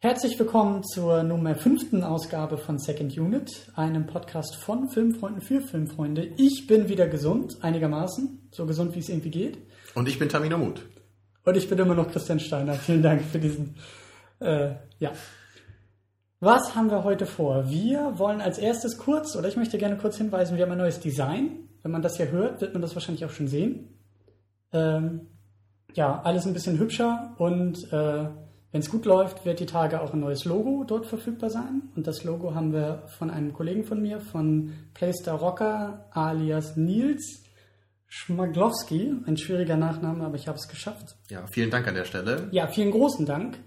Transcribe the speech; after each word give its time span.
Herzlich 0.00 0.38
willkommen 0.38 0.84
zur 0.84 1.24
Nummer 1.24 1.56
fünften 1.56 2.04
Ausgabe 2.04 2.56
von 2.56 2.78
Second 2.78 3.18
Unit, 3.18 3.68
einem 3.74 4.06
Podcast 4.06 4.54
von 4.54 4.88
Filmfreunden 4.88 5.42
für 5.42 5.60
Filmfreunde. 5.60 6.34
Ich 6.36 6.68
bin 6.68 6.88
wieder 6.88 7.08
gesund, 7.08 7.56
einigermaßen, 7.62 8.48
so 8.52 8.64
gesund 8.64 8.94
wie 8.94 9.00
es 9.00 9.08
irgendwie 9.08 9.32
geht. 9.32 9.58
Und 9.96 10.06
ich 10.06 10.16
bin 10.16 10.28
Tamino 10.28 10.56
Mut. 10.56 10.86
Und 11.44 11.56
ich 11.56 11.68
bin 11.68 11.80
immer 11.80 11.96
noch 11.96 12.12
Christian 12.12 12.38
Steiner. 12.38 12.74
Vielen 12.76 13.02
Dank 13.02 13.22
für 13.22 13.40
diesen. 13.40 13.74
Äh, 14.38 14.76
ja. 15.00 15.10
Was 16.38 16.76
haben 16.76 16.92
wir 16.92 17.02
heute 17.02 17.26
vor? 17.26 17.68
Wir 17.68 18.20
wollen 18.20 18.40
als 18.40 18.58
erstes 18.58 18.98
kurz, 18.98 19.34
oder 19.34 19.48
ich 19.48 19.56
möchte 19.56 19.78
gerne 19.78 19.96
kurz 19.96 20.16
hinweisen, 20.16 20.56
wir 20.56 20.62
haben 20.62 20.70
ein 20.70 20.78
neues 20.78 21.00
Design. 21.00 21.70
Wenn 21.82 21.90
man 21.90 22.02
das 22.02 22.18
hier 22.18 22.30
hört, 22.30 22.60
wird 22.60 22.72
man 22.72 22.82
das 22.82 22.94
wahrscheinlich 22.94 23.24
auch 23.24 23.32
schon 23.32 23.48
sehen. 23.48 23.98
Ähm, 24.72 25.22
ja, 25.94 26.22
alles 26.22 26.46
ein 26.46 26.52
bisschen 26.52 26.78
hübscher 26.78 27.34
und 27.38 27.92
äh, 27.92 28.28
wenn 28.70 28.80
es 28.80 28.90
gut 28.90 29.06
läuft, 29.06 29.46
wird 29.46 29.60
die 29.60 29.66
Tage 29.66 30.00
auch 30.00 30.12
ein 30.12 30.20
neues 30.20 30.44
Logo 30.44 30.84
dort 30.86 31.06
verfügbar 31.06 31.48
sein. 31.48 31.82
Und 31.96 32.06
das 32.06 32.24
Logo 32.24 32.54
haben 32.54 32.72
wir 32.72 33.04
von 33.18 33.30
einem 33.30 33.52
Kollegen 33.54 33.84
von 33.84 34.02
mir, 34.02 34.20
von 34.20 34.72
Playstar 34.92 35.38
Rocker 35.38 36.06
alias 36.10 36.76
Nils 36.76 37.44
Schmaglowski. 38.08 39.14
Ein 39.26 39.38
schwieriger 39.38 39.76
Nachname, 39.76 40.24
aber 40.24 40.36
ich 40.36 40.48
habe 40.48 40.58
es 40.58 40.68
geschafft. 40.68 41.16
Ja, 41.30 41.46
vielen 41.46 41.70
Dank 41.70 41.88
an 41.88 41.94
der 41.94 42.04
Stelle. 42.04 42.48
Ja, 42.50 42.66
vielen 42.66 42.90
großen 42.90 43.24
Dank. 43.24 43.58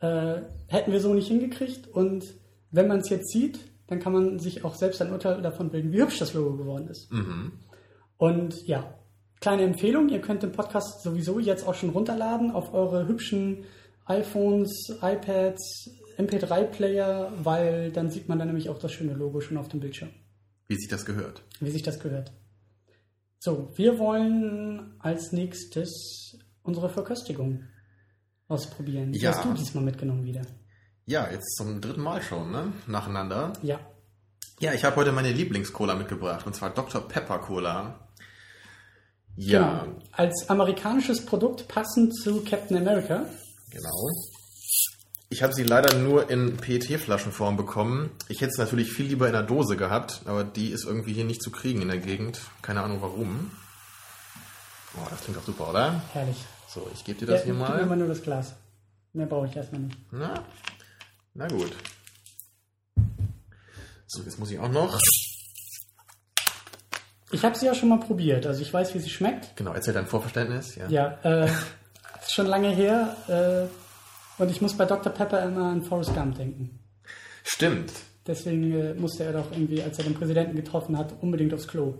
Äh, 0.00 0.42
hätten 0.66 0.92
wir 0.92 1.00
so 1.00 1.14
nicht 1.14 1.28
hingekriegt. 1.28 1.86
Und 1.86 2.24
wenn 2.72 2.88
man 2.88 2.98
es 2.98 3.10
jetzt 3.10 3.30
sieht, 3.30 3.60
dann 3.86 4.00
kann 4.00 4.12
man 4.12 4.38
sich 4.40 4.64
auch 4.64 4.74
selbst 4.74 5.00
ein 5.00 5.12
Urteil 5.12 5.40
davon 5.40 5.70
bilden, 5.70 5.92
wie 5.92 6.00
hübsch 6.00 6.18
das 6.18 6.34
Logo 6.34 6.56
geworden 6.56 6.88
ist. 6.88 7.12
Mhm. 7.12 7.52
Und 8.16 8.66
ja, 8.66 8.92
kleine 9.40 9.62
Empfehlung, 9.62 10.08
ihr 10.08 10.20
könnt 10.20 10.42
den 10.42 10.52
Podcast 10.52 11.02
sowieso 11.02 11.38
jetzt 11.38 11.66
auch 11.66 11.74
schon 11.74 11.90
runterladen 11.90 12.50
auf 12.50 12.74
eure 12.74 13.06
hübschen 13.06 13.64
iPhones, 14.08 14.88
iPads, 15.02 15.90
MP3-Player, 16.18 17.32
weil 17.42 17.92
dann 17.92 18.10
sieht 18.10 18.28
man 18.28 18.38
dann 18.38 18.48
nämlich 18.48 18.68
auch 18.68 18.78
das 18.78 18.92
schöne 18.92 19.12
Logo 19.14 19.40
schon 19.40 19.56
auf 19.56 19.68
dem 19.68 19.80
Bildschirm. 19.80 20.10
Wie 20.66 20.76
sich 20.76 20.88
das 20.88 21.04
gehört. 21.04 21.42
Wie 21.60 21.70
sich 21.70 21.82
das 21.82 22.00
gehört. 22.00 22.32
So, 23.38 23.70
wir 23.76 23.98
wollen 23.98 24.94
als 24.98 25.32
nächstes 25.32 26.36
unsere 26.62 26.88
Verköstigung 26.90 27.64
ausprobieren. 28.48 29.12
Die 29.12 29.20
Ja. 29.20 29.30
hast 29.34 29.44
du 29.44 29.52
diesmal 29.54 29.84
mitgenommen 29.84 30.24
wieder. 30.24 30.42
Ja, 31.06 31.30
jetzt 31.30 31.56
zum 31.56 31.80
dritten 31.80 32.02
Mal 32.02 32.20
schon, 32.22 32.50
ne? 32.50 32.72
Nacheinander. 32.86 33.52
Ja. 33.62 33.78
Ja, 34.60 34.74
ich 34.74 34.84
habe 34.84 34.96
heute 34.96 35.12
meine 35.12 35.32
Lieblingscola 35.32 35.94
mitgebracht, 35.94 36.46
und 36.46 36.54
zwar 36.54 36.70
Dr. 36.70 37.06
Pepper 37.06 37.38
Cola. 37.38 38.08
Ja, 39.36 39.84
Genau. 39.84 39.98
Als 40.12 40.48
amerikanisches 40.50 41.24
Produkt 41.24 41.68
passend 41.68 42.14
zu 42.16 42.42
Captain 42.44 42.76
America. 42.76 43.26
Genau. 43.70 44.08
Ich 45.30 45.42
habe 45.42 45.52
sie 45.52 45.62
leider 45.62 45.98
nur 45.98 46.30
in 46.30 46.56
PET-Flaschenform 46.56 47.56
bekommen. 47.56 48.10
Ich 48.28 48.40
hätte 48.40 48.52
es 48.52 48.58
natürlich 48.58 48.92
viel 48.92 49.06
lieber 49.06 49.28
in 49.28 49.34
einer 49.34 49.46
Dose 49.46 49.76
gehabt, 49.76 50.22
aber 50.24 50.42
die 50.42 50.68
ist 50.70 50.84
irgendwie 50.84 51.12
hier 51.12 51.24
nicht 51.24 51.42
zu 51.42 51.50
kriegen 51.50 51.82
in 51.82 51.88
der 51.88 51.98
Gegend. 51.98 52.40
Keine 52.62 52.82
Ahnung 52.82 53.02
warum. 53.02 53.50
Boah, 54.94 55.06
das 55.10 55.20
klingt 55.20 55.36
doch 55.36 55.44
super, 55.44 55.68
oder? 55.68 56.02
Herrlich. 56.14 56.38
So, 56.66 56.90
ich 56.94 57.04
gebe 57.04 57.18
dir 57.18 57.26
das 57.26 57.40
ja, 57.40 57.46
hier 57.46 57.54
mal. 57.54 57.84
mal 57.84 57.96
nur 57.96 58.08
das 58.08 58.22
Glas. 58.22 58.54
Mehr 59.12 59.26
brauche 59.26 59.46
ich 59.46 59.56
erstmal 59.56 59.82
nicht. 59.82 59.98
Na, 60.10 60.44
na 61.34 61.46
gut. 61.48 61.72
So, 64.06 64.22
jetzt 64.22 64.38
muss 64.38 64.50
ich 64.50 64.58
auch 64.58 64.70
noch. 64.70 64.98
Ich 67.30 67.44
habe 67.44 67.54
sie 67.54 67.66
ja 67.66 67.74
schon 67.74 67.90
mal 67.90 68.00
probiert, 68.00 68.46
also 68.46 68.62
ich 68.62 68.72
weiß, 68.72 68.94
wie 68.94 69.00
sie 69.00 69.10
schmeckt. 69.10 69.54
Genau, 69.56 69.74
erzähl 69.74 69.92
dein 69.92 70.06
Vorverständnis. 70.06 70.76
Ja. 70.76 70.88
Ja, 70.88 71.18
äh, 71.22 71.50
schon 72.32 72.46
lange 72.46 72.70
her. 72.70 73.16
Äh, 73.28 74.42
und 74.42 74.50
ich 74.50 74.60
muss 74.60 74.76
bei 74.76 74.84
Dr. 74.84 75.12
Pepper 75.12 75.42
immer 75.42 75.66
an 75.66 75.82
Forrest 75.82 76.14
Gump 76.14 76.36
denken. 76.36 76.78
Stimmt. 77.44 77.92
Deswegen 78.26 78.72
äh, 78.72 78.94
musste 78.94 79.24
er 79.24 79.32
doch 79.32 79.50
irgendwie, 79.50 79.82
als 79.82 79.98
er 79.98 80.04
den 80.04 80.14
Präsidenten 80.14 80.54
getroffen 80.54 80.96
hat, 80.98 81.14
unbedingt 81.20 81.54
aufs 81.54 81.66
Klo. 81.66 81.94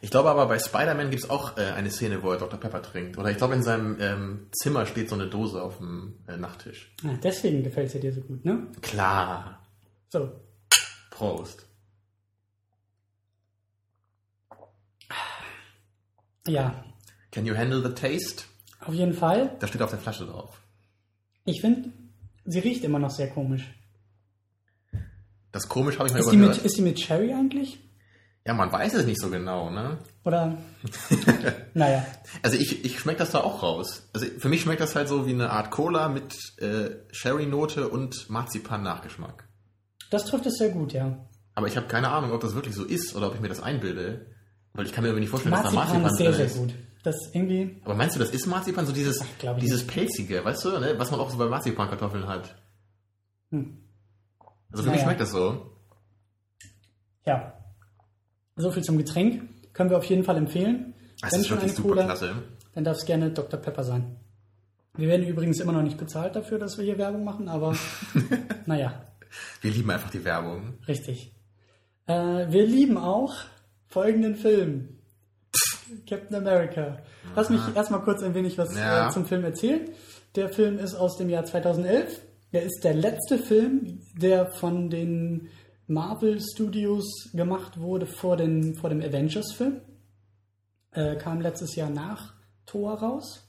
Ich 0.00 0.10
glaube 0.10 0.28
aber 0.28 0.46
bei 0.46 0.58
Spider-Man 0.58 1.10
gibt 1.10 1.24
es 1.24 1.30
auch 1.30 1.56
äh, 1.56 1.62
eine 1.72 1.90
Szene, 1.90 2.22
wo 2.22 2.32
er 2.32 2.38
Dr. 2.38 2.58
Pepper 2.58 2.82
trinkt. 2.82 3.16
Oder 3.16 3.30
ich 3.30 3.36
glaube, 3.36 3.54
in 3.54 3.62
seinem 3.62 3.96
ähm, 4.00 4.48
Zimmer 4.52 4.86
steht 4.86 5.08
so 5.08 5.14
eine 5.14 5.28
Dose 5.28 5.62
auf 5.62 5.78
dem 5.78 6.18
äh, 6.26 6.36
Nachttisch. 6.36 6.92
Ah, 7.04 7.16
deswegen 7.22 7.62
gefällt 7.62 7.90
sie 7.90 8.00
dir 8.00 8.12
so 8.12 8.20
gut, 8.20 8.44
ne? 8.44 8.66
Klar. 8.82 9.66
So, 10.10 10.30
Prost. 11.10 11.66
ja, 16.46 16.84
Can 17.30 17.44
you 17.44 17.54
handle 17.54 17.82
the 17.82 17.94
taste? 17.94 18.47
Auf 18.88 18.94
jeden 18.94 19.12
Fall. 19.14 19.56
Da 19.60 19.66
steht 19.66 19.82
auf 19.82 19.90
der 19.90 19.98
Flasche 19.98 20.26
drauf. 20.26 20.60
Ich 21.44 21.60
finde, 21.60 21.90
sie 22.44 22.58
riecht 22.58 22.84
immer 22.84 22.98
noch 22.98 23.10
sehr 23.10 23.28
komisch. 23.30 23.64
Das 25.52 25.68
komisch 25.68 25.98
habe 25.98 26.08
ich 26.08 26.12
mal 26.14 26.20
Ist 26.20 26.30
die, 26.30 26.36
mit, 26.36 26.46
überhört. 26.48 26.64
ist 26.64 26.76
die 26.76 26.82
mit 26.82 26.96
Cherry 26.96 27.32
eigentlich? 27.32 27.78
Ja, 28.46 28.54
man 28.54 28.72
weiß 28.72 28.94
es 28.94 29.04
nicht 29.06 29.20
so 29.20 29.28
genau, 29.28 29.70
ne? 29.70 29.98
Oder? 30.24 30.56
naja, 31.74 32.04
Also 32.42 32.56
ich, 32.56 32.84
ich 32.84 32.98
schmecke 32.98 33.18
das 33.18 33.30
da 33.32 33.40
auch 33.40 33.62
raus. 33.62 34.08
Also 34.14 34.26
für 34.38 34.48
mich 34.48 34.62
schmeckt 34.62 34.80
das 34.80 34.94
halt 34.96 35.08
so 35.08 35.26
wie 35.26 35.32
eine 35.32 35.50
Art 35.50 35.70
Cola 35.70 36.08
mit 36.08 36.34
äh, 36.58 36.90
Sherry-Note 37.12 37.88
und 37.88 38.28
Marzipan-Nachgeschmack. 38.30 39.46
das 40.10 40.24
trifft 40.26 40.46
es 40.46 40.56
sehr 40.58 40.70
gut, 40.70 40.92
ja. 40.94 41.26
Aber 41.54 41.66
ich 41.66 41.76
habe 41.76 41.88
keine 41.88 42.08
Ahnung, 42.10 42.32
ob 42.32 42.40
das 42.40 42.54
wirklich 42.54 42.74
so 42.74 42.84
ist 42.84 43.14
oder 43.16 43.26
ob 43.28 43.34
ich 43.34 43.40
mir 43.40 43.48
das 43.48 43.60
einbilde. 43.62 44.26
Weil 44.72 44.86
ich 44.86 44.92
kann 44.92 45.02
mir 45.04 45.10
aber 45.10 45.20
nicht 45.20 45.28
vorstellen, 45.30 45.52
dass 45.54 45.64
da 45.64 45.70
Marzipan 45.72 46.02
Marzipan 46.02 46.10
ist 46.12 46.16
sehr, 46.18 46.26
drin 46.30 46.36
sehr 46.36 46.46
ist. 46.46 46.56
gut. 46.56 46.74
Das 47.08 47.30
irgendwie, 47.34 47.80
Aber 47.84 47.94
meinst 47.94 48.16
du, 48.16 48.20
das 48.20 48.30
ist 48.30 48.46
Marzipan? 48.46 48.84
So 48.86 48.92
dieses, 48.92 49.24
dieses 49.60 49.86
pelzige, 49.86 50.44
weißt 50.44 50.64
du, 50.66 50.78
ne? 50.78 50.94
was 50.98 51.10
man 51.10 51.20
auch 51.20 51.30
so 51.30 51.38
bei 51.38 51.46
Marzipankartoffeln 51.46 52.26
hat. 52.26 52.54
hm, 53.50 53.78
Also 54.70 54.82
für 54.84 54.90
mich 54.90 54.96
Naja. 54.98 55.04
schmeckt 55.04 55.20
das 55.20 55.30
so. 55.30 55.70
ja. 57.26 57.54
So 58.56 58.70
viel 58.72 58.82
zum 58.82 58.98
Getränk. 58.98 59.48
Können 59.72 59.88
wir 59.90 59.96
auf 59.96 60.04
jeden 60.04 60.24
Fall 60.24 60.36
empfehlen. 60.36 60.92
Das 61.20 61.32
Wenn 61.32 61.40
ist 61.40 61.46
schon 61.46 61.56
wirklich 61.58 61.70
eine 61.70 61.76
super 61.76 61.88
Cola, 61.90 62.04
klasse. 62.04 62.34
dann 62.74 62.84
darf 62.84 62.96
es 62.96 63.06
gerne 63.06 63.30
Dr. 63.30 63.58
Pepper 63.60 63.84
sein. 63.84 64.16
Wir 64.96 65.06
werden 65.08 65.26
übrigens 65.26 65.60
immer 65.60 65.72
noch 65.72 65.82
nicht 65.82 65.96
bezahlt 65.96 66.34
dafür, 66.34 66.58
dass 66.58 66.76
wir 66.76 66.84
hier 66.84 66.98
Werbung 66.98 67.22
machen, 67.24 67.48
aber 67.48 67.76
naja, 68.66 69.00
Wir 69.60 69.70
lieben 69.70 69.90
einfach 69.90 70.10
die 70.10 70.24
Werbung. 70.24 70.74
richtig. 70.88 71.32
Äh, 72.06 72.50
wir 72.50 72.66
lieben 72.66 72.98
auch 72.98 73.34
folgenden 73.86 74.34
Film. 74.34 74.97
Captain 76.08 76.34
America. 76.36 76.98
Lass 77.36 77.50
mich 77.50 77.60
erstmal 77.74 78.02
kurz 78.02 78.22
ein 78.22 78.34
wenig 78.34 78.56
was 78.58 78.74
Ja. 78.76 79.08
äh, 79.08 79.10
zum 79.12 79.26
Film 79.26 79.44
erzählen. 79.44 79.88
Der 80.34 80.48
Film 80.50 80.78
ist 80.78 80.94
aus 80.94 81.16
dem 81.16 81.28
Jahr 81.28 81.44
2011. 81.44 82.20
Er 82.52 82.62
ist 82.62 82.80
der 82.84 82.94
letzte 82.94 83.38
Film, 83.38 84.00
der 84.16 84.46
von 84.46 84.90
den 84.90 85.48
Marvel 85.86 86.38
Studios 86.40 87.30
gemacht 87.32 87.78
wurde 87.80 88.06
vor, 88.06 88.36
den, 88.36 88.74
vor 88.74 88.90
dem 88.90 89.00
Avengers-Film. 89.00 89.80
Äh, 90.92 91.16
kam 91.16 91.40
letztes 91.40 91.76
Jahr 91.76 91.90
nach 91.90 92.34
Thor 92.66 92.94
raus. 92.94 93.46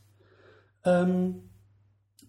Ähm, 0.85 1.49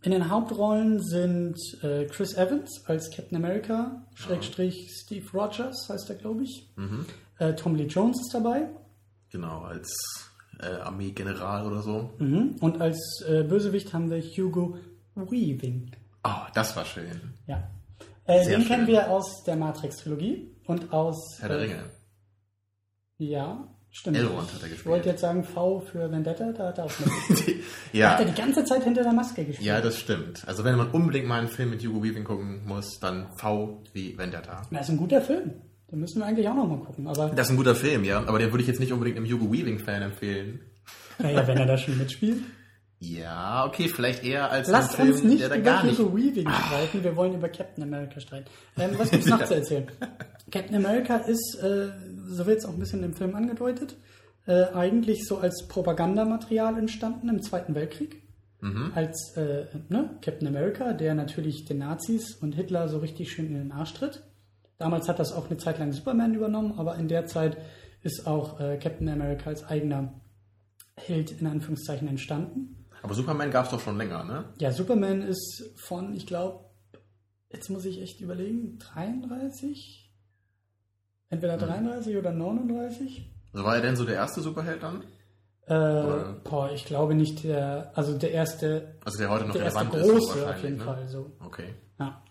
in 0.02 0.12
den 0.12 0.30
Hauptrollen 0.30 1.02
sind 1.02 1.56
äh, 1.82 2.06
Chris 2.06 2.34
Evans 2.34 2.84
als 2.86 3.10
Captain 3.10 3.36
America, 3.36 4.06
Schrägstrich 4.14 4.90
Steve 4.94 5.26
Rogers 5.34 5.88
heißt 5.90 6.08
er, 6.08 6.16
glaube 6.16 6.44
ich. 6.44 6.72
Mhm. 6.76 7.04
Äh, 7.38 7.54
Tom 7.54 7.74
Lee 7.74 7.84
Jones 7.86 8.20
ist 8.20 8.32
dabei. 8.32 8.70
Genau, 9.30 9.62
als 9.62 9.90
äh, 10.60 10.66
Armeegeneral 10.66 11.66
oder 11.66 11.82
so. 11.82 12.10
Mhm. 12.18 12.56
Und 12.60 12.80
als 12.80 13.22
äh, 13.28 13.42
Bösewicht 13.44 13.92
haben 13.92 14.10
wir 14.10 14.20
Hugo 14.20 14.76
Weaving. 15.14 15.90
Oh, 16.24 16.30
das 16.54 16.76
war 16.76 16.84
schön. 16.84 17.34
Ja. 17.46 17.70
Äh, 18.24 18.44
den 18.44 18.64
kennen 18.66 18.84
schön. 18.84 18.94
wir 18.94 19.10
aus 19.10 19.42
der 19.44 19.56
Matrix-Trilogie 19.56 20.50
und 20.66 20.92
aus. 20.92 21.38
Herr 21.40 21.48
der 21.48 21.58
äh, 21.58 21.62
Ringe. 21.62 21.84
Ja, 23.18 23.68
stimmt. 23.90 24.16
Elrond 24.16 24.52
hat 24.52 24.60
er 24.60 24.66
Ich 24.66 24.72
gespielt. 24.72 24.86
wollte 24.86 25.08
jetzt 25.10 25.20
sagen 25.20 25.44
V 25.44 25.80
für 25.80 26.10
Vendetta, 26.10 26.52
da 26.52 26.68
hat 26.68 26.78
er 26.78 26.84
auch 26.84 26.92
mitgespielt. 27.28 27.64
ja. 27.92 28.12
Hat 28.12 28.20
er 28.20 28.26
die 28.26 28.34
ganze 28.40 28.64
Zeit 28.64 28.84
hinter 28.84 29.02
der 29.02 29.12
Maske 29.12 29.44
gespielt. 29.44 29.66
ja, 29.66 29.80
das 29.80 29.98
stimmt. 29.98 30.46
Also 30.46 30.64
wenn 30.64 30.76
man 30.76 30.90
unbedingt 30.90 31.26
mal 31.26 31.38
einen 31.38 31.48
Film 31.48 31.70
mit 31.70 31.84
Hugo 31.84 32.02
Weaving 32.02 32.24
gucken 32.24 32.66
muss, 32.66 32.98
dann 33.00 33.28
V 33.36 33.82
wie 33.92 34.16
Vendetta. 34.16 34.62
Das 34.70 34.82
ist 34.82 34.90
ein 34.90 34.96
guter 34.96 35.20
Film. 35.20 35.52
Den 35.90 36.00
müssen 36.00 36.20
wir 36.20 36.26
eigentlich 36.26 36.48
auch 36.48 36.54
noch 36.54 36.68
mal 36.68 36.78
gucken. 36.78 37.06
Aber 37.08 37.28
Das 37.30 37.46
ist 37.48 37.50
ein 37.52 37.56
guter 37.56 37.74
Film, 37.74 38.04
ja. 38.04 38.18
Aber 38.26 38.38
den 38.38 38.50
würde 38.52 38.62
ich 38.62 38.68
jetzt 38.68 38.80
nicht 38.80 38.92
unbedingt 38.92 39.16
einem 39.16 39.26
Hugo 39.30 39.52
Weaving-Fan 39.52 40.02
empfehlen. 40.02 40.60
naja, 41.18 41.46
wenn 41.46 41.58
er 41.58 41.66
da 41.66 41.76
schon 41.76 41.98
mitspielt. 41.98 42.42
Ja, 43.02 43.64
okay, 43.66 43.88
vielleicht 43.88 44.24
eher 44.24 44.50
als 44.50 44.68
Lasst 44.68 44.94
Film, 44.96 45.08
uns 45.12 45.22
nicht 45.22 45.40
der 45.40 45.48
da 45.48 45.54
über 45.56 45.64
gar 45.64 45.84
nicht. 45.84 45.98
Hugo 45.98 46.16
Weaving 46.16 46.46
streiten, 46.48 47.02
wir 47.02 47.16
wollen 47.16 47.34
über 47.34 47.48
Captain 47.48 47.82
America 47.82 48.20
streiten. 48.20 48.50
Ähm, 48.78 48.90
was 48.98 49.10
gibt's 49.10 49.26
noch 49.26 49.42
zu 49.46 49.54
erzählen? 49.54 49.88
Captain 50.50 50.76
America 50.76 51.16
ist, 51.16 51.58
äh, 51.62 51.88
so 52.28 52.44
wird 52.46 52.58
es 52.58 52.66
auch 52.66 52.74
ein 52.74 52.78
bisschen 52.78 53.02
im 53.02 53.14
Film 53.14 53.34
angedeutet, 53.34 53.96
äh, 54.46 54.64
eigentlich 54.74 55.26
so 55.26 55.38
als 55.38 55.66
Propagandamaterial 55.66 56.78
entstanden 56.78 57.30
im 57.30 57.42
Zweiten 57.42 57.74
Weltkrieg. 57.74 58.22
Mhm. 58.60 58.92
Als 58.94 59.34
äh, 59.36 59.64
ne, 59.88 60.10
Captain 60.20 60.46
America, 60.46 60.92
der 60.92 61.14
natürlich 61.14 61.64
den 61.64 61.78
Nazis 61.78 62.34
und 62.34 62.54
Hitler 62.54 62.88
so 62.88 62.98
richtig 62.98 63.32
schön 63.32 63.46
in 63.46 63.54
den 63.54 63.72
Arsch 63.72 63.94
tritt. 63.94 64.22
Damals 64.80 65.08
hat 65.10 65.18
das 65.18 65.32
auch 65.32 65.46
eine 65.50 65.58
Zeit 65.58 65.78
lang 65.78 65.92
Superman 65.92 66.34
übernommen, 66.34 66.78
aber 66.78 66.96
in 66.96 67.06
der 67.06 67.26
Zeit 67.26 67.58
ist 68.02 68.26
auch 68.26 68.58
äh, 68.60 68.78
Captain 68.78 69.10
America 69.10 69.50
als 69.50 69.62
eigener 69.62 70.14
Held 70.96 71.30
in 71.38 71.46
Anführungszeichen 71.46 72.08
entstanden. 72.08 72.86
Aber 73.02 73.12
Superman 73.14 73.50
gab 73.50 73.66
es 73.66 73.70
doch 73.72 73.80
schon 73.80 73.98
länger, 73.98 74.24
ne? 74.24 74.44
Ja, 74.58 74.72
Superman 74.72 75.20
ist 75.20 75.70
von, 75.76 76.14
ich 76.14 76.26
glaube, 76.26 76.64
jetzt 77.50 77.68
muss 77.68 77.84
ich 77.84 78.00
echt 78.00 78.22
überlegen, 78.22 78.78
33? 78.78 80.10
Entweder 81.28 81.56
Mhm. 81.56 81.60
33 81.60 82.16
oder 82.16 82.32
39? 82.32 83.30
Also 83.52 83.64
war 83.66 83.76
er 83.76 83.82
denn 83.82 83.96
so 83.96 84.04
der 84.06 84.14
erste 84.14 84.40
Superheld 84.40 84.82
dann? 84.82 85.02
Äh, 85.66 86.40
boah, 86.42 86.70
ich 86.74 86.86
glaube 86.86 87.14
nicht 87.14 87.44
der, 87.44 87.92
also 87.94 88.16
der 88.16 88.32
erste, 88.32 88.96
Also 89.04 89.18
der 89.18 89.28
heute 89.28 89.44
noch 89.44 89.52
der 89.54 89.64
erste 89.64 89.80
relevant 89.80 90.04
ist. 90.06 90.10
große 90.10 90.48
auf 90.50 90.62
jeden 90.62 90.76
ne? 90.78 90.84
Fall. 90.84 91.06
So. 91.08 91.32
Okay. 91.44 91.74
Ja. 91.98 92.22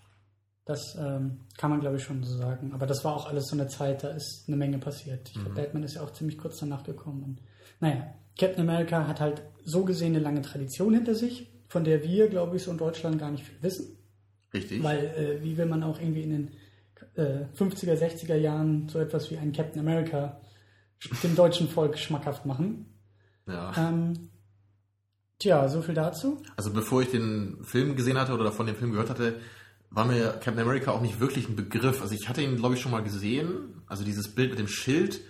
Das 0.70 0.96
ähm, 1.00 1.40
kann 1.58 1.72
man, 1.72 1.80
glaube 1.80 1.96
ich, 1.96 2.04
schon 2.04 2.22
so 2.24 2.38
sagen. 2.38 2.74
Aber 2.74 2.86
das 2.86 3.04
war 3.04 3.16
auch 3.16 3.26
alles 3.26 3.48
so 3.48 3.56
eine 3.56 3.68
Zeit, 3.68 4.04
da 4.04 4.10
ist 4.10 4.44
eine 4.48 4.56
Menge 4.56 4.78
passiert. 4.78 5.28
Ich 5.30 5.34
glaube, 5.34 5.50
Batman 5.56 5.82
ist 5.82 5.96
ja 5.96 6.04
auch 6.04 6.14
ziemlich 6.14 6.38
kurz 6.38 6.60
danach 6.60 6.84
gekommen. 6.84 7.24
Und, 7.24 7.42
naja, 7.80 8.14
Captain 8.38 8.70
America 8.70 9.08
hat 9.08 9.20
halt 9.20 9.42
so 9.64 9.84
gesehen 9.84 10.14
eine 10.14 10.24
lange 10.24 10.44
Tradition 10.44 10.94
hinter 10.94 11.16
sich, 11.16 11.50
von 11.70 11.84
der 11.84 12.04
wir, 12.04 12.30
glaube 12.30 12.58
ich, 12.58 12.62
so 12.62 12.70
in 12.70 12.78
Deutschland 12.78 13.18
gar 13.18 13.32
nicht 13.32 13.46
viel 13.46 13.58
wissen. 13.64 13.98
Richtig. 14.54 14.84
Weil, 14.84 15.06
äh, 15.06 15.44
wie 15.44 15.58
will 15.58 15.66
man 15.66 15.82
auch 15.82 16.00
irgendwie 16.00 16.22
in 16.22 16.30
den 16.30 16.52
äh, 17.16 17.46
50er, 17.58 17.96
60er 17.96 18.36
Jahren 18.36 18.90
so 18.90 19.00
etwas 19.00 19.32
wie 19.32 19.40
einen 19.40 19.54
Captain 19.54 19.80
America 19.80 20.40
dem 21.24 21.36
deutschen 21.36 21.68
Volk 21.68 21.98
schmackhaft 21.98 22.46
machen? 22.46 22.86
ja. 23.48 23.74
Ähm, 23.76 24.30
tja, 25.40 25.68
so 25.68 25.82
viel 25.82 25.96
dazu. 25.96 26.38
Also 26.56 26.72
bevor 26.72 27.02
ich 27.02 27.10
den 27.10 27.64
Film 27.64 27.96
gesehen 27.96 28.20
hatte 28.20 28.34
oder 28.34 28.44
davon 28.44 28.68
den 28.68 28.76
Film 28.76 28.92
gehört 28.92 29.10
hatte, 29.10 29.40
war 29.92 30.06
mir 30.06 30.32
Captain 30.34 30.60
America 30.60 30.92
auch 30.92 31.02
nicht 31.02 31.20
wirklich 31.20 31.50
ein 31.50 31.56
Begriff. 31.56 32.02
Also 32.02 32.14
ich 32.14 32.30
hatte 32.30 32.42
ihn, 32.42 32.58
glaube 32.58 32.76
ich, 32.76 32.82
schon 32.82 32.92
mal 32.92 33.04
gesehen. 33.04 33.82
Also 33.88 34.04
dieses 34.04 34.36
Bild 34.36 34.52
mit 34.52 34.60
dem 34.60 34.68
Schild. 34.68 35.22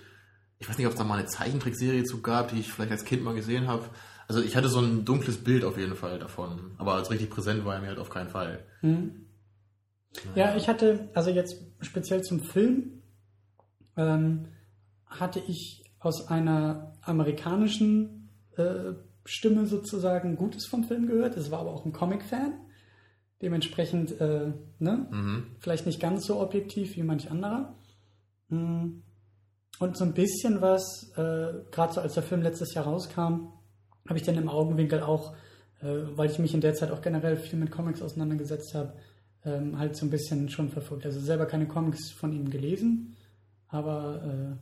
Ich 0.58 0.68
weiß 0.68 0.78
nicht, 0.78 0.88
ob 0.88 0.94
es 0.94 0.98
da 1.00 1.06
mal 1.06 1.20
eine 1.20 1.28
Zeichentrickserie 1.28 2.04
zu 2.04 2.22
gab, 2.22 2.50
die 2.50 2.60
ich 2.60 2.72
vielleicht 2.72 2.92
als 2.92 3.06
Kind 3.06 3.24
mal 3.24 3.36
gesehen 3.36 3.68
habe. 3.68 3.90
Also 4.28 4.42
ich 4.42 4.56
hatte 4.56 4.68
so 4.68 4.80
ein 4.80 5.06
dunkles 5.06 5.38
Bild 5.38 5.64
auf 5.64 5.78
jeden 5.78 5.96
Fall 5.96 6.20
davon. 6.20 6.72
Aber 6.78 6.94
als 6.94 7.10
richtig 7.10 7.30
präsent 7.30 7.64
war 7.66 7.76
er 7.76 7.82
mir 7.82 7.88
halt 7.88 8.00
auf 8.00 8.10
keinen 8.10 8.30
Fall. 8.30 8.66
Ja, 10.36 10.56
ich 10.56 10.68
hatte, 10.68 11.10
also 11.14 11.30
jetzt 11.30 11.56
speziell 11.82 12.22
zum 12.22 12.40
Film, 12.42 13.02
ähm, 13.96 14.48
hatte 15.06 15.42
ich 15.48 15.86
aus 16.00 16.28
einer 16.28 16.94
amerikanischen 17.02 18.30
äh, 18.56 18.94
Stimme 19.26 19.66
sozusagen 19.66 20.36
Gutes 20.36 20.66
vom 20.66 20.84
Film 20.84 21.08
gehört. 21.08 21.38
Es 21.38 21.52
war 21.52 21.60
aber 21.60 21.72
auch 21.72 21.86
ein 21.86 21.94
Comic-Fan. 21.94 22.54
Dementsprechend, 23.42 24.20
äh, 24.20 24.52
ne? 24.80 25.08
Mhm. 25.12 25.48
Vielleicht 25.60 25.86
nicht 25.86 26.02
ganz 26.02 26.26
so 26.26 26.40
objektiv 26.42 26.96
wie 26.96 27.04
manch 27.04 27.32
anderer. 27.32 27.74
Mm. 28.50 29.02
Und 29.80 29.96
so 29.96 30.04
ein 30.04 30.14
bisschen 30.14 30.60
was, 30.62 31.10
äh, 31.16 31.54
gerade 31.72 31.94
so 31.94 32.02
als 32.02 32.16
der 32.16 32.24
Film 32.24 32.42
letztes 32.42 32.74
Jahr 32.74 32.86
rauskam, 32.86 33.54
habe 34.08 34.18
ich 34.18 34.24
dann 34.24 34.36
im 34.36 34.50
Augenwinkel 34.50 35.02
auch, 35.02 35.36
äh, 35.82 35.88
weil 36.16 36.30
ich 36.30 36.40
mich 36.40 36.54
in 36.54 36.60
der 36.60 36.74
Zeit 36.74 36.92
auch 36.92 37.02
generell 37.02 37.38
viel 37.38 37.58
mit 37.58 37.72
Comics 37.72 38.02
auseinandergesetzt 38.02 38.74
habe, 38.74 38.94
ähm, 39.46 39.80
halt 39.80 39.96
so 39.96 40.06
ein 40.06 40.10
bisschen 40.10 40.50
schon 40.50 40.70
verfolgt. 40.70 41.06
Also 41.06 41.22
selber 41.22 41.46
keine 41.46 41.68
Comics 41.68 42.12
von 42.12 42.34
ihm 42.34 42.50
gelesen, 42.50 43.16
aber 43.70 44.58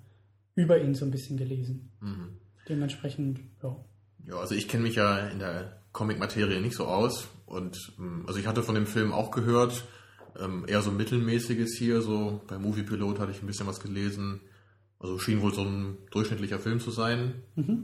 äh, 0.56 0.62
über 0.62 0.80
ihn 0.80 0.94
so 0.94 1.06
ein 1.06 1.12
bisschen 1.12 1.38
gelesen. 1.38 1.92
Mhm. 2.00 2.38
Dementsprechend, 2.70 3.40
ja. 3.64 3.76
Ja, 4.26 4.36
also 4.36 4.54
ich 4.54 4.68
kenne 4.68 4.84
mich 4.84 4.96
ja 4.96 5.30
in 5.30 5.40
der 5.40 5.82
Comic-Materie 5.94 6.62
nicht 6.62 6.76
so 6.76 6.86
aus. 6.86 7.28
Und 7.48 7.94
ähm, 7.98 8.26
also 8.28 8.40
ich 8.40 8.46
hatte 8.46 8.62
von 8.62 8.76
dem 8.76 8.86
Film 8.86 9.12
auch 9.12 9.32
gehört, 9.32 9.86
ähm, 10.40 10.66
eher 10.68 10.82
so 10.82 10.92
mittelmäßiges 10.92 11.76
hier, 11.78 12.02
so 12.02 12.42
bei 12.48 12.60
Movie 12.60 12.84
Pilot 12.84 13.20
hatte 13.20 13.32
ich 13.32 13.42
ein 13.42 13.48
bisschen 13.48 13.66
was 13.66 13.80
gelesen. 13.80 14.42
Also 15.00 15.18
schien 15.18 15.42
wohl 15.42 15.54
so 15.54 15.62
ein 15.62 15.98
durchschnittlicher 16.12 16.60
Film 16.60 16.80
zu 16.80 16.92
sein. 16.92 17.44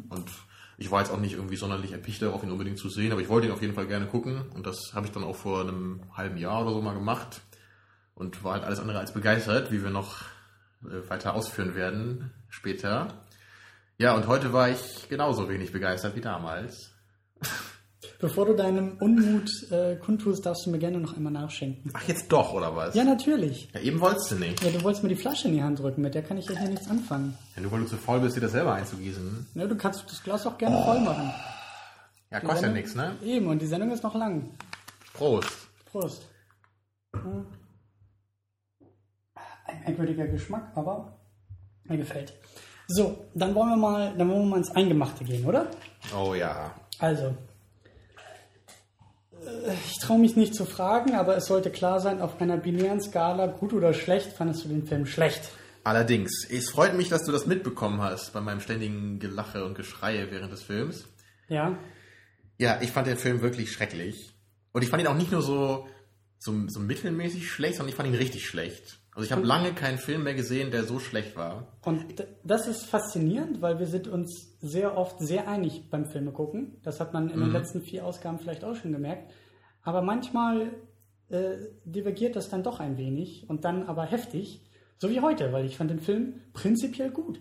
Und 0.09 0.29
ich 0.77 0.91
war 0.91 1.01
jetzt 1.01 1.11
auch 1.11 1.19
nicht 1.19 1.33
irgendwie 1.33 1.55
sonderlich 1.55 1.91
erpicht 1.91 2.21
darauf, 2.21 2.43
ihn 2.43 2.51
unbedingt 2.51 2.79
zu 2.79 2.89
sehen, 2.89 3.11
aber 3.11 3.21
ich 3.21 3.29
wollte 3.29 3.47
ihn 3.47 3.53
auf 3.53 3.61
jeden 3.61 3.75
Fall 3.75 3.87
gerne 3.87 4.07
gucken. 4.07 4.49
Und 4.53 4.65
das 4.65 4.93
habe 4.93 5.05
ich 5.05 5.11
dann 5.11 5.23
auch 5.23 5.35
vor 5.35 5.61
einem 5.61 6.01
halben 6.13 6.37
Jahr 6.37 6.61
oder 6.61 6.71
so 6.71 6.81
mal 6.81 6.93
gemacht. 6.93 7.41
Und 8.15 8.43
war 8.43 8.53
halt 8.53 8.63
alles 8.63 8.79
andere 8.79 8.99
als 8.99 9.13
begeistert, 9.13 9.71
wie 9.71 9.83
wir 9.83 9.89
noch 9.89 10.21
äh, 10.83 11.09
weiter 11.09 11.33
ausführen 11.33 11.75
werden 11.75 12.31
später. 12.49 13.25
Ja, 13.97 14.15
und 14.15 14.27
heute 14.27 14.53
war 14.53 14.69
ich 14.69 15.07
genauso 15.09 15.49
wenig 15.49 15.71
begeistert 15.71 16.15
wie 16.15 16.21
damals. 16.21 16.91
Bevor 18.23 18.45
du 18.45 18.53
deinem 18.53 18.95
Unmut 19.01 19.49
äh, 19.69 19.97
kundtust, 19.97 20.45
darfst 20.45 20.65
du 20.65 20.69
mir 20.69 20.79
gerne 20.79 20.97
noch 20.97 21.17
einmal 21.17 21.33
nachschenken. 21.33 21.91
Ach, 21.93 22.07
jetzt 22.07 22.31
doch, 22.31 22.53
oder 22.53 22.73
was? 22.73 22.95
Ja, 22.95 23.03
natürlich. 23.03 23.67
Ja, 23.73 23.81
eben 23.81 23.99
wolltest 23.99 24.31
du 24.31 24.35
nicht. 24.35 24.63
Ja, 24.63 24.71
du 24.71 24.81
wolltest 24.81 25.03
mir 25.03 25.09
die 25.09 25.17
Flasche 25.17 25.49
in 25.49 25.55
die 25.55 25.61
Hand 25.61 25.79
drücken, 25.79 26.01
mit 26.01 26.15
der 26.15 26.23
kann 26.23 26.37
ich 26.37 26.47
ja 26.47 26.57
hier 26.57 26.69
nichts 26.69 26.89
anfangen. 26.89 27.37
Ja, 27.53 27.61
nur 27.63 27.73
weil 27.73 27.81
du 27.81 27.85
zu 27.87 27.97
faul 27.97 28.21
bist, 28.21 28.37
dir 28.37 28.39
das 28.39 28.53
selber 28.53 28.75
einzugießen. 28.75 29.47
Ja, 29.55 29.67
du 29.67 29.75
kannst 29.75 30.05
das 30.09 30.23
Glas 30.23 30.47
auch 30.47 30.57
gerne 30.57 30.81
voll 30.85 31.01
machen. 31.01 31.33
Ja, 32.31 32.39
kostet 32.39 32.49
ja 32.49 32.55
Sendung- 32.61 32.73
nichts, 32.75 32.95
ne? 32.95 33.17
Eben, 33.25 33.47
und 33.47 33.61
die 33.61 33.65
Sendung 33.67 33.91
ist 33.91 34.03
noch 34.03 34.15
lang. 34.15 34.51
Prost. 35.13 35.49
Prost. 35.91 36.25
Hm. 37.13 37.45
Ein 39.65 39.79
merkwürdiger 39.85 40.27
Geschmack, 40.27 40.71
aber 40.75 41.19
mir 41.83 41.97
gefällt. 41.97 42.31
So, 42.87 43.25
dann 43.35 43.53
wollen 43.53 43.71
wir 43.71 43.75
mal, 43.75 44.13
dann 44.17 44.29
wollen 44.29 44.43
wir 44.43 44.49
mal 44.51 44.57
ins 44.59 44.71
Eingemachte 44.71 45.25
gehen, 45.25 45.43
oder? 45.45 45.67
Oh 46.17 46.33
ja. 46.33 46.73
Also, 46.99 47.35
traue 50.03 50.19
mich 50.19 50.35
nicht 50.35 50.53
zu 50.55 50.65
fragen, 50.65 51.15
aber 51.15 51.35
es 51.37 51.45
sollte 51.45 51.71
klar 51.71 51.99
sein, 51.99 52.21
auf 52.21 52.39
einer 52.39 52.57
binären 52.57 53.01
Skala, 53.01 53.47
gut 53.47 53.73
oder 53.73 53.93
schlecht, 53.93 54.33
fandest 54.33 54.65
du 54.65 54.69
den 54.69 54.85
Film 54.85 55.05
schlecht? 55.05 55.49
Allerdings, 55.83 56.47
es 56.49 56.69
freut 56.69 56.95
mich, 56.95 57.09
dass 57.09 57.23
du 57.25 57.31
das 57.31 57.45
mitbekommen 57.45 58.01
hast 58.01 58.31
bei 58.33 58.41
meinem 58.41 58.61
ständigen 58.61 59.19
Gelache 59.19 59.65
und 59.65 59.75
Geschreie 59.75 60.31
während 60.31 60.51
des 60.51 60.63
Films. 60.63 61.05
Ja? 61.49 61.77
Ja, 62.57 62.79
ich 62.81 62.91
fand 62.91 63.07
den 63.07 63.17
Film 63.17 63.41
wirklich 63.41 63.71
schrecklich. 63.71 64.33
Und 64.71 64.81
ich 64.83 64.89
fand 64.89 65.03
ihn 65.03 65.07
auch 65.07 65.17
nicht 65.17 65.31
nur 65.31 65.41
so, 65.41 65.87
so, 66.39 66.53
so 66.67 66.79
mittelmäßig 66.79 67.49
schlecht, 67.49 67.75
sondern 67.75 67.89
ich 67.89 67.95
fand 67.95 68.09
ihn 68.09 68.15
richtig 68.15 68.47
schlecht. 68.47 68.99
Also 69.15 69.25
ich 69.25 69.31
habe 69.31 69.45
lange 69.45 69.73
keinen 69.73 69.99
Film 69.99 70.23
mehr 70.23 70.33
gesehen, 70.33 70.71
der 70.71 70.85
so 70.85 70.99
schlecht 70.99 71.35
war. 71.35 71.67
Und 71.83 72.25
das 72.43 72.67
ist 72.67 72.85
faszinierend, 72.85 73.61
weil 73.61 73.77
wir 73.77 73.85
sind 73.85 74.07
uns 74.07 74.57
sehr 74.59 74.97
oft 74.97 75.19
sehr 75.19 75.47
einig 75.47 75.89
beim 75.91 76.05
Filme 76.05 76.31
gucken. 76.31 76.77
Das 76.83 76.99
hat 76.99 77.13
man 77.13 77.29
in 77.29 77.39
den 77.39 77.51
letzten 77.51 77.81
vier 77.81 78.05
Ausgaben 78.05 78.39
vielleicht 78.39 78.63
auch 78.63 78.75
schon 78.75 78.91
gemerkt. 78.91 79.31
Aber 79.83 80.01
manchmal 80.01 80.71
äh, 81.29 81.57
divergiert 81.85 82.35
das 82.35 82.49
dann 82.49 82.63
doch 82.63 82.79
ein 82.79 82.97
wenig 82.97 83.49
und 83.49 83.65
dann 83.65 83.83
aber 83.87 84.05
heftig. 84.05 84.61
So 84.97 85.09
wie 85.09 85.19
heute, 85.21 85.51
weil 85.51 85.65
ich 85.65 85.77
fand 85.77 85.91
den 85.91 85.99
Film 85.99 86.41
prinzipiell 86.53 87.11
gut. 87.11 87.39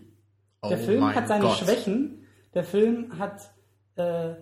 Der 0.63 0.79
Oh 0.79 0.83
Film 0.83 0.99
mein 1.01 1.15
hat 1.15 1.27
seine 1.27 1.45
Gott. 1.45 1.57
Schwächen. 1.57 2.25
Der 2.53 2.63
Film 2.63 3.17
hat 3.17 3.41
äh, 3.95 4.35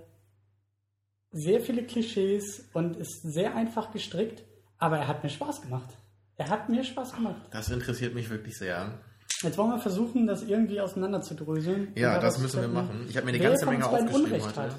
sehr 1.32 1.62
viele 1.62 1.84
Klischees 1.84 2.70
und 2.74 2.98
ist 2.98 3.22
sehr 3.22 3.56
einfach 3.56 3.92
gestrickt, 3.92 4.44
aber 4.78 4.98
er 4.98 5.08
hat 5.08 5.24
mir 5.24 5.30
Spaß 5.30 5.62
gemacht. 5.62 5.90
Er 6.36 6.50
hat 6.50 6.70
mir 6.70 6.84
Spaß 6.84 7.14
gemacht. 7.14 7.42
Das 7.52 7.70
interessiert 7.70 8.14
mich 8.16 8.30
wirklich 8.30 8.58
sehr. 8.58 9.00
Jetzt 9.42 9.58
wollen 9.58 9.72
wir 9.72 9.80
versuchen, 9.80 10.28
das 10.28 10.44
irgendwie 10.44 10.82
auseinanderzudröseln. 10.82 11.94
Ja, 11.96 12.20
das 12.20 12.40
müssen 12.40 12.62
wir 12.62 12.68
machen. 12.68 13.06
Ich 13.10 13.16
habe 13.16 13.26
mir 13.26 13.32
eine 13.34 13.40
wer 13.42 13.50
ganze 13.50 13.66
Menge 13.66 13.88
aufgeschrieben 13.88 14.42
heute. 14.44 14.76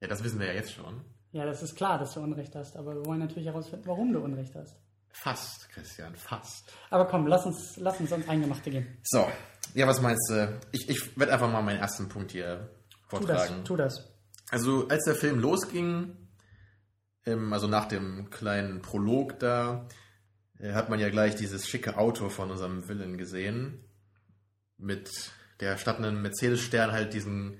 Ja, 0.00 0.08
das 0.08 0.22
wissen 0.22 0.38
wir 0.38 0.46
ja 0.46 0.52
jetzt 0.54 0.72
schon. 0.72 1.00
Ja, 1.32 1.44
das 1.44 1.62
ist 1.62 1.76
klar, 1.76 1.98
dass 1.98 2.14
du 2.14 2.20
Unrecht 2.20 2.54
hast, 2.54 2.76
aber 2.76 2.94
wir 2.94 3.04
wollen 3.04 3.20
natürlich 3.20 3.46
herausfinden, 3.46 3.86
warum 3.86 4.12
du 4.12 4.20
Unrecht 4.20 4.54
hast. 4.54 4.76
Fast, 5.10 5.68
Christian, 5.70 6.14
fast. 6.14 6.72
Aber 6.90 7.06
komm, 7.06 7.26
lass 7.26 7.44
uns, 7.44 7.76
lass 7.76 7.98
uns 8.00 8.12
ans 8.12 8.28
Eingemachte 8.28 8.70
gehen. 8.70 8.98
So, 9.02 9.26
ja, 9.74 9.86
was 9.86 10.00
meinst 10.00 10.30
du? 10.30 10.58
Ich, 10.72 10.88
ich 10.88 11.18
werde 11.18 11.32
einfach 11.32 11.50
mal 11.50 11.62
meinen 11.62 11.80
ersten 11.80 12.08
Punkt 12.08 12.30
hier 12.32 12.70
Tu 13.10 13.18
das, 13.26 13.26
vortragen. 13.26 13.64
tu 13.64 13.76
das. 13.76 14.12
Also, 14.50 14.88
als 14.88 15.04
der 15.04 15.14
Film 15.14 15.40
losging, 15.40 16.16
also 17.24 17.66
nach 17.66 17.86
dem 17.86 18.30
kleinen 18.30 18.80
Prolog 18.80 19.38
da, 19.38 19.86
äh, 20.58 20.72
hat 20.72 20.88
man 20.88 20.98
ja 20.98 21.10
gleich 21.10 21.36
dieses 21.36 21.68
schicke 21.68 21.98
Auto 21.98 22.28
von 22.30 22.50
unserem 22.50 22.88
Villain 22.88 23.18
gesehen. 23.18 23.84
Mit 24.78 25.10
der 25.60 25.76
statt 25.76 25.98
einem 25.98 26.22
Mercedes-Stern 26.22 26.92
halt 26.92 27.12
diesen 27.12 27.58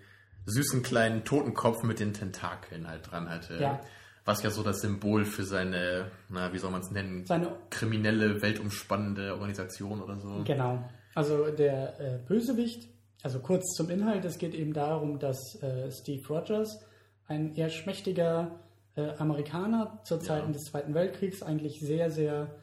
süßen 0.48 0.82
kleinen 0.82 1.24
Totenkopf 1.24 1.82
mit 1.82 2.00
den 2.00 2.12
Tentakeln 2.12 2.88
halt 2.88 3.10
dran 3.10 3.28
hatte. 3.28 3.58
Ja. 3.60 3.80
Was 4.24 4.42
ja 4.42 4.50
so 4.50 4.62
das 4.62 4.80
Symbol 4.80 5.24
für 5.24 5.44
seine, 5.44 6.10
na, 6.28 6.52
wie 6.52 6.58
soll 6.58 6.70
man 6.70 6.82
es 6.82 6.90
nennen? 6.90 7.24
Seine, 7.24 7.52
kriminelle, 7.70 8.42
weltumspannende 8.42 9.32
Organisation 9.32 10.02
oder 10.02 10.18
so. 10.18 10.42
genau. 10.44 10.84
Also 11.14 11.46
der 11.50 11.98
äh, 12.00 12.18
Bösewicht, 12.28 12.88
also 13.22 13.40
kurz 13.40 13.74
zum 13.74 13.88
Inhalt, 13.90 14.24
es 14.24 14.38
geht 14.38 14.54
eben 14.54 14.72
darum, 14.72 15.18
dass 15.18 15.60
äh, 15.62 15.90
Steve 15.90 16.26
Rogers, 16.28 16.80
ein 17.26 17.54
eher 17.56 17.70
schmächtiger 17.70 18.60
äh, 18.96 19.10
Amerikaner 19.18 20.00
zur 20.04 20.20
Zeiten 20.20 20.48
Ja. 20.48 20.52
des 20.52 20.64
Zweiten 20.64 20.94
Weltkriegs, 20.94 21.42
eigentlich 21.42 21.80
sehr, 21.80 22.10
sehr 22.10 22.54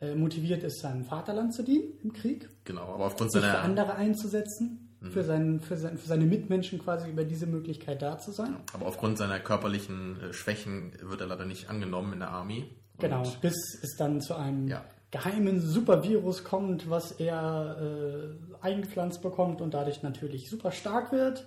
äh, 0.00 0.14
motiviert 0.14 0.62
ist, 0.64 0.80
seinem 0.80 1.04
Vaterland 1.04 1.54
zu 1.54 1.62
dienen 1.62 1.92
im 2.02 2.12
Krieg. 2.12 2.48
Genau, 2.64 2.82
aber 2.94 3.06
aufgrund 3.06 3.32
sich 3.32 3.40
für 3.40 3.46
seiner, 3.46 3.62
andere 3.62 3.94
einzusetzen, 3.94 4.81
für, 5.10 5.24
seinen, 5.24 5.60
für, 5.60 5.76
sein, 5.76 5.98
für 5.98 6.06
seine 6.06 6.24
Mitmenschen 6.26 6.78
quasi 6.78 7.10
über 7.10 7.24
diese 7.24 7.46
Möglichkeit 7.46 8.02
da 8.02 8.18
zu 8.18 8.30
sein. 8.30 8.56
aber 8.72 8.86
aufgrund 8.86 9.18
seiner 9.18 9.40
körperlichen 9.40 10.20
äh, 10.20 10.32
Schwächen 10.32 10.92
wird 11.02 11.20
er 11.20 11.26
leider 11.26 11.44
nicht 11.46 11.68
angenommen 11.70 12.12
in 12.12 12.18
der 12.20 12.30
Army. 12.30 12.64
Genau, 12.98 13.22
bis 13.40 13.54
es 13.82 13.96
dann 13.96 14.20
zu 14.20 14.34
einem 14.36 14.68
Ja. 14.68 14.84
geheimen 15.10 15.60
Supervirus 15.60 16.44
kommt, 16.44 16.88
was 16.88 17.12
er 17.12 17.76
äh, 17.80 18.64
eingepflanzt 18.64 19.22
bekommt 19.22 19.60
und 19.60 19.74
dadurch 19.74 20.02
natürlich 20.02 20.48
super 20.48 20.70
stark 20.72 21.10
wird. 21.12 21.46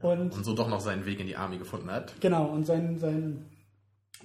Und 0.00 0.32
Und 0.34 0.44
so 0.44 0.54
doch 0.54 0.68
noch 0.68 0.80
seinen 0.80 1.06
Weg 1.06 1.20
in 1.20 1.26
die 1.26 1.36
Army 1.36 1.56
gefunden 1.58 1.90
hat. 1.90 2.14
genau, 2.20 2.46
und 2.48 2.64
sein, 2.66 2.98
sein 2.98 3.46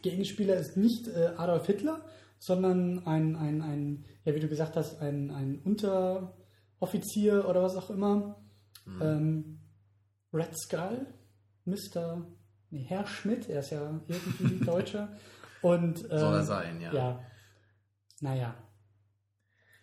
Gegenspieler 0.02 0.56
ist 0.56 0.78
nicht 0.78 1.08
äh, 1.08 1.32
Adolf 1.38 1.66
Hitler, 1.68 2.02
sondern 2.38 3.06
ein, 3.06 3.36
ein, 3.36 3.62
ein 3.62 4.06
ja, 4.26 4.34
wie 4.36 4.40
du 4.40 4.48
gesagt 4.48 4.76
hast, 4.76 5.02
ein, 5.02 5.32
ein 5.32 5.60
Unteroffizier 5.64 7.48
oder 7.48 7.62
was 7.64 7.76
auch 7.76 7.90
immer. 7.90 8.36
Mhm. 8.86 9.02
Ähm, 9.02 9.60
Red 10.34 10.58
Skull, 10.58 11.06
Mr. 11.66 12.26
Nee, 12.72 12.86
Herr 12.88 13.06
Schmidt, 13.08 13.50
er 13.50 13.62
ist 13.62 13.72
ja 13.72 14.00
irgendwie 14.08 14.60
Deutscher. 14.66 15.10
Und, 15.62 16.04
ähm, 16.12 16.20
Soll 16.20 16.36
er 16.36 16.44
sein, 16.44 16.82
ja. 16.82 16.94
Ja. 16.94 17.24
Naja. 18.22 18.56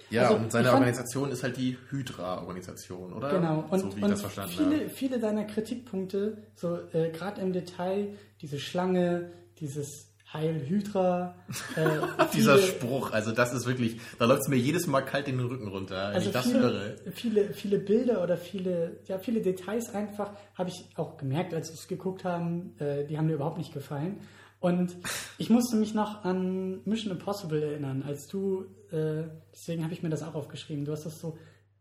Ja, 0.08 0.22
Also, 0.28 0.36
und 0.36 0.52
seine 0.52 0.66
fand- 0.68 0.74
Organisation 0.78 1.32
ist 1.32 1.42
halt 1.42 1.56
die 1.56 1.76
Hydra-Organisation, 1.90 3.12
oder? 3.12 3.30
Genau, 3.30 3.64
und, 3.70 3.80
so 3.80 3.92
wie 3.92 3.98
ich 3.98 4.04
und 4.04 4.10
das 4.10 4.20
verstanden 4.20 4.52
viele, 4.56 4.76
habe. 4.82 4.88
viele 4.90 5.18
deiner 5.18 5.44
Kritikpunkte, 5.44 6.46
so 6.54 6.78
äh, 6.92 7.10
gerade 7.10 7.40
im 7.40 7.52
Detail, 7.52 8.14
diese 8.40 8.60
Schlange, 8.60 9.32
dieses 9.58 10.14
Heil 10.36 10.60
Hydra, 10.68 11.34
äh, 11.76 12.24
Dieser 12.34 12.58
Spruch, 12.58 13.12
also 13.12 13.32
das 13.32 13.52
ist 13.52 13.66
wirklich, 13.66 13.98
da 14.18 14.26
läuft 14.26 14.42
es 14.42 14.48
mir 14.48 14.56
jedes 14.56 14.86
Mal 14.86 15.02
kalt 15.02 15.26
den 15.26 15.40
Rücken 15.40 15.68
runter, 15.68 16.08
wenn 16.08 16.16
also 16.16 16.26
ich 16.28 16.32
das 16.32 16.46
viele, 16.46 16.60
höre. 16.60 16.94
viele, 17.12 17.54
viele 17.54 17.78
Bilder 17.78 18.22
oder 18.22 18.36
viele, 18.36 18.98
ja, 19.06 19.18
viele 19.18 19.40
Details 19.40 19.94
einfach, 19.94 20.30
habe 20.54 20.70
ich 20.70 20.86
auch 20.96 21.16
gemerkt, 21.16 21.54
als 21.54 21.68
wir 21.70 21.74
es 21.74 21.88
geguckt 21.88 22.24
haben, 22.24 22.74
äh, 22.78 23.04
die 23.04 23.18
haben 23.18 23.26
mir 23.26 23.34
überhaupt 23.34 23.58
nicht 23.58 23.72
gefallen. 23.72 24.20
Und 24.60 24.96
ich 25.38 25.50
musste 25.50 25.76
mich 25.76 25.94
noch 25.94 26.24
an 26.24 26.80
Mission 26.84 27.12
Impossible 27.12 27.62
erinnern, 27.62 28.02
als 28.06 28.26
du, 28.26 28.64
äh, 28.90 29.24
deswegen 29.52 29.84
habe 29.84 29.92
ich 29.92 30.02
mir 30.02 30.08
das 30.08 30.22
auch 30.22 30.34
aufgeschrieben, 30.34 30.84
du 30.84 30.92
hast 30.92 31.04
das 31.04 31.20
so 31.20 31.36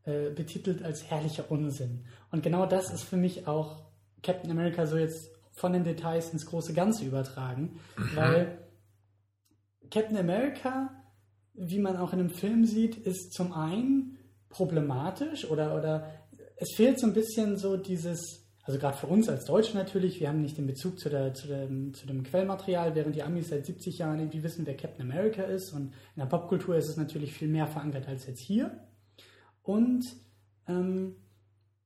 äh, 0.06 0.30
betitelt 0.30 0.84
als 0.84 1.04
herrlicher 1.10 1.50
Unsinn. 1.50 2.06
Und 2.32 2.44
genau 2.44 2.66
das 2.66 2.92
ist 2.94 3.04
für 3.04 3.18
mich 3.18 3.48
auch 3.48 3.86
Captain 4.22 4.52
America 4.52 4.86
so 4.86 4.98
jetzt 4.98 5.35
von 5.56 5.74
den 5.74 5.84
Details 5.84 6.32
ins 6.32 6.46
große 6.46 6.74
Ganze 6.74 7.06
übertragen, 7.06 7.80
weil 8.14 8.58
Captain 9.90 10.18
America, 10.18 10.92
wie 11.54 11.80
man 11.80 11.98
auch 11.98 12.14
in 12.14 12.20
einem 12.20 12.30
Film 12.30 12.66
sieht, 12.66 12.98
ist 12.98 13.34
zum 13.34 13.54
einen 13.54 14.18
problematisch 14.50 15.50
oder, 15.50 15.76
oder 15.76 16.12
es 16.58 16.74
fehlt 16.76 17.00
so 17.00 17.08
ein 17.08 17.14
bisschen 17.14 17.58
so 17.58 17.78
dieses, 17.78 18.46
also 18.64 18.80
gerade 18.80 18.98
für 18.98 19.08
uns 19.08 19.30
als 19.30 19.46
Deutsche 19.46 19.78
natürlich, 19.78 20.20
wir 20.20 20.30
haben 20.30 20.42
nicht 20.42 20.58
den 20.58 20.68
Bezug 20.68 21.00
zu, 21.00 21.10
der, 21.10 21.34
zu, 21.34 21.48
dem, 21.48 21.94
zu 21.94 22.08
dem 22.08 22.24
Quellmaterial, 22.24 22.96
während 22.96 23.16
die 23.16 23.24
Amis 23.24 23.50
seit 23.50 23.66
70 23.66 23.98
Jahren 23.98 24.20
irgendwie 24.20 24.44
wissen, 24.44 24.66
wer 24.66 24.76
Captain 24.76 25.10
America 25.10 25.44
ist 25.44 25.72
und 25.74 25.94
in 26.16 26.20
der 26.20 26.26
Popkultur 26.26 26.76
ist 26.76 26.90
es 26.90 26.98
natürlich 26.98 27.34
viel 27.34 27.48
mehr 27.48 27.68
verankert 27.68 28.08
als 28.08 28.26
jetzt 28.28 28.42
hier. 28.42 28.80
Und 29.62 30.06
ähm, 30.68 31.16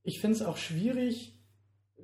ich 0.03 0.19
finde 0.19 0.37
es 0.37 0.41
auch 0.41 0.57
schwierig, 0.57 1.38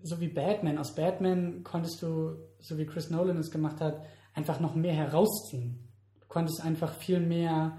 so 0.06 0.20
wie 0.20 0.28
Batman. 0.28 0.78
Aus 0.78 0.94
Batman 0.96 1.64
konntest 1.64 2.02
du, 2.02 2.36
so 2.60 2.78
wie 2.78 2.86
Chris 2.86 3.10
Nolan 3.10 3.38
es 3.38 3.52
gemacht 3.52 3.82
hat, 3.82 4.02
einfach 4.34 4.60
noch 4.60 4.76
mehr 4.76 4.94
herausziehen. 4.94 5.80
Du 6.22 6.28
konntest 6.28 6.62
einfach 6.64 6.94
viel 6.96 7.20
mehr, 7.20 7.78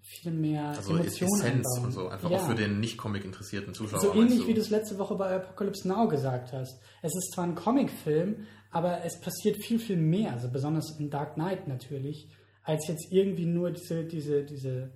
viel 0.00 0.32
mehr 0.32 0.68
Also 0.68 0.96
Emotionen 0.96 1.32
Essenz 1.40 1.66
einbauen. 1.66 1.84
und 1.84 1.92
so, 1.92 2.08
einfach 2.08 2.30
Ja. 2.30 2.38
auch 2.38 2.48
für 2.48 2.54
den 2.54 2.80
nicht 2.80 2.98
Comic-interessierten 2.98 3.72
Zuschauer. 3.74 4.00
So 4.00 4.14
ähnlich 4.14 4.46
wie 4.46 4.54
du 4.54 4.60
es 4.60 4.70
letzte 4.70 4.98
Woche 4.98 5.14
bei 5.16 5.34
Apocalypse 5.36 5.86
Now 5.88 6.08
gesagt 6.08 6.52
hast. 6.52 6.80
Es 7.02 7.14
ist 7.14 7.32
zwar 7.34 7.44
ein 7.44 7.54
Comicfilm, 7.54 8.46
aber 8.70 9.04
es 9.04 9.20
passiert 9.20 9.56
viel, 9.64 9.78
viel 9.78 9.96
mehr, 9.96 10.32
also 10.32 10.48
besonders 10.50 10.98
in 10.98 11.08
Dark 11.10 11.34
Knight 11.34 11.68
natürlich, 11.68 12.28
als 12.64 12.86
jetzt 12.88 13.12
irgendwie 13.12 13.46
nur 13.46 13.70
diese, 13.70 14.04
diese, 14.04 14.44
diese 14.44 14.92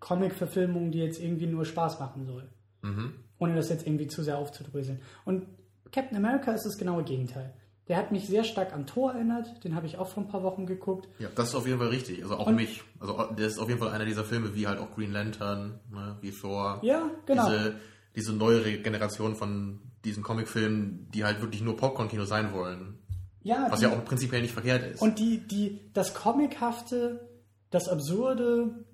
Comic-Verfilmung, 0.00 0.90
die 0.90 0.98
jetzt 0.98 1.20
irgendwie 1.20 1.46
nur 1.46 1.64
Spaß 1.64 2.00
machen 2.00 2.24
soll. 2.24 2.50
Mhm. 2.82 3.14
Ohne 3.38 3.54
das 3.54 3.68
jetzt 3.68 3.86
irgendwie 3.86 4.06
zu 4.06 4.22
sehr 4.22 4.38
aufzudröseln. 4.38 5.00
Und 5.24 5.46
Captain 5.92 6.16
America 6.16 6.52
ist 6.52 6.64
das 6.66 6.78
genaue 6.78 7.04
Gegenteil. 7.04 7.52
Der 7.88 7.96
hat 7.98 8.10
mich 8.10 8.26
sehr 8.26 8.42
stark 8.42 8.72
an 8.72 8.86
Thor 8.86 9.12
erinnert, 9.12 9.62
den 9.62 9.76
habe 9.76 9.86
ich 9.86 9.96
auch 9.98 10.08
vor 10.08 10.24
ein 10.24 10.28
paar 10.28 10.42
Wochen 10.42 10.66
geguckt. 10.66 11.08
Ja, 11.20 11.28
das 11.34 11.50
ist 11.50 11.54
auf 11.54 11.66
jeden 11.66 11.78
Fall 11.78 11.88
richtig. 11.88 12.22
Also 12.22 12.36
auch 12.36 12.46
Und- 12.48 12.56
mich. 12.56 12.82
Also 12.98 13.16
der 13.38 13.46
ist 13.46 13.58
auf 13.60 13.68
jeden 13.68 13.78
Fall 13.80 13.90
einer 13.90 14.04
dieser 14.04 14.24
Filme, 14.24 14.54
wie 14.56 14.66
halt 14.66 14.80
auch 14.80 14.92
Green 14.94 15.12
Lantern, 15.12 15.78
ne, 15.90 16.16
wie 16.20 16.32
Thor. 16.32 16.80
Ja, 16.82 17.08
genau. 17.26 17.48
Diese, 17.48 17.76
diese 18.16 18.32
neuere 18.32 18.78
Generation 18.78 19.36
von 19.36 19.80
diesen 20.04 20.22
Comicfilmen, 20.24 21.08
die 21.12 21.24
halt 21.24 21.40
wirklich 21.40 21.62
nur 21.62 21.76
Popcorn-Kino 21.76 22.24
sein 22.24 22.52
wollen. 22.52 22.98
Ja, 23.42 23.68
Was 23.70 23.78
die- 23.78 23.86
ja 23.86 23.92
auch 23.92 24.04
prinzipiell 24.04 24.42
nicht 24.42 24.54
verkehrt 24.54 24.84
ist. 24.94 25.00
Und 25.02 25.20
die, 25.20 25.46
die, 25.46 25.92
das 25.92 26.12
Comichafte, 26.14 27.28
das 27.70 27.88
Absurde 27.88 28.84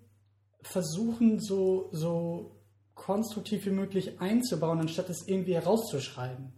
versuchen 0.63 1.41
so, 1.41 1.89
so 1.93 2.62
konstruktiv 3.03 3.67
wie 3.67 3.71
möglich 3.71 4.21
einzubauen, 4.21 4.79
anstatt 4.79 5.11
es 5.11 5.27
irgendwie 5.27 5.55
herauszuschreiben. 5.55 6.53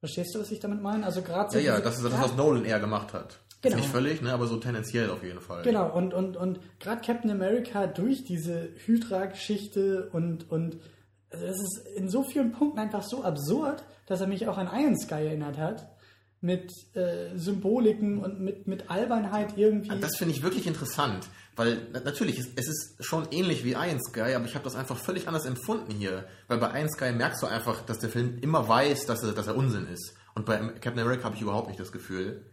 Verstehst 0.00 0.34
du, 0.34 0.40
was 0.40 0.50
ich 0.50 0.60
damit 0.60 0.82
meine? 0.82 1.04
Also 1.04 1.20
gerade 1.22 1.50
so 1.50 1.58
ja, 1.58 1.74
ja, 1.74 1.80
das 1.80 1.96
ist 1.96 2.04
das, 2.04 2.18
was 2.18 2.34
Nolan 2.36 2.64
eher 2.64 2.80
gemacht 2.80 3.12
hat. 3.12 3.38
Genau. 3.60 3.76
Nicht 3.76 3.88
völlig, 3.88 4.20
ne, 4.20 4.32
aber 4.32 4.46
so 4.46 4.56
tendenziell 4.56 5.10
auf 5.10 5.22
jeden 5.22 5.40
Fall. 5.40 5.62
Genau, 5.62 5.90
und, 5.94 6.12
und, 6.12 6.36
und 6.36 6.60
gerade 6.80 7.00
Captain 7.00 7.30
America 7.30 7.86
durch 7.86 8.24
diese 8.24 8.70
Hydra-Geschichte 8.84 10.10
und, 10.12 10.50
und 10.50 10.78
also 11.30 11.46
es 11.46 11.60
ist 11.60 11.86
in 11.96 12.08
so 12.08 12.22
vielen 12.22 12.52
Punkten 12.52 12.78
einfach 12.78 13.02
so 13.02 13.22
absurd, 13.22 13.82
dass 14.06 14.20
er 14.20 14.26
mich 14.26 14.46
auch 14.48 14.58
an 14.58 14.68
Iron 14.74 14.98
Sky 14.98 15.26
erinnert 15.26 15.58
hat. 15.58 15.86
Mit 16.44 16.70
äh, 16.94 17.36
Symboliken 17.38 18.18
und 18.22 18.38
mit, 18.38 18.66
mit 18.66 18.90
Albernheit 18.90 19.56
irgendwie. 19.56 19.98
Das 20.00 20.16
finde 20.18 20.34
ich 20.34 20.42
wirklich 20.42 20.66
interessant, 20.66 21.26
weil 21.56 21.78
na- 21.90 22.00
natürlich, 22.00 22.38
es, 22.38 22.48
es 22.54 22.68
ist 22.68 22.96
schon 23.02 23.26
ähnlich 23.30 23.64
wie 23.64 23.72
Iron 23.72 23.98
Sky, 24.02 24.34
aber 24.34 24.44
ich 24.44 24.54
habe 24.54 24.62
das 24.64 24.74
einfach 24.76 24.98
völlig 24.98 25.26
anders 25.26 25.46
empfunden 25.46 25.90
hier. 25.92 26.26
Weil 26.48 26.58
bei 26.58 26.78
Iron 26.78 26.90
Sky 26.90 27.12
merkst 27.12 27.42
du 27.42 27.46
einfach, 27.46 27.80
dass 27.86 27.98
der 27.98 28.10
Film 28.10 28.36
immer 28.42 28.68
weiß, 28.68 29.06
dass 29.06 29.22
er, 29.22 29.32
dass 29.32 29.46
er 29.46 29.56
Unsinn 29.56 29.86
ist. 29.86 30.12
Und 30.34 30.44
bei 30.44 30.58
Captain 30.58 30.98
America 30.98 31.24
habe 31.24 31.34
ich 31.36 31.40
überhaupt 31.40 31.68
nicht 31.68 31.80
das 31.80 31.92
Gefühl. 31.92 32.44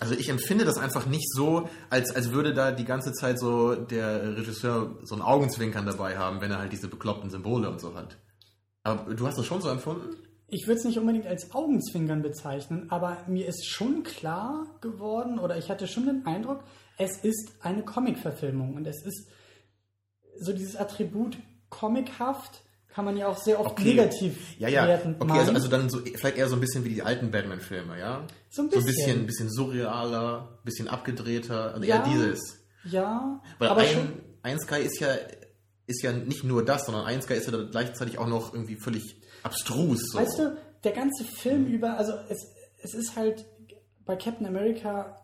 Also 0.00 0.14
ich 0.14 0.28
empfinde 0.28 0.64
das 0.64 0.76
einfach 0.78 1.06
nicht 1.06 1.28
so, 1.32 1.68
als, 1.90 2.10
als 2.14 2.32
würde 2.32 2.54
da 2.54 2.72
die 2.72 2.84
ganze 2.84 3.12
Zeit 3.12 3.38
so 3.38 3.74
der 3.76 4.36
Regisseur 4.36 4.96
so 5.04 5.14
ein 5.14 5.22
Augenzwinkern 5.22 5.86
dabei 5.86 6.18
haben, 6.18 6.40
wenn 6.40 6.50
er 6.50 6.58
halt 6.58 6.72
diese 6.72 6.88
bekloppten 6.88 7.30
Symbole 7.30 7.70
und 7.70 7.80
so 7.80 7.94
hat. 7.94 8.16
Aber 8.82 9.14
du 9.14 9.26
hast 9.26 9.38
das 9.38 9.46
schon 9.46 9.60
so 9.62 9.68
empfunden? 9.68 10.16
Ich 10.48 10.66
würde 10.66 10.78
es 10.80 10.84
nicht 10.84 10.98
unbedingt 10.98 11.26
als 11.26 11.52
Augenzwinkern 11.54 12.22
bezeichnen, 12.22 12.86
aber 12.90 13.18
mir 13.26 13.46
ist 13.46 13.66
schon 13.66 14.02
klar 14.02 14.66
geworden 14.80 15.38
oder 15.38 15.56
ich 15.58 15.68
hatte 15.70 15.86
schon 15.86 16.06
den 16.06 16.26
Eindruck, 16.26 16.64
es 16.96 17.18
ist 17.18 17.52
eine 17.60 17.82
Comic-Verfilmung 17.84 18.74
und 18.74 18.86
es 18.86 19.04
ist 19.04 19.28
so 20.40 20.52
dieses 20.52 20.76
Attribut 20.76 21.36
comichaft 21.68 22.62
kann 22.88 23.04
man 23.04 23.16
ja 23.16 23.28
auch 23.28 23.36
sehr 23.38 23.60
oft 23.60 23.72
Okay. 23.72 23.94
negativ 23.94 24.58
Ja, 24.58 24.68
ja. 24.68 24.86
wertend 24.88 25.20
Okay, 25.20 25.30
also, 25.32 25.44
meinen. 25.52 25.56
also 25.56 25.68
dann 25.68 25.88
so 25.90 25.98
vielleicht 26.00 26.36
eher 26.38 26.48
so 26.48 26.56
ein 26.56 26.60
bisschen 26.60 26.84
wie 26.84 26.88
die 26.88 27.02
alten 27.02 27.30
Batman-Filme, 27.30 27.98
ja? 27.98 28.26
So 28.48 28.62
ein 28.62 28.70
So 28.70 28.78
ein 28.80 28.84
bisschen. 28.86 29.26
bisschen, 29.26 29.26
bisschen 29.26 29.50
surrealer, 29.50 30.58
ein 30.60 30.64
bisschen 30.64 30.88
abgedrehter, 30.88 31.74
also 31.74 31.84
Ja. 31.86 31.96
eher 31.96 32.04
dieses. 32.04 32.40
ja, 32.84 33.40
Weil 33.58 33.68
aber 33.68 33.82
ein, 33.82 33.88
schon 33.88 34.12
ein 34.42 34.58
Sky 34.58 34.80
ist 34.80 34.98
ja, 34.98 35.14
ist 35.86 36.02
ja 36.02 36.12
nicht 36.12 36.42
nur 36.42 36.64
das, 36.64 36.86
sondern 36.86 37.04
ein 37.04 37.22
Sky 37.22 37.34
ist 37.34 37.48
ja 37.50 37.62
gleichzeitig 37.70 38.18
auch 38.18 38.26
noch 38.26 38.52
irgendwie 38.54 38.76
völlig 38.76 39.17
abstrus. 39.42 40.00
So. 40.12 40.18
Weißt 40.18 40.38
du, 40.38 40.56
der 40.84 40.92
ganze 40.92 41.24
Film 41.24 41.66
über, 41.66 41.96
also 41.96 42.12
es, 42.28 42.38
es 42.82 42.94
ist 42.94 43.16
halt 43.16 43.44
bei 44.04 44.16
Captain 44.16 44.46
America 44.46 45.16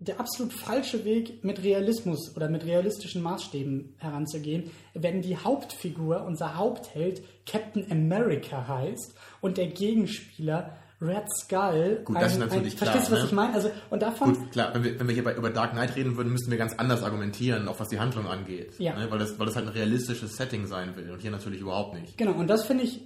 der 0.00 0.20
absolut 0.20 0.52
falsche 0.52 1.04
Weg, 1.04 1.44
mit 1.44 1.62
Realismus 1.62 2.36
oder 2.36 2.48
mit 2.48 2.64
realistischen 2.64 3.22
Maßstäben 3.22 3.94
heranzugehen, 3.98 4.70
wenn 4.92 5.22
die 5.22 5.36
Hauptfigur, 5.36 6.24
unser 6.24 6.56
Hauptheld, 6.56 7.22
Captain 7.46 7.90
America 7.90 8.66
heißt 8.66 9.14
und 9.40 9.56
der 9.56 9.68
Gegenspieler 9.68 10.76
Red 11.00 11.24
Skull. 11.38 12.02
Gut, 12.04 12.16
das 12.16 12.32
ist 12.32 12.38
natürlich 12.38 12.76
klar, 12.76 12.92
Verstehst 12.92 13.10
du, 13.10 13.14
was 13.14 13.22
ne? 13.22 13.26
ich 13.26 13.32
meine? 13.32 13.54
Also, 13.54 13.70
und 13.90 14.02
davon, 14.02 14.34
Gut, 14.34 14.52
klar, 14.52 14.74
wenn 14.74 14.84
wir, 14.84 14.98
wenn 14.98 15.08
wir 15.08 15.14
hier 15.14 15.24
bei, 15.24 15.34
über 15.34 15.50
Dark 15.50 15.72
Knight 15.72 15.96
reden 15.96 16.16
würden, 16.16 16.32
müssten 16.32 16.50
wir 16.50 16.58
ganz 16.58 16.74
anders 16.74 17.02
argumentieren, 17.02 17.68
auch 17.68 17.78
was 17.78 17.88
die 17.88 17.98
Handlung 17.98 18.26
angeht. 18.26 18.78
Ja. 18.78 18.98
Ne? 18.98 19.10
Weil, 19.10 19.18
das, 19.18 19.38
weil 19.38 19.46
das 19.46 19.56
halt 19.56 19.66
ein 19.66 19.72
realistisches 19.72 20.36
Setting 20.36 20.66
sein 20.66 20.96
will 20.96 21.10
und 21.10 21.20
hier 21.20 21.30
natürlich 21.30 21.60
überhaupt 21.60 22.00
nicht. 22.00 22.16
Genau, 22.16 22.32
und 22.32 22.48
das 22.48 22.64
finde 22.64 22.84
ich 22.84 23.02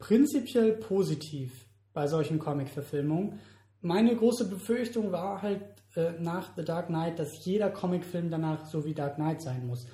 prinzipiell 0.00 0.72
positiv 0.72 1.66
bei 1.92 2.08
solchen 2.08 2.40
Comic-Verfilmungen. 2.40 3.38
Meine 3.80 4.16
große 4.16 4.48
Befürchtung 4.48 5.12
war 5.12 5.40
halt 5.42 5.62
äh, 5.94 6.12
nach 6.18 6.56
The 6.56 6.64
Dark 6.64 6.88
Knight, 6.88 7.18
dass 7.20 7.44
jeder 7.44 7.70
Comicfilm 7.70 8.30
danach 8.30 8.66
so 8.66 8.84
wie 8.84 8.94
Dark 8.94 9.14
Knight 9.14 9.40
sein 9.40 9.66
muss. 9.66 9.86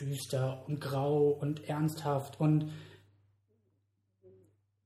Düster 0.00 0.62
und 0.68 0.80
grau 0.80 1.30
und 1.30 1.68
ernsthaft 1.68 2.38
und 2.38 2.70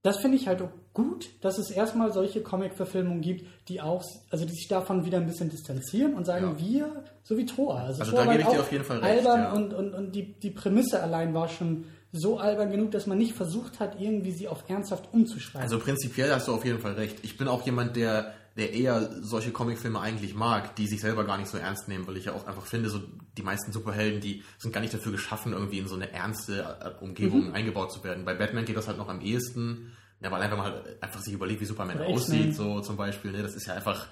das 0.03 0.19
finde 0.19 0.39
ich 0.39 0.47
halt 0.49 0.63
gut, 0.95 1.29
dass 1.43 1.59
es 1.59 1.71
erstmal 1.71 2.11
solche 2.13 2.43
Comic-Verfilmungen 2.43 3.21
gibt, 3.21 3.47
die 3.69 3.83
auch, 3.83 4.03
also 4.31 4.47
die 4.47 4.53
sich 4.53 4.67
davon 4.67 5.05
wieder 5.05 5.19
ein 5.19 5.27
bisschen 5.27 5.51
distanzieren 5.51 6.15
und 6.15 6.25
sagen, 6.25 6.57
Ja. 6.57 6.59
wir, 6.59 7.05
so 7.23 7.37
wie 7.37 7.45
Thor. 7.45 7.77
Also, 7.79 8.01
Also 8.01 8.13
Thor 8.13 8.21
da 8.21 8.27
war 8.27 8.37
gebe 8.37 8.49
ich 8.49 8.55
dir 8.55 8.61
auf 8.61 8.73
jeden 8.73 8.85
Fall 8.85 8.99
recht, 8.99 9.19
Albern 9.27 9.41
ja. 9.41 9.53
und, 9.53 9.75
und, 9.75 9.95
und 9.95 10.15
die, 10.15 10.39
die 10.41 10.51
Prämisse 10.51 11.03
allein 11.03 11.35
war 11.35 11.49
schon 11.49 11.85
so 12.13 12.39
albern 12.39 12.71
genug, 12.71 12.91
dass 12.91 13.07
man 13.07 13.19
nicht 13.19 13.35
versucht 13.35 13.79
hat, 13.81 14.01
irgendwie 14.01 14.33
sie 14.33 14.49
auf 14.49 14.65
ernsthaft 14.69 15.13
umzuschreiben. 15.13 15.63
Also 15.63 15.79
prinzipiell 15.79 16.33
hast 16.33 16.49
du 16.49 16.55
auf 16.55 16.65
jeden 16.65 16.81
Fall 16.81 16.93
recht. 16.95 17.19
Ich 17.23 17.37
bin 17.37 17.47
auch 17.49 17.65
jemand, 17.65 17.95
der, 17.97 18.35
der 18.57 18.73
eher 18.73 19.11
solche 19.23 19.53
Comicfilme 19.53 20.01
eigentlich 20.01 20.35
mag, 20.35 20.75
die 20.77 20.89
sich 20.89 21.01
selber 21.01 21.25
gar 21.25 21.39
nicht 21.39 21.49
so 21.49 21.57
ernst 21.59 21.87
nehmen, 21.89 22.07
weil 22.09 22.17
ich 22.17 22.25
ja 22.25 22.33
auch 22.33 22.47
einfach 22.49 22.67
finde, 22.67 22.89
so 22.91 23.01
die 23.39 23.43
meisten 23.43 23.71
Superhelden, 23.73 24.21
die 24.21 24.43
sind 24.59 24.73
gar 24.73 24.81
nicht 24.81 24.93
dafür 24.93 25.13
geschaffen, 25.13 25.53
irgendwie 25.53 25.79
in 25.79 25.87
so 25.87 25.95
eine 25.95 26.13
ernste 26.13 26.65
äh, 27.01 27.05
Umgebung 27.05 27.49
Mhm. 27.49 27.55
eingebaut 27.55 27.93
zu 27.93 28.03
werden. 28.03 28.25
Bei 28.25 28.35
Batman 28.35 28.65
geht 28.65 28.77
das 28.77 28.89
halt 28.89 28.99
noch 28.99 29.09
am 29.09 29.21
ehesten. 29.21 29.93
Ja, 30.23 30.31
weil 30.31 30.43
einfach 30.43 30.59
mal 30.59 30.99
einfach 31.01 31.21
sich 31.23 31.33
überlegt, 31.33 31.61
wie 31.63 31.65
Superman 31.65 31.97
Oder 31.97 32.09
aussieht, 32.09 32.55
so 32.55 32.81
zum 32.81 32.97
Beispiel. 32.97 33.31
Ne? 33.33 33.43
Das 33.43 33.55
ist 33.55 33.67
ja 33.67 33.75
einfach, 33.75 34.07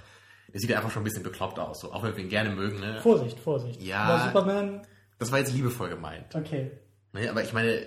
Der 0.52 0.60
sieht 0.60 0.70
ja 0.70 0.76
einfach 0.78 0.90
schon 0.90 1.02
ein 1.02 1.04
bisschen 1.04 1.22
bekloppt 1.24 1.58
aus, 1.58 1.80
so, 1.80 1.92
auch 1.92 2.02
wenn 2.02 2.16
wir 2.16 2.22
ihn 2.24 2.30
gerne 2.30 2.48
mögen, 2.48 2.80
ne? 2.80 2.98
Vorsicht, 3.02 3.38
Vorsicht. 3.38 3.82
Ja. 3.82 4.04
Aber 4.04 4.24
Superman, 4.28 4.80
Das 5.18 5.30
war 5.32 5.38
jetzt 5.40 5.52
liebevoll 5.52 5.90
gemeint. 5.90 6.34
okay. 6.34 6.70
Ne? 7.18 7.30
Aber 7.30 7.42
ich 7.42 7.52
meine, 7.52 7.86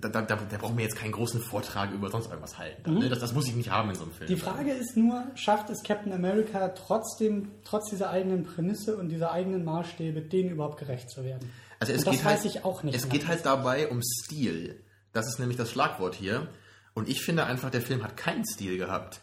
da, 0.00 0.08
da, 0.08 0.22
da, 0.22 0.36
da 0.36 0.56
brauchen 0.58 0.76
wir 0.76 0.84
jetzt 0.84 0.96
keinen 0.96 1.12
großen 1.12 1.40
Vortrag 1.40 1.92
über 1.92 2.10
sonst 2.10 2.28
irgendwas 2.28 2.58
halten. 2.58 2.98
Ne? 2.98 3.08
Das, 3.08 3.18
das 3.18 3.32
muss 3.32 3.48
ich 3.48 3.54
nicht 3.54 3.70
haben 3.70 3.90
in 3.90 3.96
so 3.96 4.04
einem 4.04 4.12
Film. 4.12 4.28
Die 4.28 4.36
Frage 4.36 4.72
ist 4.72 4.96
nur, 4.96 5.26
schafft 5.34 5.70
es 5.70 5.82
Captain 5.82 6.12
America 6.12 6.68
trotzdem, 6.68 7.50
trotz 7.64 7.90
dieser 7.90 8.10
eigenen 8.10 8.44
Prämisse 8.44 8.96
und 8.96 9.08
dieser 9.08 9.32
eigenen 9.32 9.64
Maßstäbe, 9.64 10.22
denen 10.22 10.50
überhaupt 10.50 10.78
gerecht 10.78 11.10
zu 11.10 11.24
werden? 11.24 11.50
Also 11.78 11.92
es 11.92 12.00
Und 12.00 12.08
das 12.08 12.16
geht 12.16 12.24
weiß 12.24 12.40
halt, 12.40 12.54
ich 12.54 12.64
auch 12.64 12.82
nicht. 12.82 12.94
Es 12.94 13.08
geht 13.08 13.26
halt 13.26 13.44
dabei 13.44 13.88
um 13.88 14.00
Stil. 14.02 14.84
Das 15.12 15.26
ist 15.26 15.38
nämlich 15.38 15.56
das 15.56 15.70
Schlagwort 15.70 16.14
hier. 16.14 16.48
Und 16.94 17.08
ich 17.08 17.22
finde 17.22 17.44
einfach, 17.44 17.70
der 17.70 17.80
Film 17.80 18.02
hat 18.02 18.16
keinen 18.16 18.44
Stil 18.44 18.76
gehabt. 18.76 19.20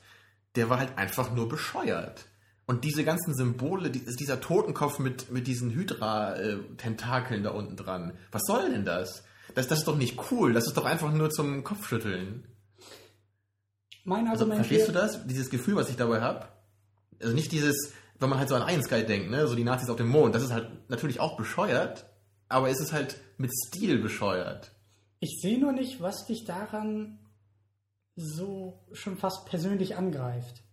Der 0.56 0.70
war 0.70 0.80
halt 0.80 0.98
einfach 0.98 1.34
nur 1.34 1.48
bescheuert. 1.48 2.26
Und 2.68 2.84
diese 2.84 3.04
ganzen 3.06 3.34
Symbole, 3.34 3.90
die- 3.90 4.04
dieser 4.18 4.40
Totenkopf 4.42 5.00
mit, 5.00 5.32
mit 5.32 5.48
diesen 5.48 5.72
Hydra-Tentakeln 5.72 7.42
da 7.44 7.52
unten 7.52 7.76
dran. 7.78 8.18
Was 8.32 8.44
soll 8.46 8.70
denn 8.70 8.84
das? 8.86 9.24
das? 9.56 9.68
Das 9.68 9.80
ist 9.80 9.88
doch 9.88 9.96
nicht 9.98 10.20
cool. 10.32 10.52
Das 10.54 10.68
ist 10.68 10.76
doch 10.78 10.86
einfach 10.86 11.12
nur 11.14 11.30
zum 11.30 11.64
Kopfschütteln. 11.64 12.46
mein 14.04 14.28
Also, 14.28 14.44
Argument 14.44 14.66
verstehst 14.66 14.88
du 14.90 14.92
das? 14.94 15.26
Dieses 15.28 15.50
Gefühl, 15.50 15.76
was 15.76 15.90
ich 15.90 15.96
dabei 15.96 16.22
habe? 16.22 16.48
Also 17.22 17.34
nicht 17.34 17.52
dieses, 17.52 17.94
wenn 18.20 18.30
man 18.30 18.38
halt 18.40 18.50
so 18.50 18.56
an 18.56 18.68
Iron 18.70 18.84
Sky 18.84 19.06
denkt, 19.06 19.30
ne? 19.32 19.48
so 19.48 19.56
die 19.56 19.64
Nazis 19.64 19.90
auf 19.90 19.98
dem 19.98 20.08
Mond. 20.10 20.36
Das 20.36 20.44
ist 20.44 20.52
halt 20.52 20.90
natürlich 20.90 21.20
auch 21.20 21.36
bescheuert, 21.38 22.06
aber 22.50 22.70
es 22.70 22.80
ist 22.80 22.92
halt 22.94 23.20
mit 23.38 23.52
Stil 23.68 23.98
bescheuert. 24.00 24.72
Ich 25.20 25.40
sehe 25.42 25.60
nur 25.60 25.72
nicht, 25.72 26.00
was 26.02 26.26
dich 26.26 26.44
daran 26.46 27.20
so 28.16 28.86
schon 28.94 29.18
fast 29.18 29.46
persönlich 29.46 29.96
angreift. 29.96 30.64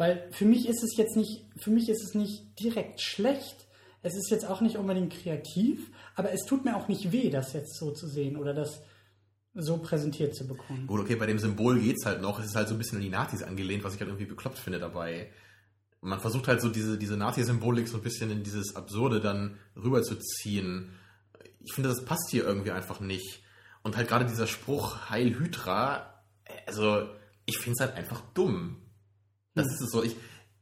Weil 0.00 0.26
für 0.30 0.46
mich 0.46 0.66
ist 0.66 0.82
es 0.82 0.96
jetzt 0.96 1.14
nicht, 1.14 1.44
für 1.58 1.70
mich 1.70 1.90
ist 1.90 2.02
es 2.02 2.14
nicht 2.14 2.58
direkt 2.58 3.02
schlecht. 3.02 3.66
Es 4.00 4.14
ist 4.14 4.30
jetzt 4.30 4.46
auch 4.46 4.62
nicht 4.62 4.78
unbedingt 4.78 5.12
kreativ, 5.12 5.90
aber 6.14 6.32
es 6.32 6.46
tut 6.46 6.64
mir 6.64 6.74
auch 6.74 6.88
nicht 6.88 7.12
weh, 7.12 7.28
das 7.28 7.52
jetzt 7.52 7.78
so 7.78 7.90
zu 7.90 8.08
sehen 8.08 8.38
oder 8.38 8.54
das 8.54 8.80
so 9.52 9.76
präsentiert 9.76 10.34
zu 10.34 10.46
bekommen. 10.46 10.86
Gut, 10.86 11.00
okay, 11.00 11.16
bei 11.16 11.26
dem 11.26 11.38
Symbol 11.38 11.78
geht's 11.78 12.06
halt 12.06 12.22
noch. 12.22 12.38
Es 12.38 12.46
ist 12.46 12.56
halt 12.56 12.68
so 12.68 12.74
ein 12.76 12.78
bisschen 12.78 12.96
an 12.96 13.04
die 13.04 13.10
Nazis 13.10 13.42
angelehnt, 13.42 13.84
was 13.84 13.92
ich 13.92 14.00
halt 14.00 14.08
irgendwie 14.08 14.24
bekloppt 14.24 14.58
finde 14.58 14.78
dabei. 14.78 15.30
Man 16.00 16.18
versucht 16.18 16.48
halt 16.48 16.62
so 16.62 16.70
diese, 16.70 16.96
diese 16.96 17.18
Nazi-Symbolik 17.18 17.86
so 17.86 17.98
ein 17.98 18.02
bisschen 18.02 18.30
in 18.30 18.42
dieses 18.42 18.76
Absurde 18.76 19.20
dann 19.20 19.58
rüberzuziehen. 19.76 20.92
Ich 21.62 21.74
finde, 21.74 21.90
das 21.90 22.06
passt 22.06 22.30
hier 22.30 22.44
irgendwie 22.44 22.70
einfach 22.70 23.00
nicht. 23.00 23.42
Und 23.82 23.98
halt 23.98 24.08
gerade 24.08 24.24
dieser 24.24 24.46
Spruch 24.46 25.10
Heil 25.10 25.38
Hydra, 25.38 26.24
also 26.66 27.06
ich 27.44 27.58
finde 27.58 27.74
es 27.74 27.80
halt 27.80 27.98
einfach 27.98 28.22
dumm. 28.32 28.78
Das 29.54 29.66
ist 29.66 29.80
es 29.80 29.90
so. 29.90 30.02
Ich, 30.02 30.16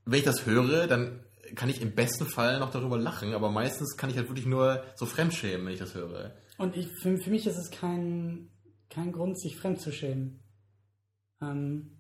wenn 0.05 0.19
ich 0.19 0.25
das 0.25 0.47
höre, 0.47 0.87
dann 0.87 1.25
kann 1.55 1.69
ich 1.69 1.81
im 1.81 1.95
besten 1.95 2.27
Fall 2.27 2.59
noch 2.59 2.71
darüber 2.71 2.99
lachen, 2.99 3.35
aber 3.35 3.51
meistens 3.51 3.97
kann 3.97 4.11
ich 4.11 4.17
halt 4.17 4.29
wirklich 4.29 4.47
nur 4.47 4.85
so 4.97 5.07
fremdschämen, 5.07 5.67
wenn 5.67 5.73
ich 5.73 5.79
das 5.79 5.95
höre. 5.95 6.35
Und 6.59 6.77
ich, 6.77 6.89
für, 7.01 7.17
für 7.19 7.31
mich 7.31 7.47
ist 7.47 7.57
es 7.57 7.71
kein, 7.71 8.51
kein 8.91 9.13
Grund, 9.13 9.41
sich 9.41 9.57
fremd 9.57 9.81
zu 9.81 9.93
schämen. 9.93 10.41
Ähm, 11.41 11.99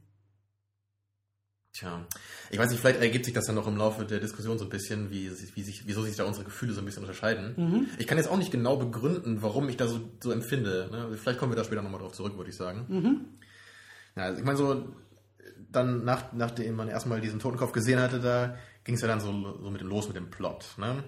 Tja, 1.78 2.04
ich 2.50 2.58
weiß 2.58 2.70
nicht, 2.70 2.80
vielleicht 2.80 3.00
ergibt 3.00 3.24
sich 3.24 3.34
das 3.34 3.44
dann 3.44 3.54
noch 3.54 3.68
im 3.68 3.76
Laufe 3.76 4.04
der 4.04 4.18
Diskussion 4.18 4.58
so 4.58 4.64
ein 4.64 4.70
bisschen, 4.70 5.10
wie, 5.10 5.30
wie 5.54 5.62
sich, 5.62 5.86
wieso 5.86 6.02
sich 6.02 6.16
da 6.16 6.24
unsere 6.24 6.44
Gefühle 6.44 6.72
so 6.72 6.80
ein 6.80 6.84
bisschen 6.84 7.02
unterscheiden. 7.02 7.54
Mhm. 7.56 7.86
Ich 7.98 8.06
kann 8.06 8.18
jetzt 8.18 8.28
auch 8.28 8.38
nicht 8.38 8.50
genau 8.50 8.78
begründen, 8.78 9.42
warum 9.42 9.68
ich 9.68 9.76
da 9.76 9.86
so, 9.86 10.00
so 10.20 10.32
empfinde. 10.32 10.88
Ne? 10.90 11.16
Vielleicht 11.16 11.38
kommen 11.38 11.52
wir 11.52 11.56
da 11.56 11.62
später 11.62 11.82
nochmal 11.82 12.00
drauf 12.00 12.14
zurück, 12.14 12.36
würde 12.36 12.50
ich 12.50 12.56
sagen. 12.56 12.86
Mhm. 12.88 13.20
Ja, 14.16 14.24
also 14.24 14.40
ich 14.40 14.44
meine, 14.44 14.58
so 14.58 14.92
dann, 15.70 16.04
nach, 16.04 16.32
nachdem 16.32 16.76
man 16.76 16.88
erstmal 16.88 17.20
diesen 17.20 17.40
Totenkopf 17.40 17.72
gesehen 17.72 18.00
hatte, 18.00 18.20
da 18.20 18.56
ging 18.84 18.94
es 18.94 19.02
ja 19.02 19.08
dann 19.08 19.20
so, 19.20 19.32
so 19.62 19.70
mit 19.70 19.80
dem 19.80 19.88
los 19.88 20.08
mit 20.08 20.16
dem 20.16 20.30
Plot. 20.30 20.74
Ne? 20.78 21.02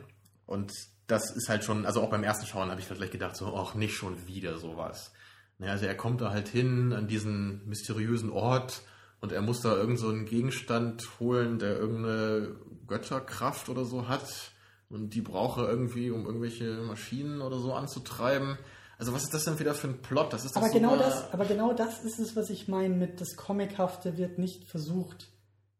Und 0.46 0.72
das 1.06 1.30
ist 1.34 1.48
halt 1.48 1.64
schon, 1.64 1.86
also 1.86 2.02
auch 2.02 2.10
beim 2.10 2.24
ersten 2.24 2.46
Schauen 2.46 2.70
habe 2.70 2.80
ich 2.80 2.88
halt 2.88 2.98
gleich 2.98 3.10
gedacht, 3.10 3.36
so, 3.36 3.54
ach, 3.56 3.74
nicht 3.74 3.94
schon 3.94 4.26
wieder 4.26 4.58
sowas. 4.58 5.12
Ne, 5.58 5.70
also 5.70 5.86
er 5.86 5.96
kommt 5.96 6.20
da 6.20 6.30
halt 6.30 6.48
hin 6.48 6.92
an 6.92 7.08
diesen 7.08 7.66
mysteriösen 7.68 8.30
Ort 8.30 8.82
und 9.20 9.32
er 9.32 9.42
muss 9.42 9.60
da 9.60 9.76
irgend 9.76 9.98
so 9.98 10.12
Gegenstand 10.24 11.08
holen, 11.20 11.58
der 11.58 11.76
irgendeine 11.76 12.56
Götterkraft 12.86 13.68
oder 13.68 13.84
so 13.84 14.08
hat. 14.08 14.52
Und 14.88 15.14
die 15.14 15.20
brauche 15.20 15.62
er 15.62 15.68
irgendwie, 15.68 16.10
um 16.10 16.26
irgendwelche 16.26 16.80
Maschinen 16.82 17.42
oder 17.42 17.58
so 17.58 17.74
anzutreiben. 17.74 18.58
Also 19.00 19.14
was 19.14 19.22
ist 19.22 19.32
das 19.32 19.46
denn 19.46 19.58
wieder 19.58 19.72
für 19.72 19.88
ein 19.88 20.02
Plot? 20.02 20.34
Das 20.34 20.44
ist 20.44 20.54
doch 20.54 20.60
aber, 20.60 20.70
genau 20.70 20.94
das, 20.94 21.32
aber 21.32 21.46
genau 21.46 21.72
das 21.72 22.04
ist 22.04 22.18
es, 22.18 22.36
was 22.36 22.50
ich 22.50 22.68
meine 22.68 22.94
mit 22.94 23.18
das 23.18 23.34
Comichafte 23.34 24.18
wird 24.18 24.38
nicht 24.38 24.64
versucht 24.64 25.28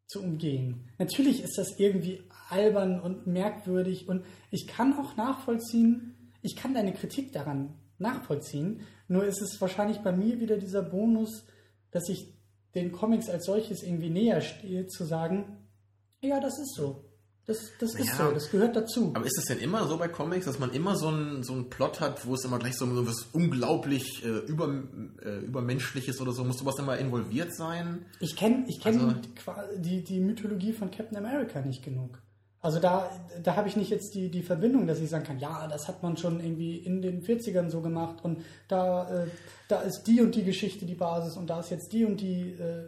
zu 0.07 0.23
umgehen. 0.23 0.89
Natürlich 0.97 1.45
ist 1.45 1.59
das 1.59 1.79
irgendwie 1.79 2.23
albern 2.49 2.99
und 2.99 3.27
merkwürdig 3.27 4.09
und 4.09 4.25
ich 4.51 4.67
kann 4.67 4.99
auch 4.99 5.17
nachvollziehen, 5.17 6.33
ich 6.41 6.57
kann 6.57 6.73
deine 6.73 6.95
Kritik 6.95 7.31
daran 7.35 7.75
nachvollziehen, 7.99 8.87
nur 9.07 9.27
ist 9.27 9.43
es 9.43 9.61
wahrscheinlich 9.61 9.99
bei 9.99 10.13
mir 10.13 10.41
wieder 10.41 10.57
dieser 10.57 10.83
Bonus, 10.83 11.45
dass 11.91 12.09
ich 12.09 12.33
den 12.75 12.91
Comics 12.91 13.29
als 13.29 13.45
solches 13.45 13.83
irgendwie 13.83 14.09
näher 14.09 14.41
stehe, 14.41 14.87
zu 14.87 15.05
sagen, 15.05 15.69
ja, 16.23 16.41
das 16.41 16.59
ist 16.59 16.75
so. 16.75 17.05
Das, 17.47 17.71
das 17.81 17.95
ist 17.95 18.07
Ja. 18.19 18.27
so, 18.29 18.33
das 18.33 18.51
gehört 18.51 18.77
dazu. 18.77 19.11
Aber 19.15 19.27
ist 19.27 19.37
es 19.39 19.45
denn 19.47 19.59
immer 19.59 19.87
so 19.89 19.97
bei 19.99 20.07
Comics, 20.09 20.45
dass 20.47 20.59
man 20.59 20.71
immer 20.73 20.95
so 20.97 21.09
einen, 21.09 21.43
so 21.43 21.53
einen 21.55 21.69
Plot 21.69 22.01
hat, 22.01 22.25
wo 22.27 22.35
es 22.35 22.45
immer 22.45 22.59
gleich 22.59 22.77
so 22.77 22.87
was 23.07 23.27
unglaublich 23.33 24.25
äh, 24.25 24.29
über, 24.47 24.73
äh, 25.25 25.39
übermenschliches 25.45 26.21
oder 26.21 26.33
so? 26.33 26.45
Muss 26.45 26.59
sowas 26.59 26.79
immer 26.79 26.97
involviert 26.99 27.55
sein? 27.55 28.05
Ich 28.21 28.37
kenne 28.37 28.65
ich 28.69 28.81
kenn 28.81 29.01
Also- 29.01 29.15
die, 29.79 30.05
die 30.05 30.21
Mythologie 30.21 30.73
von 30.73 30.91
Captain 30.91 31.17
America 31.17 31.61
nicht 31.61 31.83
genug. 31.85 32.21
Also 32.63 32.79
da, 32.79 33.11
da 33.43 33.57
habe 33.57 33.69
ich 33.69 33.77
nicht 33.77 33.89
jetzt 33.91 34.15
die, 34.15 34.29
die 34.31 34.43
Verbindung, 34.43 34.87
dass 34.87 35.01
ich 35.01 35.09
sagen 35.09 35.25
kann, 35.25 35.39
ja, 35.39 35.67
das 35.67 35.89
hat 35.89 36.03
man 36.03 36.19
schon 36.19 36.41
irgendwie 36.41 36.77
in 36.77 37.01
den 37.01 37.23
40ern 37.23 37.71
so 37.71 37.81
gemacht 37.81 38.23
und 38.23 38.43
da, 38.69 39.23
äh, 39.25 39.27
da 39.67 39.81
ist 39.81 40.03
die 40.05 40.21
und 40.21 40.35
die 40.35 40.45
Geschichte 40.45 40.85
die 40.85 40.95
Basis 40.95 41.39
und 41.39 41.49
da 41.49 41.61
ist 41.61 41.71
jetzt 41.71 41.91
die 41.95 42.05
und 42.05 42.21
die, 42.21 42.51
äh, 42.51 42.85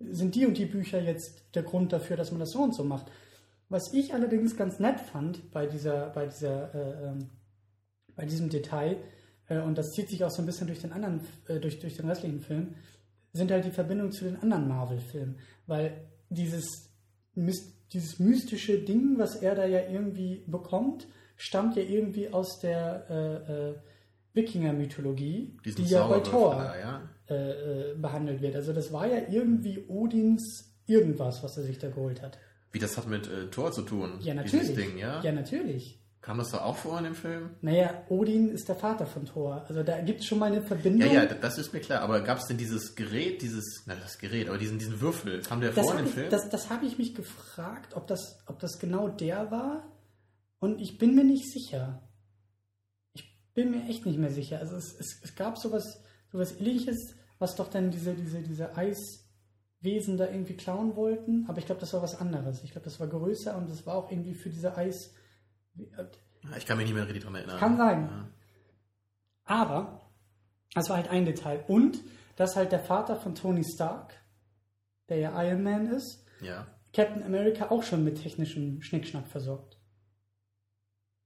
sind 0.00 0.34
die 0.34 0.46
und 0.46 0.56
die 0.56 0.64
Bücher 0.64 0.98
jetzt 1.00 1.42
der 1.54 1.62
Grund 1.62 1.92
dafür, 1.92 2.16
dass 2.16 2.30
man 2.32 2.40
das 2.40 2.52
so 2.52 2.60
und 2.62 2.74
so 2.74 2.84
macht. 2.84 3.06
Was 3.72 3.94
ich 3.94 4.12
allerdings 4.12 4.54
ganz 4.54 4.80
nett 4.80 5.00
fand 5.00 5.50
bei 5.50 5.66
dieser, 5.66 6.10
bei 6.10 6.26
dieser, 6.26 6.74
äh, 6.74 7.06
ähm, 7.06 7.30
bei 8.14 8.26
diesem 8.26 8.50
Detail, 8.50 8.98
äh, 9.48 9.60
und 9.60 9.78
das 9.78 9.92
zieht 9.92 10.10
sich 10.10 10.22
auch 10.22 10.30
so 10.30 10.42
ein 10.42 10.46
bisschen 10.46 10.66
durch 10.66 10.82
den 10.82 10.92
anderen, 10.92 11.22
äh, 11.48 11.58
durch, 11.58 11.78
durch 11.78 11.96
den 11.96 12.06
restlichen 12.06 12.40
Film, 12.40 12.74
sind 13.32 13.50
halt 13.50 13.64
die 13.64 13.70
Verbindungen 13.70 14.12
zu 14.12 14.24
den 14.24 14.36
anderen 14.42 14.68
Marvel-Filmen. 14.68 15.38
Weil 15.66 16.06
dieses, 16.28 16.92
dieses 17.34 18.18
mystische 18.18 18.78
Ding, 18.80 19.14
was 19.16 19.36
er 19.36 19.54
da 19.54 19.64
ja 19.64 19.88
irgendwie 19.88 20.44
bekommt, 20.46 21.08
stammt 21.36 21.74
ja 21.74 21.82
irgendwie 21.82 22.28
aus 22.28 22.60
der 22.60 23.06
äh, 23.08 23.70
äh, 23.70 23.74
Wikinger-Mythologie, 24.34 25.56
die 25.64 25.84
ja 25.84 26.06
bei 26.08 26.20
Thor 26.20 26.74
ja? 26.78 27.08
äh, 27.26 27.94
behandelt 27.94 28.42
wird. 28.42 28.54
Also 28.54 28.74
das 28.74 28.92
war 28.92 29.06
ja 29.06 29.30
irgendwie 29.30 29.86
Odins 29.88 30.76
irgendwas, 30.84 31.42
was 31.42 31.56
er 31.56 31.62
sich 31.62 31.78
da 31.78 31.88
geholt 31.88 32.20
hat. 32.20 32.36
Wie 32.72 32.78
das 32.78 32.96
hat 32.96 33.06
mit 33.06 33.28
äh, 33.28 33.48
Thor 33.48 33.70
zu 33.72 33.82
tun? 33.82 34.18
Ja, 34.20 34.34
natürlich. 34.34 34.68
Dieses 34.68 34.76
Ding, 34.76 34.98
ja? 34.98 35.22
Ja, 35.22 35.32
natürlich. 35.32 35.98
Kam 36.22 36.38
das 36.38 36.52
da 36.52 36.60
auch 36.62 36.76
vor 36.76 36.98
in 36.98 37.04
dem 37.04 37.16
Film? 37.16 37.50
Naja, 37.62 38.04
Odin 38.08 38.48
ist 38.48 38.68
der 38.68 38.76
Vater 38.76 39.06
von 39.06 39.26
Thor. 39.26 39.64
Also 39.68 39.82
da 39.82 40.00
gibt 40.00 40.20
es 40.20 40.26
schon 40.26 40.38
mal 40.38 40.52
eine 40.52 40.62
Verbindung. 40.62 41.08
Ja, 41.12 41.24
ja, 41.24 41.26
das 41.26 41.58
ist 41.58 41.72
mir 41.72 41.80
klar. 41.80 42.00
Aber 42.00 42.20
gab 42.20 42.38
es 42.38 42.46
denn 42.46 42.56
dieses 42.56 42.94
Gerät, 42.94 43.42
dieses, 43.42 43.82
na 43.86 43.96
das 43.96 44.18
Gerät, 44.18 44.48
aber 44.48 44.56
diesen, 44.56 44.78
diesen 44.78 45.00
Würfel, 45.00 45.42
kam 45.42 45.60
der 45.60 45.72
Das 45.72 45.84
vor 45.84 45.94
in 45.94 45.98
habe 45.98 46.06
dem 46.06 46.08
ich, 46.08 46.14
Film? 46.14 46.30
das, 46.30 46.48
das 46.48 46.70
hab 46.70 46.84
ich 46.84 46.96
mich 46.96 47.16
gefragt, 47.16 47.96
ob 47.96 48.06
das, 48.06 48.38
ob 48.46 48.60
das 48.60 48.78
genau 48.78 49.08
der 49.08 49.50
war. 49.50 49.92
Und 50.60 50.80
ich 50.80 50.96
bin 50.96 51.16
mir 51.16 51.24
nicht 51.24 51.50
sicher. 51.50 52.08
Ich 53.14 53.24
bin 53.52 53.72
mir 53.72 53.84
echt 53.88 54.06
nicht 54.06 54.18
mehr 54.18 54.30
sicher. 54.30 54.60
Also 54.60 54.76
es, 54.76 54.94
es, 54.96 55.20
es 55.24 55.34
gab 55.34 55.58
sowas, 55.58 56.00
sowas 56.30 56.54
ähnliches, 56.60 57.16
was 57.40 57.56
doch 57.56 57.68
dann 57.68 57.90
diese, 57.90 58.14
diese, 58.14 58.42
diese 58.42 58.76
Eiswesen 59.82 60.16
da 60.16 60.26
irgendwie 60.26 60.54
klauen 60.54 60.96
wollten. 60.96 61.44
Aber 61.48 61.58
ich 61.58 61.66
glaube, 61.66 61.80
das 61.80 61.92
war 61.92 62.02
was 62.02 62.20
anderes. 62.20 62.62
Ich 62.62 62.72
glaube, 62.72 62.84
das 62.84 63.00
war 63.00 63.08
größer 63.08 63.56
und 63.56 63.68
das 63.68 63.86
war 63.86 63.96
auch 63.96 64.10
irgendwie 64.10 64.34
für 64.34 64.50
diese 64.50 64.76
Eis. 64.76 65.14
Ja, 65.74 66.56
ich 66.56 66.66
kann 66.66 66.76
mich 66.76 66.86
nicht 66.86 66.94
mehr 66.94 67.04
richtig 67.04 67.24
dran 67.24 67.34
erinnern. 67.34 67.58
Kann 67.58 67.76
sein. 67.76 68.08
Ja. 68.08 68.28
Aber 69.44 70.00
das 70.74 70.88
war 70.88 70.96
halt 70.96 71.08
ein 71.10 71.24
Detail. 71.24 71.64
Und 71.68 72.00
dass 72.36 72.56
halt 72.56 72.72
der 72.72 72.80
Vater 72.80 73.16
von 73.16 73.34
Tony 73.34 73.64
Stark, 73.64 74.14
der 75.08 75.18
ja 75.18 75.42
Iron 75.42 75.62
Man 75.62 75.86
ist, 75.86 76.24
ja. 76.40 76.66
Captain 76.92 77.22
America 77.22 77.70
auch 77.70 77.82
schon 77.82 78.04
mit 78.04 78.22
technischem 78.22 78.82
Schnickschnack 78.82 79.28
versorgt. 79.28 79.78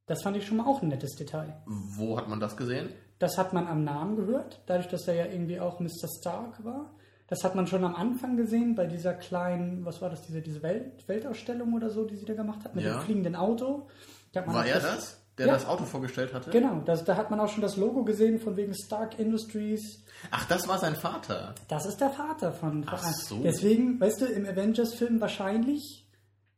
Das 0.06 0.22
fand 0.22 0.36
ich 0.36 0.46
schon 0.46 0.58
mal 0.58 0.66
auch 0.66 0.82
ein 0.82 0.88
nettes 0.88 1.16
Detail. 1.16 1.60
Wo 1.66 2.16
hat 2.16 2.28
man 2.28 2.38
das 2.38 2.56
gesehen? 2.56 2.90
Das 3.18 3.38
hat 3.38 3.52
man 3.52 3.66
am 3.66 3.82
Namen 3.82 4.14
gehört, 4.14 4.62
dadurch, 4.66 4.88
dass 4.88 5.08
er 5.08 5.14
ja 5.14 5.26
irgendwie 5.26 5.58
auch 5.58 5.80
Mr. 5.80 6.06
Stark 6.20 6.62
war. 6.64 6.94
Das 7.28 7.42
hat 7.42 7.54
man 7.56 7.66
schon 7.66 7.84
am 7.84 7.94
Anfang 7.96 8.36
gesehen 8.36 8.74
bei 8.76 8.86
dieser 8.86 9.12
kleinen, 9.14 9.84
was 9.84 10.00
war 10.00 10.10
das, 10.10 10.22
diese, 10.22 10.42
diese 10.42 10.62
Welt, 10.62 11.06
Weltausstellung 11.08 11.74
oder 11.74 11.90
so, 11.90 12.04
die 12.04 12.16
sie 12.16 12.24
da 12.24 12.34
gemacht 12.34 12.64
hat, 12.64 12.74
mit 12.76 12.84
Ja. 12.84 12.94
dem 12.98 13.00
fliegenden 13.02 13.34
Auto. 13.34 13.88
War 14.32 14.66
er 14.66 14.80
das, 14.80 15.20
der 15.38 15.46
Ja. 15.46 15.54
das 15.54 15.66
Auto 15.66 15.84
vorgestellt 15.84 16.32
hatte? 16.34 16.50
Genau, 16.50 16.82
das, 16.84 17.04
da 17.04 17.16
hat 17.16 17.30
man 17.30 17.40
auch 17.40 17.48
schon 17.48 17.62
das 17.62 17.76
Logo 17.76 18.04
gesehen 18.04 18.38
von 18.38 18.56
wegen 18.56 18.74
Stark 18.74 19.18
Industries. 19.18 20.04
Ach, 20.30 20.46
das 20.46 20.68
war 20.68 20.78
sein 20.78 20.94
Vater. 20.94 21.54
Das 21.68 21.84
ist 21.86 22.00
der 22.00 22.10
Vater 22.10 22.52
von. 22.52 22.84
Ach 22.86 23.02
so. 23.02 23.40
Deswegen, 23.42 23.98
weißt 23.98 24.20
du, 24.20 24.26
im 24.26 24.46
Avengers-Film 24.46 25.20
wahrscheinlich 25.20 26.06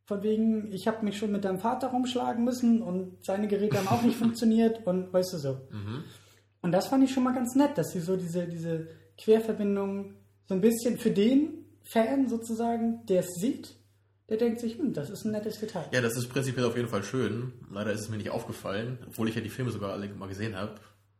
von 0.04 0.22
wegen, 0.22 0.72
ich 0.72 0.86
habe 0.88 1.04
mich 1.04 1.18
schon 1.18 1.32
mit 1.32 1.44
deinem 1.44 1.58
Vater 1.60 1.88
rumschlagen 1.88 2.44
müssen 2.44 2.82
und 2.82 3.24
seine 3.24 3.46
Geräte 3.48 3.78
haben 3.78 3.88
auch 3.88 4.02
nicht 4.02 4.16
funktioniert 4.18 4.86
und 4.86 5.12
weißt 5.12 5.32
du 5.34 5.38
so. 5.38 5.52
Mhm. 5.70 6.04
Und 6.60 6.72
das 6.72 6.88
fand 6.88 7.04
ich 7.04 7.12
schon 7.14 7.22
mal 7.24 7.34
ganz 7.34 7.54
nett, 7.54 7.78
dass 7.78 7.90
sie 7.92 8.00
so 8.00 8.16
diese, 8.16 8.46
diese 8.48 8.88
Querverbindung 9.16 10.14
so 10.48 10.54
ein 10.54 10.60
bisschen 10.60 10.98
für 10.98 11.10
den 11.12 11.64
Fan 11.84 12.28
sozusagen, 12.28 13.06
der 13.06 13.20
es 13.20 13.34
sieht, 13.34 13.76
der 14.28 14.36
denkt 14.38 14.60
sich, 14.60 14.76
hm, 14.78 14.92
das 14.92 15.08
ist 15.10 15.24
ein 15.24 15.30
nettes 15.32 15.60
Detail. 15.60 15.86
Ja, 15.92 16.00
das 16.00 16.16
ist 16.16 16.28
prinzipiell 16.28 16.66
auf 16.66 16.76
jeden 16.76 16.88
Fall 16.88 17.02
schön. 17.04 17.52
Leider 17.70 17.92
ist 17.92 18.00
es 18.00 18.08
mir 18.08 18.16
nicht 18.18 18.30
aufgefallen, 18.30 18.98
obwohl 19.06 19.28
ich 19.28 19.34
ja 19.34 19.40
die 19.40 19.48
Filme 19.48 19.70
sogar 19.70 19.92
alle 19.92 20.08
mal 20.08 20.28
gesehen 20.28 20.56
habe. 20.56 20.74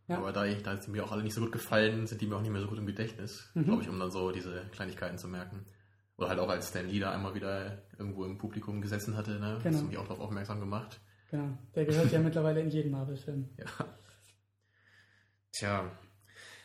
Ja. 0.09 0.17
Aber 0.19 0.33
da, 0.33 0.45
ich, 0.47 0.63
da 0.63 0.77
sie 0.77 0.91
mir 0.91 1.05
auch 1.05 1.13
alle 1.13 1.23
nicht 1.23 1.35
so 1.35 1.41
gut 1.43 1.53
gefallen, 1.53 2.07
sind 2.07 2.21
die 2.21 2.27
mir 2.27 2.37
auch 2.37 2.41
nicht 2.43 2.51
mehr 2.51 2.61
so 2.63 2.67
gut 2.67 2.79
im 2.79 2.87
Gedächtnis, 2.87 3.51
Mhm. 3.55 3.65
glaube 3.65 3.83
ich, 3.83 3.89
um 3.89 3.99
dann 3.99 4.11
so 4.11 4.31
diese 4.33 4.63
Kleinigkeiten 4.73 5.19
zu 5.19 5.29
merken. 5.29 5.65
Oder 6.17 6.31
halt 6.31 6.39
auch 6.41 6.49
als 6.49 6.69
Stan 6.69 6.87
Lee 6.89 6.99
da 6.99 7.13
einmal 7.13 7.35
wieder 7.35 7.83
irgendwo 7.99 8.25
im 8.25 8.39
Publikum 8.39 8.81
gesessen 8.81 9.17
hatte, 9.17 9.33
ne? 9.39 9.59
Genau. 9.63 9.75
Hast 9.77 9.83
du 9.85 9.89
mich 9.89 9.99
auch 9.99 10.09
darauf 10.09 10.21
aufmerksam 10.21 10.61
gemacht. 10.61 10.99
Genau. 11.31 11.57
Der 11.75 11.85
gehört 11.85 12.11
ja 12.11 12.19
mittlerweile 12.21 12.61
in 12.61 12.71
jeden 12.71 12.91
Marvel-Film. 12.91 13.49
Ja. 13.59 13.67
Tja. 15.53 15.91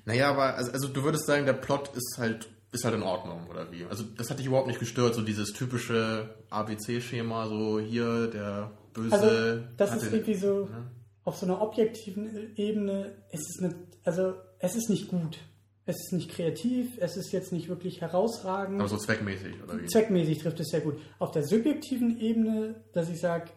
Naja, 0.06 0.30
aber 0.32 0.56
also, 0.56 0.71
also 0.71 0.88
du 0.89 1.04
würdest 1.04 1.26
sagen, 1.26 1.45
der 1.45 1.54
Plot 1.54 1.89
ist 1.95 2.15
halt 2.17 2.49
ist 2.73 2.83
halt 2.83 2.95
in 2.95 3.03
Ordnung, 3.03 3.47
oder 3.49 3.71
wie? 3.71 3.86
Also 3.86 4.03
das 4.17 4.29
hat 4.29 4.39
dich 4.39 4.47
überhaupt 4.47 4.67
nicht 4.67 4.79
gestört, 4.79 5.15
so 5.15 5.21
dieses 5.21 5.53
typische 5.53 6.36
ABC-Schema, 6.49 7.47
so 7.47 7.79
hier 7.79 8.27
der 8.27 8.71
böse. 8.93 9.13
Also, 9.13 9.63
das 9.77 9.91
hatte- 9.91 10.05
ist 10.07 10.13
irgendwie 10.13 10.36
so 10.36 10.65
ne? 10.65 10.91
auf 11.23 11.38
so 11.38 11.45
einer 11.45 11.62
objektiven 11.62 12.55
Ebene, 12.57 13.15
es 13.31 13.41
ist 13.41 13.63
eine, 13.63 13.75
also 14.03 14.33
es 14.59 14.75
ist 14.75 14.89
nicht 14.89 15.07
gut. 15.09 15.39
Es 15.86 15.97
ist 15.97 16.13
nicht 16.13 16.31
kreativ, 16.31 16.97
es 16.99 17.17
ist 17.17 17.33
jetzt 17.33 17.51
nicht 17.51 17.67
wirklich 17.67 17.99
herausragend. 17.99 18.79
Aber 18.79 18.88
so 18.88 18.95
zweckmäßig, 18.97 19.62
oder 19.63 19.81
wie? 19.81 19.86
Zweckmäßig 19.86 20.39
trifft 20.39 20.59
es 20.62 20.69
sehr 20.69 20.79
gut. 20.79 20.97
Auf 21.19 21.31
der 21.31 21.43
subjektiven 21.43 22.19
Ebene, 22.21 22.75
dass 22.93 23.09
ich 23.09 23.19
sage, 23.19 23.51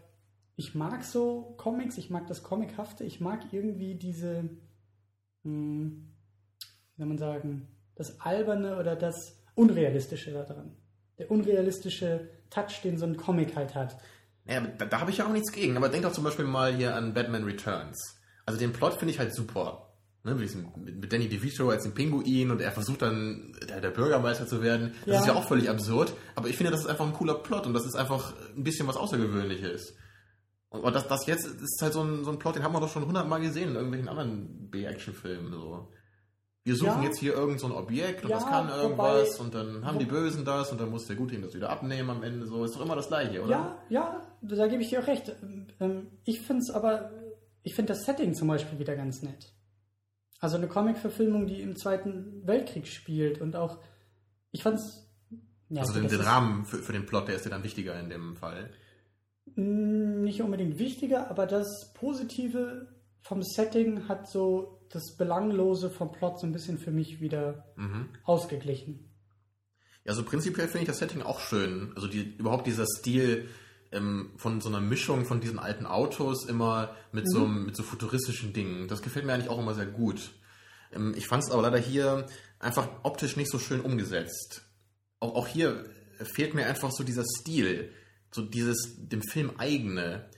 ich 0.56 0.74
mag 0.74 1.04
so 1.04 1.54
Comics, 1.56 1.98
ich 1.98 2.10
mag 2.10 2.26
das 2.26 2.42
Comichafte, 2.42 3.04
ich 3.04 3.20
mag 3.20 3.52
irgendwie 3.52 3.94
diese, 3.94 4.48
hm, 5.44 6.08
wie 6.94 6.98
soll 6.98 7.06
man 7.06 7.18
sagen, 7.18 7.68
das 7.96 8.20
Alberne 8.20 8.78
oder 8.78 8.94
das 8.96 9.36
Unrealistische 9.54 10.32
daran. 10.32 10.76
Der 11.18 11.30
unrealistische 11.30 12.28
Touch, 12.50 12.82
den 12.84 12.98
so 12.98 13.06
ein 13.06 13.16
Comic 13.16 13.56
halt 13.56 13.74
hat. 13.74 13.96
Naja, 14.44 14.60
aber 14.60 14.68
da, 14.68 14.84
da 14.86 15.00
habe 15.00 15.10
ich 15.10 15.16
ja 15.18 15.26
auch 15.26 15.32
nichts 15.32 15.50
gegen. 15.50 15.76
Aber 15.76 15.88
denk 15.88 16.04
doch 16.04 16.12
zum 16.12 16.24
Beispiel 16.24 16.44
mal 16.44 16.74
hier 16.74 16.94
an 16.94 17.14
Batman 17.14 17.44
Returns. 17.44 18.20
Also 18.44 18.60
den 18.60 18.72
Plot 18.72 18.94
finde 18.94 19.12
ich 19.12 19.18
halt 19.18 19.34
super. 19.34 19.82
Ne, 20.24 20.34
mit 20.34 21.12
Danny 21.12 21.28
DeVito 21.28 21.70
als 21.70 21.84
den 21.84 21.94
Pinguin 21.94 22.50
und 22.50 22.60
er 22.60 22.72
versucht 22.72 23.00
dann 23.02 23.56
der, 23.68 23.80
der 23.80 23.90
Bürgermeister 23.90 24.46
zu 24.46 24.60
werden. 24.60 24.92
Das 25.06 25.14
Ja. 25.14 25.20
ist 25.20 25.26
ja 25.28 25.34
auch 25.34 25.46
völlig 25.46 25.70
absurd. 25.70 26.12
Aber 26.34 26.48
ich 26.48 26.56
finde, 26.56 26.72
das 26.72 26.80
ist 26.80 26.86
einfach 26.88 27.06
ein 27.06 27.12
cooler 27.12 27.36
Plot 27.36 27.66
und 27.66 27.74
das 27.74 27.86
ist 27.86 27.94
einfach 27.94 28.34
ein 28.56 28.64
bisschen 28.64 28.86
was 28.88 28.96
Außergewöhnliches. 28.96 29.94
Und, 30.68 30.80
und 30.82 30.94
das, 30.94 31.06
das 31.06 31.26
jetzt 31.26 31.46
ist 31.46 31.80
halt 31.80 31.92
so 31.92 32.02
ein, 32.02 32.24
so 32.24 32.30
ein 32.32 32.38
Plot, 32.40 32.56
den 32.56 32.64
haben 32.64 32.74
wir 32.74 32.80
doch 32.80 32.92
schon 32.92 33.06
hundertmal 33.06 33.40
gesehen 33.40 33.68
in 33.70 33.74
irgendwelchen 33.76 34.08
anderen 34.08 34.68
B-Action-Filmen. 34.68 35.52
So. 35.52 35.92
Wir 36.66 36.74
suchen 36.74 37.00
Ja. 37.00 37.04
jetzt 37.04 37.20
hier 37.20 37.34
irgend 37.34 37.60
so 37.60 37.66
ein 37.68 37.72
Objekt 37.72 38.24
und 38.24 38.30
Ja, 38.30 38.36
das 38.38 38.44
kann 38.46 38.66
wobei- 38.68 38.82
irgendwas 38.82 39.38
und 39.38 39.54
dann 39.54 39.84
haben 39.84 40.00
die 40.00 40.04
Bösen 40.04 40.44
das 40.44 40.72
und 40.72 40.80
dann 40.80 40.90
muss 40.90 41.06
der 41.06 41.14
Gute 41.14 41.36
ihm 41.36 41.42
das 41.42 41.54
wieder 41.54 41.70
abnehmen 41.70 42.10
am 42.10 42.22
Ende. 42.24 42.44
So 42.46 42.64
ist 42.64 42.74
doch 42.74 42.80
immer 42.84 42.96
das 42.96 43.06
Gleiche, 43.06 43.40
oder? 43.42 43.50
Ja, 43.50 43.78
ja, 43.88 44.22
da 44.42 44.66
gebe 44.66 44.82
ich 44.82 44.88
dir 44.90 45.00
auch 45.00 45.06
recht. 45.06 45.32
Ähm, 45.80 46.08
Ich 46.24 46.40
finde 46.40 46.62
es 46.62 46.70
aber, 46.70 47.12
ich 47.62 47.74
finde 47.76 47.92
das 47.92 48.04
Setting 48.04 48.34
zum 48.34 48.48
Beispiel 48.48 48.78
wieder 48.80 48.96
ganz 48.96 49.22
nett. 49.22 49.52
Also 50.40 50.56
eine 50.56 50.66
Comic-Verfilmung, 50.66 51.46
die 51.46 51.62
im 51.62 51.76
Zweiten 51.76 52.42
Weltkrieg 52.44 52.88
spielt 52.88 53.40
und 53.40 53.54
auch, 53.54 53.78
ich 54.50 54.62
fand 54.64 54.80
es, 54.80 55.08
ja, 55.68 55.82
Also 55.82 55.94
den, 55.94 56.08
den 56.08 56.20
Rahmen 56.20 56.64
für, 56.64 56.78
für 56.78 56.92
den 56.92 57.06
Plot, 57.06 57.28
der 57.28 57.36
ist 57.36 57.44
dir 57.46 57.50
dann 57.50 57.62
wichtiger 57.62 57.98
in 58.00 58.08
dem 58.10 58.34
Fall. 58.36 58.70
mm, 59.54 60.22
nicht 60.22 60.42
unbedingt 60.42 60.78
wichtiger, 60.80 61.30
aber 61.30 61.46
das 61.46 61.92
Positive 61.94 62.88
vom 63.20 63.42
Setting 63.42 64.08
hat 64.08 64.28
so 64.28 64.75
das 64.90 65.16
Belanglose 65.16 65.90
vom 65.90 66.12
Plot 66.12 66.40
so 66.40 66.46
ein 66.46 66.52
bisschen 66.52 66.78
für 66.78 66.90
mich 66.90 67.20
wieder 67.20 67.64
Mhm. 67.76 68.08
ausgeglichen. 68.24 69.10
Ja, 70.04 70.10
also 70.10 70.22
prinzipiell 70.24 70.68
finde 70.68 70.82
ich 70.82 70.88
das 70.88 70.98
Setting 70.98 71.22
auch 71.22 71.40
schön. 71.40 71.92
Also 71.96 72.06
die, 72.08 72.36
überhaupt 72.38 72.66
dieser 72.66 72.86
Stil 72.86 73.48
ähm, 73.92 74.32
von 74.36 74.60
so 74.60 74.68
einer 74.68 74.80
Mischung 74.80 75.24
von 75.24 75.40
diesen 75.40 75.58
alten 75.58 75.86
Autos 75.86 76.44
immer 76.46 76.94
mit, 77.12 77.28
so, 77.30 77.46
Mhm. 77.46 77.66
mit 77.66 77.76
so 77.76 77.82
futuristischen 77.82 78.52
Dingen. 78.52 78.88
Das 78.88 79.02
gefällt 79.02 79.24
mir 79.26 79.32
eigentlich 79.32 79.48
auch 79.48 79.58
immer 79.58 79.74
sehr 79.74 79.86
gut. 79.86 80.32
Ähm, 80.92 81.14
ich 81.16 81.26
fand 81.26 81.42
es 81.44 81.50
aber 81.50 81.62
leider 81.62 81.78
hier 81.78 82.26
einfach 82.58 82.88
optisch 83.04 83.36
nicht 83.36 83.50
so 83.50 83.58
schön 83.58 83.80
umgesetzt. 83.80 84.62
Auch, 85.20 85.34
auch 85.34 85.46
hier 85.48 85.84
fehlt 86.34 86.54
mir 86.54 86.66
einfach 86.66 86.90
so 86.92 87.04
dieser 87.04 87.24
Stil, 87.24 87.90
so 88.30 88.42
dieses 88.42 88.94
dem 88.98 89.22
Film 89.22 89.52
eigene. 89.58 90.28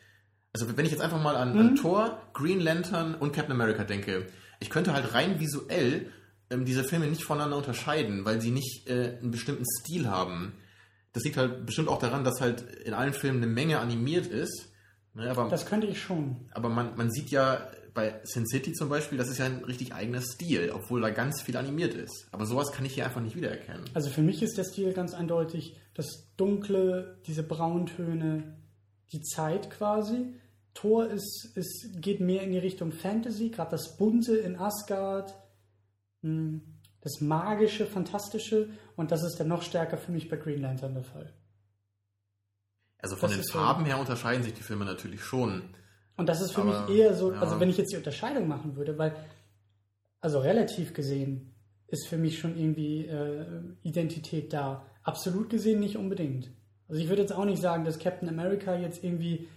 Also 0.60 0.76
wenn 0.76 0.84
ich 0.86 0.92
jetzt 0.92 1.00
einfach 1.00 1.22
mal 1.22 1.36
an, 1.36 1.52
Mhm. 1.54 1.58
an 1.60 1.76
Thor, 1.76 2.20
Green 2.32 2.60
Lantern 2.60 3.14
und 3.14 3.32
Captain 3.32 3.52
America 3.52 3.84
denke, 3.84 4.26
ich 4.60 4.70
könnte 4.70 4.92
halt 4.92 5.14
rein 5.14 5.38
visuell 5.40 6.10
ähm, 6.50 6.64
diese 6.64 6.82
Filme 6.84 7.06
nicht 7.06 7.24
voneinander 7.24 7.56
unterscheiden, 7.58 8.24
weil 8.24 8.40
sie 8.40 8.50
nicht 8.50 8.88
äh, 8.88 9.18
einen 9.20 9.30
bestimmten 9.30 9.64
Stil 9.80 10.08
haben. 10.08 10.54
Das 11.12 11.22
liegt 11.24 11.36
halt 11.36 11.66
bestimmt 11.66 11.88
auch 11.88 11.98
daran, 11.98 12.24
dass 12.24 12.40
halt 12.40 12.62
in 12.84 12.94
allen 12.94 13.12
Filmen 13.12 13.42
eine 13.42 13.52
Menge 13.52 13.78
animiert 13.80 14.26
ist. 14.26 14.72
Ne, 15.14 15.30
aber 15.30 15.48
Das 15.48 15.66
könnte 15.66 15.86
ich 15.86 16.00
schon. 16.00 16.48
aber 16.52 16.68
man, 16.68 16.96
man 16.96 17.10
sieht 17.10 17.30
ja 17.30 17.70
bei 17.94 18.20
Sin 18.24 18.46
City 18.46 18.72
zum 18.72 18.88
Beispiel, 18.88 19.18
das 19.18 19.28
ist 19.28 19.38
ja 19.38 19.46
ein 19.46 19.64
richtig 19.64 19.92
eigener 19.92 20.20
Stil, 20.20 20.70
obwohl 20.72 21.00
da 21.00 21.10
ganz 21.10 21.42
viel 21.42 21.56
animiert 21.56 21.94
ist. 21.94 22.28
Aber 22.30 22.46
sowas 22.46 22.70
kann 22.72 22.84
ich 22.84 22.94
hier 22.94 23.04
einfach 23.04 23.20
nicht 23.20 23.34
wiedererkennen. 23.36 23.84
Also 23.94 24.10
für 24.10 24.22
mich 24.22 24.42
ist 24.42 24.56
der 24.56 24.64
Stil 24.64 24.92
ganz 24.92 25.14
eindeutig 25.14 25.76
das 25.94 26.28
Dunkle, 26.36 27.18
diese 27.26 27.42
Brauntöne, 27.42 28.56
die 29.12 29.22
Zeit 29.22 29.70
quasi. 29.70 30.34
Thor 30.78 31.08
ist, 31.08 31.56
ist, 31.56 32.00
geht 32.00 32.20
mehr 32.20 32.42
in 32.42 32.52
die 32.52 32.58
Richtung 32.58 32.92
Fantasy, 32.92 33.50
gerade 33.50 33.72
das 33.72 33.96
Bunte 33.96 34.36
in 34.36 34.56
Asgard, 34.56 35.34
mh, 36.22 36.60
das 37.00 37.20
Magische, 37.20 37.84
Fantastische 37.84 38.68
und 38.94 39.10
das 39.10 39.24
ist 39.24 39.40
dann 39.40 39.48
noch 39.48 39.62
stärker 39.62 39.98
für 39.98 40.12
mich 40.12 40.28
bei 40.28 40.36
Green 40.36 40.62
Lantern 40.62 40.94
der 40.94 41.02
Fall. 41.02 41.32
Also 42.98 43.16
von 43.16 43.30
Das 43.30 43.38
den 43.38 43.52
Farben 43.52 43.86
her 43.86 43.98
unterscheiden 43.98 44.44
sich 44.44 44.54
die 44.54 44.62
Filme 44.62 44.84
natürlich 44.84 45.22
schon. 45.22 45.74
Und 46.16 46.28
das 46.28 46.40
ist 46.40 46.52
für 46.52 46.62
Aber, 46.62 46.86
mich 46.86 46.96
eher 46.96 47.14
so, 47.14 47.32
ja. 47.32 47.40
also 47.40 47.58
wenn 47.58 47.70
ich 47.70 47.76
jetzt 47.76 47.92
die 47.92 47.96
Unterscheidung 47.96 48.46
machen 48.46 48.76
würde, 48.76 48.98
weil, 48.98 49.16
also 50.20 50.38
relativ 50.38 50.94
gesehen, 50.94 51.54
ist 51.88 52.06
für 52.06 52.18
mich 52.18 52.38
schon 52.38 52.56
irgendwie 52.56 53.06
äh, 53.06 53.62
Identität 53.82 54.52
da. 54.52 54.86
Absolut 55.02 55.50
gesehen 55.50 55.80
nicht 55.80 55.96
unbedingt. 55.96 56.50
Also 56.86 57.00
ich 57.00 57.08
würde 57.08 57.22
jetzt 57.22 57.32
auch 57.32 57.44
nicht 57.44 57.62
sagen, 57.62 57.84
dass 57.84 57.98
Captain 57.98 58.28
America 58.28 58.76
jetzt 58.76 59.02
irgendwie 59.02 59.48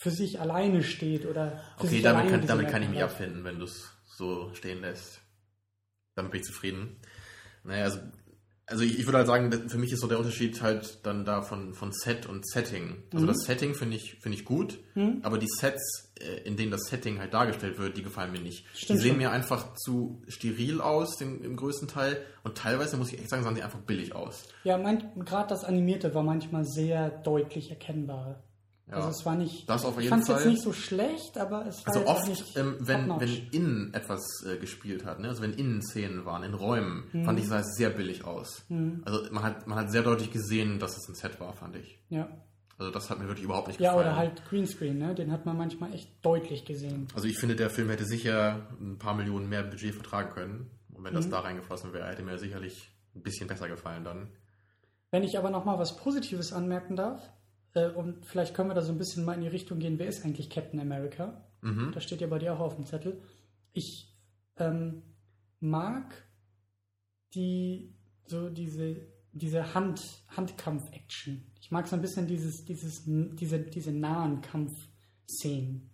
für 0.00 0.10
sich 0.10 0.40
alleine 0.40 0.82
steht 0.82 1.26
oder 1.26 1.60
für 1.76 1.80
Okay, 1.84 1.88
sich 1.88 2.02
damit 2.02 2.22
alleine 2.24 2.38
kann, 2.38 2.46
damit 2.48 2.68
kann 2.70 2.82
ich 2.82 2.88
mich 2.88 3.02
hat. 3.02 3.10
abfinden, 3.10 3.44
wenn 3.44 3.58
du 3.58 3.66
es 3.66 3.92
so 4.06 4.50
stehen 4.54 4.80
lässt. 4.80 5.20
Damit 6.14 6.32
bin 6.32 6.40
ich 6.40 6.46
zufrieden. 6.46 6.96
Naja, 7.64 7.84
also, 7.84 7.98
also 8.64 8.82
ich, 8.82 8.98
ich 8.98 9.04
würde 9.06 9.18
halt 9.18 9.26
sagen, 9.26 9.68
für 9.68 9.76
mich 9.76 9.92
ist 9.92 10.00
so 10.00 10.06
der 10.06 10.18
Unterschied 10.18 10.62
halt 10.62 11.04
dann 11.04 11.26
da 11.26 11.42
von, 11.42 11.74
von 11.74 11.92
Set 11.92 12.24
und 12.24 12.48
Setting. 12.48 13.02
Also 13.12 13.26
Mhm. 13.26 13.28
das 13.28 13.38
Setting 13.44 13.74
finde 13.74 13.96
ich, 13.96 14.14
finde 14.20 14.38
ich 14.38 14.46
gut, 14.46 14.78
Mhm. 14.94 15.20
aber 15.22 15.36
die 15.36 15.48
Sets, 15.48 16.14
äh, 16.18 16.44
in 16.44 16.56
denen 16.56 16.70
das 16.70 16.84
Setting 16.88 17.18
halt 17.18 17.34
dargestellt 17.34 17.78
wird, 17.78 17.98
die 17.98 18.02
gefallen 18.02 18.32
mir 18.32 18.40
nicht. 18.40 18.64
Stimmt 18.74 18.88
die 18.98 19.02
sehen 19.02 19.10
schon. 19.10 19.18
mir 19.18 19.32
einfach 19.32 19.74
zu 19.74 20.22
steril 20.28 20.80
aus, 20.80 21.16
den, 21.18 21.42
im 21.44 21.56
größten 21.56 21.88
Teil. 21.88 22.24
Und 22.42 22.56
teilweise, 22.56 22.96
muss 22.96 23.12
ich 23.12 23.18
echt 23.18 23.28
sagen, 23.28 23.42
sahen 23.44 23.54
sie 23.54 23.62
einfach 23.62 23.80
billig 23.80 24.14
aus. 24.14 24.48
Ja, 24.64 24.78
gerade 24.78 25.48
das 25.50 25.64
Animierte 25.64 26.14
war 26.14 26.22
manchmal 26.22 26.64
sehr 26.64 27.10
deutlich 27.10 27.68
erkennbar. 27.70 28.42
Ja. 28.90 28.96
Also 28.96 29.08
es 29.10 29.24
war 29.24 29.36
nicht. 29.36 29.68
Das 29.68 29.84
auf 29.84 29.96
ich 29.98 30.04
jeden 30.04 30.10
fand 30.10 30.22
es 30.22 30.28
jetzt 30.28 30.46
nicht 30.46 30.62
so 30.62 30.72
schlecht, 30.72 31.38
aber 31.38 31.64
es 31.66 31.86
war 31.86 31.94
Also 31.94 32.06
oft, 32.08 32.26
nicht 32.28 32.56
ähm, 32.56 32.76
wenn, 32.80 33.08
wenn 33.20 33.48
innen 33.52 33.94
etwas 33.94 34.20
äh, 34.44 34.56
gespielt 34.58 35.04
hat, 35.04 35.20
ne? 35.20 35.28
also 35.28 35.42
wenn 35.42 35.52
innen 35.52 35.80
Szenen 35.82 36.24
waren, 36.24 36.42
in 36.42 36.54
Räumen, 36.54 37.04
Mhm. 37.12 37.24
fand 37.24 37.38
ich, 37.38 37.46
sah 37.46 37.60
es 37.60 37.76
sehr 37.76 37.90
billig 37.90 38.24
aus. 38.24 38.64
Also 39.04 39.30
man 39.32 39.42
hat, 39.44 39.66
man 39.66 39.78
hat 39.78 39.90
sehr 39.92 40.02
deutlich 40.02 40.30
gesehen, 40.32 40.78
dass 40.78 40.96
es 40.96 41.08
ein 41.08 41.14
Set 41.14 41.38
war, 41.40 41.52
fand 41.52 41.76
ich. 41.76 41.98
ja. 42.08 42.28
Also 42.78 42.90
das 42.92 43.10
hat 43.10 43.18
mir 43.18 43.26
wirklich 43.26 43.44
überhaupt 43.44 43.68
nicht 43.68 43.78
ja, 43.78 43.90
gefallen. 43.90 44.08
oder 44.08 44.16
halt 44.16 44.42
Greenscreen, 44.48 44.96
ne? 44.98 45.14
Den 45.14 45.30
hat 45.30 45.44
man 45.44 45.54
manchmal 45.58 45.92
echt 45.92 46.08
deutlich 46.24 46.64
gesehen. 46.64 47.08
Also 47.14 47.28
ich 47.28 47.36
finde, 47.38 47.54
der 47.54 47.68
Film 47.68 47.90
hätte 47.90 48.06
sicher 48.06 48.68
ein 48.80 48.96
paar 48.98 49.12
Millionen 49.14 49.50
mehr 49.50 49.62
Budget 49.64 49.94
vertragen 49.94 50.30
können. 50.32 50.70
Und 50.94 51.04
wenn 51.04 51.12
das 51.12 51.26
Mhm. 51.26 51.30
da 51.32 51.40
reingeflossen 51.40 51.92
wäre, 51.92 52.08
hätte 52.08 52.22
mir 52.22 52.38
sicherlich 52.38 52.90
ein 53.14 53.20
bisschen 53.22 53.48
besser 53.48 53.68
gefallen 53.68 54.02
dann. 54.04 54.28
Wenn 55.10 55.22
ich 55.24 55.36
aber 55.36 55.50
noch 55.50 55.66
mal 55.66 55.78
was 55.78 55.94
Positives 55.98 56.54
anmerken 56.54 56.96
darf, 56.96 57.20
äh, 57.74 57.88
und 57.88 58.26
vielleicht 58.26 58.54
können 58.54 58.70
wir 58.70 58.74
da 58.74 58.82
so 58.82 58.92
ein 58.92 58.98
bisschen 58.98 59.24
mal 59.24 59.34
in 59.34 59.42
die 59.42 59.48
Richtung 59.48 59.78
gehen, 59.78 59.98
wer 59.98 60.08
ist 60.08 60.24
eigentlich 60.24 60.50
Captain 60.50 60.80
America? 60.80 61.44
Mhm. 61.62 61.92
Das 61.92 62.04
steht 62.04 62.20
ja 62.20 62.26
bei 62.26 62.38
dir 62.38 62.54
auch 62.54 62.60
auf 62.60 62.76
dem 62.76 62.86
Zettel. 62.86 63.20
Ich 63.72 64.14
ähm, 64.56 65.02
mag 65.60 66.14
die 67.34 67.94
so 68.26 68.48
diese 68.48 68.96
diese 69.32 69.74
Hand 69.74 70.00
Handkampf-Action. 70.36 71.42
Ich 71.60 71.70
mag 71.70 71.86
so 71.86 71.94
ein 71.94 72.02
bisschen 72.02 72.26
dieses 72.26 72.64
dieses 72.64 73.04
diese 73.06 73.60
diese 73.60 73.92
nahen 73.92 74.40
Kampfszenen. 74.40 75.90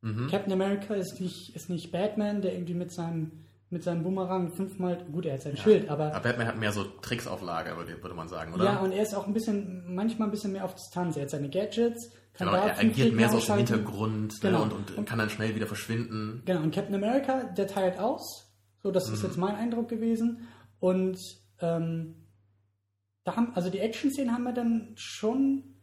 Mhm. 0.00 0.28
Captain 0.28 0.52
America 0.52 0.94
ist 0.94 1.20
nicht 1.20 1.54
ist 1.54 1.68
nicht 1.68 1.92
Batman, 1.92 2.40
der 2.40 2.54
irgendwie 2.54 2.74
mit 2.74 2.90
seinem 2.90 3.44
mit 3.70 3.82
seinem 3.82 4.02
Boomerang 4.02 4.50
fünfmal, 4.52 5.04
gut, 5.12 5.26
er 5.26 5.34
hat 5.34 5.42
sein 5.42 5.56
Schild, 5.56 5.88
aber 5.90 6.06
Aber 6.14 6.20
Batman 6.20 6.46
hat 6.46 6.58
mehr 6.58 6.72
so 6.72 6.84
Tricks 6.84 7.26
auf 7.26 7.42
Lager, 7.42 7.76
würde 7.76 8.14
man 8.14 8.28
sagen, 8.28 8.54
oder? 8.54 8.64
ja, 8.64 8.78
und 8.80 8.92
er 8.92 9.02
ist 9.02 9.14
auch 9.14 9.26
ein 9.26 9.34
bisschen, 9.34 9.94
manchmal 9.94 10.28
ein 10.28 10.30
bisschen 10.30 10.52
mehr 10.52 10.64
auf 10.64 10.74
Distanz. 10.74 11.16
Er 11.16 11.22
hat 11.24 11.30
seine 11.30 11.50
Gadgets, 11.50 12.10
kann 12.32 12.48
Genau, 12.48 12.58
er 12.64 12.78
agiert 12.78 13.12
mehr 13.14 13.28
so 13.28 13.36
aus 13.38 13.46
dem 13.46 13.56
Hintergrund 13.56 14.40
Genau. 14.40 14.64
ne, 14.66 14.74
und, 14.74 14.96
und 14.96 15.08
kann 15.08 15.18
dann 15.18 15.28
schnell 15.28 15.54
wieder 15.54 15.66
verschwinden. 15.66 16.42
Genau, 16.46 16.60
und 16.62 16.74
Captain 16.74 16.94
America, 16.94 17.44
der 17.44 17.66
teilt 17.66 17.98
aus. 17.98 18.54
So, 18.82 18.90
das 18.90 19.08
Mhm. 19.08 19.14
ist 19.14 19.22
jetzt 19.24 19.36
mein 19.36 19.54
Eindruck 19.56 19.88
gewesen. 19.88 20.48
Und 20.80 21.18
ähm, 21.60 22.26
da 23.24 23.36
haben, 23.36 23.52
also 23.54 23.68
die 23.68 23.80
Action-Szenen 23.80 24.32
haben 24.32 24.44
mir 24.44 24.54
dann 24.54 24.92
schon 24.94 25.74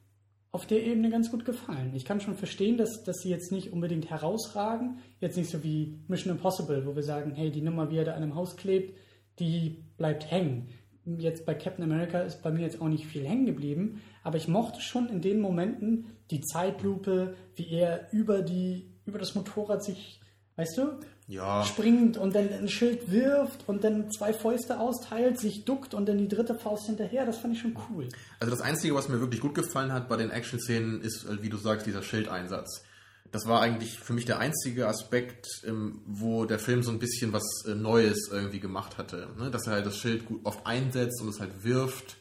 auf 0.55 0.65
der 0.65 0.81
Ebene 0.85 1.09
ganz 1.09 1.31
gut 1.31 1.43
gefallen. 1.43 1.91
Ich 1.95 2.05
kann 2.05 2.21
schon 2.21 2.35
verstehen, 2.35 2.77
dass, 2.77 3.03
dass 3.03 3.17
sie 3.17 3.29
jetzt 3.29 3.51
nicht 3.51 3.73
unbedingt 3.73 4.09
herausragen. 4.09 4.99
Jetzt 5.19 5.35
nicht 5.35 5.49
so 5.49 5.65
wie 5.65 5.99
Mission 6.07 6.33
Impossible, 6.33 6.85
wo 6.85 6.95
wir 6.95 7.03
sagen, 7.03 7.33
hey, 7.35 7.51
die 7.51 7.61
Nummer, 7.61 7.91
wie 7.91 7.97
er 7.97 8.05
da 8.05 8.13
an 8.13 8.23
einem 8.23 8.35
Haus 8.35 8.55
klebt, 8.55 8.97
die 9.37 9.83
bleibt 9.97 10.31
hängen. 10.31 10.69
Jetzt 11.17 11.45
bei 11.45 11.55
Captain 11.55 11.83
America 11.83 12.21
ist 12.21 12.41
bei 12.41 12.51
mir 12.51 12.61
jetzt 12.61 12.81
auch 12.81 12.87
nicht 12.87 13.05
viel 13.05 13.27
hängen 13.27 13.45
geblieben, 13.45 14.01
aber 14.23 14.37
ich 14.37 14.47
mochte 14.47 14.79
schon 14.79 15.09
in 15.09 15.19
den 15.19 15.41
Momenten 15.41 16.05
die 16.31 16.39
Zeitlupe, 16.39 17.35
wie 17.57 17.69
er 17.69 18.07
über 18.13 18.41
die, 18.41 18.93
über 19.05 19.19
das 19.19 19.35
Motorrad 19.35 19.83
sich, 19.83 20.21
weißt 20.57 20.77
du, 20.77 20.99
Ja, 21.27 21.63
springt 21.65 22.17
und 22.17 22.35
dann 22.35 22.49
ein 22.49 22.67
Schild 22.69 23.11
wirft 23.11 23.67
und 23.67 23.83
dann 23.83 24.11
zwei 24.11 24.31
Fäuste 24.33 24.79
austeilt, 24.79 25.39
sich 25.39 25.65
duckt 25.65 25.93
und 25.93 26.07
dann 26.07 26.17
die 26.17 26.27
dritte 26.27 26.55
Faust 26.55 26.85
hinterher. 26.85 27.25
Das 27.25 27.37
fand 27.39 27.55
ich 27.55 27.61
schon 27.61 27.75
cool. 27.89 28.07
also 28.39 28.51
das 28.51 28.61
Einzige, 28.61 28.95
was 28.95 29.09
mir 29.09 29.19
wirklich 29.19 29.41
gut 29.41 29.55
gefallen 29.55 29.91
hat 29.91 30.07
bei 30.07 30.17
den 30.17 30.29
Action-Szenen, 30.31 31.01
ist, 31.01 31.25
äh, 31.25 31.41
wie 31.41 31.49
du 31.49 31.57
sagst, 31.57 31.85
dieser 31.85 32.03
Schildeinsatz. 32.03 32.83
Das 33.31 33.47
war 33.47 33.59
eigentlich 33.59 33.99
für 33.99 34.13
mich 34.13 34.23
der 34.25 34.39
einzige 34.39 34.87
Aspekt, 34.87 35.47
ähm, 35.67 36.01
wo 36.05 36.45
der 36.45 36.59
Film 36.59 36.83
so 36.83 36.91
ein 36.91 36.99
bisschen 36.99 37.33
was 37.33 37.43
äh, 37.67 37.75
Neues 37.75 38.29
irgendwie 38.31 38.59
gemacht 38.61 38.97
hatte. 38.97 39.27
Ne? 39.37 39.51
Dass 39.51 39.67
er 39.67 39.73
halt 39.73 39.85
das 39.85 39.97
Schild 39.97 40.25
gut 40.25 40.41
oft 40.45 40.65
einsetzt 40.65 41.21
und 41.21 41.27
es 41.29 41.39
halt 41.41 41.63
wirft 41.65 42.15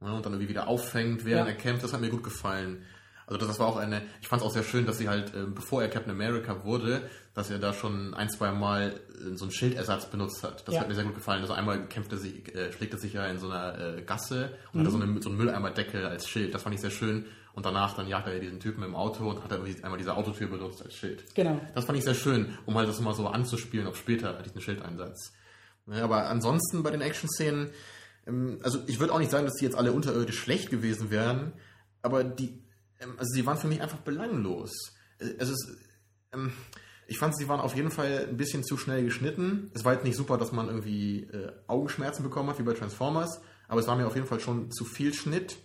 ne? 0.00 0.14
und 0.14 0.24
dann 0.24 0.32
irgendwie 0.32 0.48
wieder 0.48 0.68
auffängt, 0.68 1.24
während 1.26 1.48
Ja. 1.48 1.52
er 1.54 1.58
kämpft. 1.60 1.82
Das 1.84 1.92
hat 1.92 2.00
mir 2.00 2.08
gut 2.08 2.22
gefallen. 2.24 2.82
Also 3.26 3.44
das, 3.46 3.58
war 3.58 3.66
auch 3.66 3.76
eine, 3.76 4.02
ich 4.22 4.28
fand 4.28 4.40
es 4.42 4.46
auch 4.48 4.52
sehr 4.52 4.62
schön, 4.62 4.86
dass 4.86 4.96
sie 4.98 5.08
halt, 5.08 5.34
äh, 5.34 5.44
bevor 5.46 5.82
er 5.82 5.88
Captain 5.88 6.12
America 6.12 6.64
wurde, 6.64 7.02
dass 7.34 7.50
er 7.50 7.58
da 7.58 7.72
schon 7.72 8.14
ein, 8.14 8.30
zwei 8.30 8.52
Mal 8.52 9.00
äh, 9.20 9.36
so 9.36 9.44
einen 9.44 9.52
Schildersatz 9.52 10.06
benutzt 10.10 10.42
hat. 10.44 10.66
Das 10.68 10.74
Ja. 10.74 10.80
hat 10.82 10.88
mir 10.88 10.94
sehr 10.94 11.04
gut 11.04 11.16
gefallen. 11.16 11.42
Also 11.42 11.52
einmal 11.52 11.86
kämpft 11.88 12.12
er 12.12 12.18
sich, 12.18 12.54
äh, 12.54 12.72
schlägt 12.72 12.92
er 12.94 12.98
sich 13.00 13.12
ja 13.12 13.26
in 13.26 13.38
so 13.38 13.50
einer 13.50 13.96
äh, 13.98 14.02
Gasse 14.02 14.56
und 14.72 14.80
hat 14.80 14.86
da 14.86 14.90
so, 14.90 15.00
eine, 15.00 15.20
so 15.20 15.28
einen 15.30 15.38
Mülleimerdeckel 15.38 16.06
als 16.06 16.28
Schild. 16.28 16.54
Das 16.54 16.62
fand 16.62 16.74
ich 16.76 16.80
sehr 16.80 16.90
schön. 16.90 17.26
Und 17.54 17.66
danach 17.66 17.94
dann 17.94 18.08
jagt 18.08 18.26
er 18.28 18.38
diesen 18.40 18.58
Typen 18.60 18.82
im 18.82 18.94
Auto 18.96 19.28
und 19.30 19.42
hat 19.44 19.50
er 19.52 19.58
irgendwie 19.58 19.82
einmal 19.84 19.98
diese 19.98 20.14
Autotür 20.16 20.48
benutzt 20.48 20.82
als 20.82 20.94
Schild. 20.94 21.24
Genau. 21.34 21.60
Das 21.74 21.84
fand 21.84 21.98
ich 21.98 22.04
sehr 22.04 22.14
schön, 22.14 22.56
um 22.66 22.74
halt 22.76 22.88
das 22.88 23.00
mal 23.00 23.14
so 23.14 23.28
anzuspielen 23.28 23.86
auf 23.86 23.96
später, 23.96 24.32
diesen 24.42 24.60
Schildeinsatz. 24.60 25.32
Ja, 25.86 26.02
aber 26.04 26.28
ansonsten 26.28 26.82
bei 26.82 26.90
den 26.90 27.00
Action-Szenen, 27.00 27.70
ähm, 28.26 28.58
also 28.62 28.80
ich 28.86 28.98
würde 29.00 29.12
auch 29.12 29.18
nicht 29.18 29.30
sagen, 29.30 29.44
dass 29.44 29.54
die 29.54 29.64
jetzt 29.64 29.76
alle 29.76 29.92
unterirdisch 29.92 30.38
schlecht 30.38 30.70
gewesen 30.70 31.10
wären, 31.10 31.52
aber 32.02 32.24
die, 32.24 32.60
ähm, 33.00 33.12
also 33.18 33.32
sie 33.32 33.44
waren 33.46 33.56
für 33.58 33.68
mich 33.68 33.82
einfach 33.82 33.98
belanglos. 33.98 34.72
Äh, 35.18 35.34
Es 35.38 35.48
ist, 35.50 35.76
ähm, 36.32 36.52
ich 37.06 37.18
fand, 37.18 37.36
sie 37.36 37.48
waren 37.48 37.60
auf 37.60 37.76
jeden 37.76 37.90
Fall 37.90 38.26
ein 38.28 38.36
bisschen 38.36 38.64
zu 38.64 38.76
schnell 38.76 39.04
geschnitten. 39.04 39.70
Es 39.74 39.84
war 39.84 39.92
jetzt 39.92 40.04
nicht 40.04 40.16
super, 40.16 40.38
dass 40.38 40.52
man 40.52 40.68
irgendwie 40.68 41.24
äh, 41.24 41.52
Augenschmerzen 41.66 42.22
bekommen 42.22 42.48
hat, 42.50 42.58
wie 42.58 42.62
bei 42.62 42.72
Transformers, 42.72 43.40
aber 43.68 43.80
es 43.80 43.86
war 43.86 43.96
mir 43.96 44.06
auf 44.06 44.14
jeden 44.14 44.26
Fall 44.26 44.40
schon 44.40 44.70
zu 44.70 44.84
viel 44.84 45.12
Schnitt. 45.12 45.58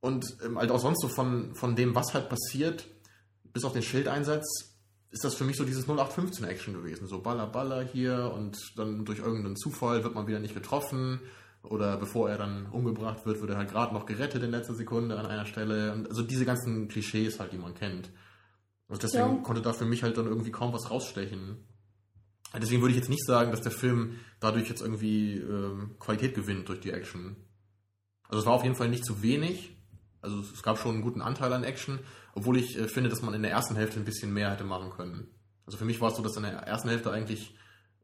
Und 0.00 0.36
ähm, 0.44 0.58
halt 0.58 0.70
auch 0.70 0.80
sonst 0.80 1.00
so 1.00 1.08
von, 1.08 1.54
von 1.54 1.76
dem, 1.76 1.94
was 1.94 2.14
halt 2.14 2.28
passiert, 2.28 2.88
bis 3.52 3.64
auf 3.64 3.72
den 3.72 3.82
Schildeinsatz, 3.82 4.72
ist 5.10 5.24
das 5.24 5.34
für 5.34 5.44
mich 5.44 5.56
so 5.56 5.64
dieses 5.64 5.86
0815-Action 5.86 6.74
gewesen. 6.74 7.06
So 7.06 7.20
Baller, 7.20 7.46
Baller 7.46 7.82
hier 7.82 8.32
und 8.34 8.56
dann 8.76 9.04
durch 9.04 9.18
irgendeinen 9.18 9.56
Zufall 9.56 10.02
wird 10.02 10.14
man 10.14 10.26
wieder 10.26 10.40
nicht 10.40 10.54
getroffen. 10.54 11.20
Oder 11.62 11.96
bevor 11.96 12.28
er 12.28 12.38
dann 12.38 12.66
umgebracht 12.66 13.24
wird, 13.24 13.40
wird 13.40 13.50
er 13.50 13.58
halt 13.58 13.70
gerade 13.70 13.94
noch 13.94 14.06
gerettet 14.06 14.42
in 14.42 14.50
letzter 14.50 14.74
Sekunde 14.74 15.18
an 15.18 15.26
einer 15.26 15.46
Stelle. 15.46 15.92
Und 15.92 16.08
also 16.08 16.22
diese 16.22 16.44
ganzen 16.44 16.88
Klischees 16.88 17.38
halt, 17.38 17.52
die 17.52 17.58
man 17.58 17.74
kennt. 17.74 18.10
Und 18.92 19.02
deswegen 19.02 19.36
Ja. 19.36 19.42
konnte 19.42 19.62
da 19.62 19.72
für 19.72 19.86
mich 19.86 20.02
halt 20.02 20.18
dann 20.18 20.26
irgendwie 20.26 20.50
kaum 20.50 20.74
was 20.74 20.90
rausstechen. 20.90 21.66
Deswegen 22.54 22.82
würde 22.82 22.92
ich 22.92 22.98
jetzt 23.00 23.08
nicht 23.08 23.24
sagen, 23.24 23.50
dass 23.50 23.62
der 23.62 23.72
Film 23.72 24.18
dadurch 24.38 24.68
jetzt 24.68 24.82
irgendwie 24.82 25.38
ähm, 25.38 25.96
Qualität 25.98 26.34
gewinnt 26.34 26.68
durch 26.68 26.80
die 26.80 26.90
Action. 26.90 27.36
Also 28.28 28.40
es 28.40 28.46
war 28.46 28.52
auf 28.52 28.64
jeden 28.64 28.74
Fall 28.74 28.90
nicht 28.90 29.06
zu 29.06 29.22
wenig. 29.22 29.78
Also 30.20 30.40
es 30.40 30.62
gab 30.62 30.78
schon 30.78 30.92
einen 30.96 31.02
guten 31.02 31.22
Anteil 31.22 31.50
an 31.54 31.64
Action, 31.64 32.00
obwohl 32.34 32.58
ich 32.58 32.78
äh, 32.78 32.86
finde, 32.86 33.08
dass 33.08 33.22
man 33.22 33.32
in 33.32 33.40
der 33.40 33.50
ersten 33.50 33.76
Hälfte 33.76 33.98
ein 33.98 34.04
bisschen 34.04 34.34
mehr 34.34 34.50
hätte 34.50 34.64
machen 34.64 34.90
können. 34.90 35.26
Also 35.64 35.78
für 35.78 35.86
mich 35.86 35.98
war 36.02 36.10
es 36.10 36.16
so, 36.16 36.22
dass 36.22 36.36
in 36.36 36.42
der 36.42 36.52
ersten 36.52 36.90
Hälfte 36.90 37.10
eigentlich 37.10 37.56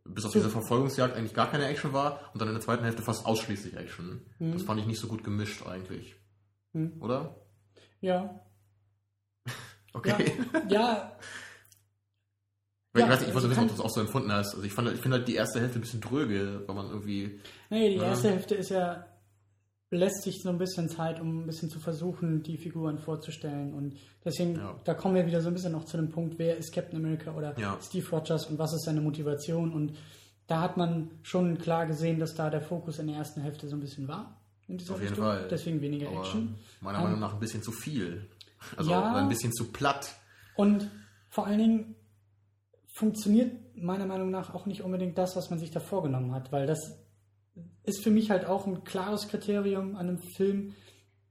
bis 0.05 0.25
auf 0.25 0.33
diese 0.33 0.49
Verfolgungsjagd 0.49 1.15
eigentlich 1.15 1.35
gar 1.35 1.51
keine 1.51 1.67
Action 1.67 1.93
war 1.93 2.31
und 2.33 2.41
dann 2.41 2.49
in 2.49 2.55
der 2.55 2.63
zweiten 2.63 2.85
Hälfte 2.85 3.03
fast 3.03 3.27
ausschließlich 3.27 3.77
Action. 3.77 4.23
Das 4.39 4.63
fand 4.63 4.81
ich 4.81 4.87
nicht 4.87 4.99
so 5.01 5.07
gut 5.09 5.23
gemischt 5.23 5.67
eigentlich. 5.67 6.17
Hm. 6.73 6.95
Oder? 7.03 7.37
Ja. 8.01 8.41
Okay. 9.93 10.33
Ja. 10.69 10.71
ja. 10.71 11.19
Ich 12.95 13.03
weiß 13.03 13.21
nicht, 13.21 13.29
ich 13.31 13.35
also 13.37 13.51
wissen, 13.51 13.61
ob 13.63 13.69
du 13.69 13.75
das 13.77 13.81
auch 13.85 13.91
so 13.91 14.01
empfunden 14.01 14.33
hast. 14.33 14.55
Also 14.55 14.65
ich 14.65 14.73
fand, 14.73 14.91
ich 14.93 15.01
finde 15.01 15.19
halt 15.19 15.29
die 15.29 15.35
erste 15.35 15.61
Hälfte 15.61 15.79
ein 15.79 15.83
bisschen 15.83 16.01
dröge, 16.01 16.63
weil 16.67 16.75
man 16.75 16.89
irgendwie. 16.89 17.41
Nee, 17.71 17.91
die 17.91 17.97
Ja. 17.97 18.05
erste 18.05 18.31
Hälfte 18.31 18.55
ist 18.55 18.71
ja, 18.71 19.07
lässt 19.91 20.23
sich 20.23 20.43
so 20.43 20.49
ein 20.49 20.59
bisschen 20.59 20.89
Zeit, 20.89 21.21
um 21.21 21.43
ein 21.43 21.47
bisschen 21.47 21.71
zu 21.71 21.79
versuchen, 21.81 22.43
die 22.43 22.57
Figuren 22.59 22.99
vorzustellen. 22.99 23.73
Und 23.75 23.97
deswegen, 24.25 24.57
Ja. 24.57 24.75
da 24.85 24.95
kommen 24.95 25.15
wir 25.15 25.27
wieder 25.27 25.41
so 25.41 25.49
ein 25.49 25.55
bisschen 25.55 25.73
noch 25.73 25.85
zu 25.85 25.97
dem 25.97 26.09
Punkt, 26.11 26.39
wer 26.39 26.57
ist 26.57 26.73
Captain 26.75 26.99
America 26.99 27.33
oder 27.35 27.59
Ja. 27.59 27.79
Steve 27.81 28.09
Rogers 28.11 28.47
und 28.47 28.59
was 28.59 28.73
ist 28.75 28.85
seine 28.85 29.01
Motivation. 29.01 29.73
Und 29.73 29.93
da 30.47 30.61
hat 30.63 30.77
man 30.77 31.11
schon 31.23 31.59
klar 31.59 31.87
gesehen, 31.87 32.19
dass 32.19 32.35
da 32.35 32.51
der 32.51 32.63
Fokus 32.63 32.99
in 32.99 33.07
der 33.07 33.17
ersten 33.17 33.43
Hälfte 33.43 33.69
so 33.69 33.77
ein 33.77 33.81
bisschen 33.81 34.09
war. 34.09 34.41
In 34.67 34.77
dieser 34.79 34.95
Auf 34.95 35.01
jeden 35.01 35.11
Richtung. 35.13 35.25
Fall. 35.27 35.49
Deswegen 35.51 35.81
weniger 35.81 36.09
Aber 36.09 36.21
Action. 36.21 36.55
meiner 36.81 36.99
Ähm, 36.99 37.05
Meinung 37.05 37.21
nach 37.21 37.35
ein 37.35 37.41
bisschen 37.41 37.63
zu 37.63 37.71
viel. 37.73 38.27
Also 38.77 38.91
Ja. 38.91 39.15
ein 39.15 39.29
bisschen 39.29 39.53
zu 39.53 39.73
platt. 39.73 40.15
Und 40.57 40.91
vor 41.31 41.47
allen 41.47 41.59
Dingen 41.59 41.95
funktioniert 42.95 43.77
meiner 43.77 44.07
Meinung 44.07 44.31
nach 44.31 44.55
auch 44.55 44.67
nicht 44.67 44.83
unbedingt 44.83 45.17
das, 45.19 45.37
was 45.37 45.51
man 45.51 45.59
sich 45.59 45.71
da 45.71 45.81
vorgenommen 45.81 46.33
hat, 46.35 46.51
weil 46.51 46.67
das 46.67 46.99
ist 47.85 48.03
für 48.03 48.11
mich 48.11 48.31
halt 48.31 48.45
auch 48.45 48.67
ein 48.67 48.85
klares 48.85 49.29
Kriterium 49.29 49.97
an 49.97 50.09
einem 50.09 50.19
Film, 50.37 50.75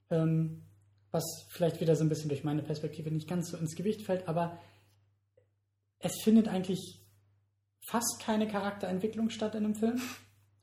ähm, 0.10 0.64
was 1.12 1.24
vielleicht 1.50 1.82
wieder 1.82 1.96
so 1.96 2.04
ein 2.04 2.10
bisschen 2.10 2.30
durch 2.30 2.44
meine 2.44 2.64
Perspektive 2.64 3.12
nicht 3.12 3.28
ganz 3.28 3.50
so 3.52 3.58
ins 3.58 3.76
Gewicht 3.76 4.04
fällt, 4.04 4.28
aber 4.28 4.58
es 6.00 6.22
findet 6.24 6.48
eigentlich 6.48 7.02
fast 7.90 8.22
keine 8.22 8.48
Charakterentwicklung 8.48 9.30
statt 9.30 9.56
in 9.56 9.66
einem 9.66 9.76
Film. 9.76 10.02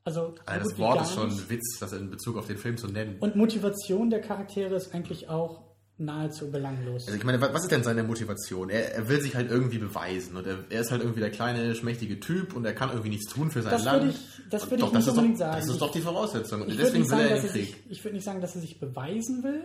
Also 0.03 0.35
so 0.35 0.41
Also 0.45 0.69
das 0.69 0.77
Wort 0.79 1.01
ist 1.01 1.13
schon 1.15 1.29
ein 1.31 1.49
Witz, 1.49 1.79
das 1.79 1.93
in 1.93 2.11
Bezug 2.11 2.37
auf 2.37 2.45
den 2.45 2.57
Film 2.57 2.77
zu 2.77 2.87
nennen. 2.87 3.17
Und 3.19 3.35
Motivation 3.35 4.09
der 4.11 4.21
Charaktere 4.21 4.75
ist 4.75 4.93
eigentlich 4.93 5.29
auch 5.29 5.64
nahezu 5.97 6.51
belanglos. 6.51 7.05
Also 7.07 7.17
ich 7.17 7.23
meine, 7.23 7.39
wa- 7.39 7.49
was 7.53 7.63
ist 7.63 7.71
denn 7.71 7.83
seine 7.83 8.03
Motivation? 8.03 8.69
Er, 8.69 8.95
er 8.95 9.07
will 9.07 9.21
sich 9.21 9.35
halt 9.35 9.49
irgendwie 9.49 9.77
beweisen 9.77 10.35
und 10.35 10.45
er, 10.45 10.57
er 10.69 10.81
ist 10.81 10.91
halt 10.91 11.01
irgendwie 11.01 11.21
der 11.21 11.31
kleine, 11.31 11.73
schmächtige 11.75 12.19
Typ 12.19 12.53
und 12.55 12.65
er 12.65 12.73
kann 12.73 12.89
irgendwie 12.89 13.09
nichts 13.09 13.31
tun 13.33 13.49
für 13.49 13.61
sein 13.61 13.71
Das 13.71 13.83
Land. 13.85 14.03
würde 14.03 14.13
ich- 14.15 14.49
das 14.49 14.63
würde 14.69 14.77
Doch, 14.77 14.87
ich 14.89 14.93
nicht 14.99 15.07
unbedingt 15.07 15.35
doch, 15.35 15.39
sagen. 15.39 15.57
Das 15.61 15.69
ist 15.69 15.81
doch 15.81 15.91
die 15.91 16.01
Voraussetzung. 16.01 16.61
Und 16.61 16.67
Ich 16.69 16.73
würde 16.77 16.83
deswegen 16.91 17.03
nicht, 17.03 17.11
will 17.11 17.17
sagen, 17.17 17.29
er 17.29 17.35
dass 17.35 17.43
in 17.43 17.49
er 17.49 17.53
den 17.53 17.61
sich, 17.65 17.73
Krieg. 17.73 17.91
ich 17.91 18.03
würde 18.03 18.15
nicht 18.15 18.23
sagen, 18.25 18.41
dass 18.41 18.55
er 18.55 18.61
sich 18.61 18.79
beweisen 18.79 19.43
will. 19.43 19.63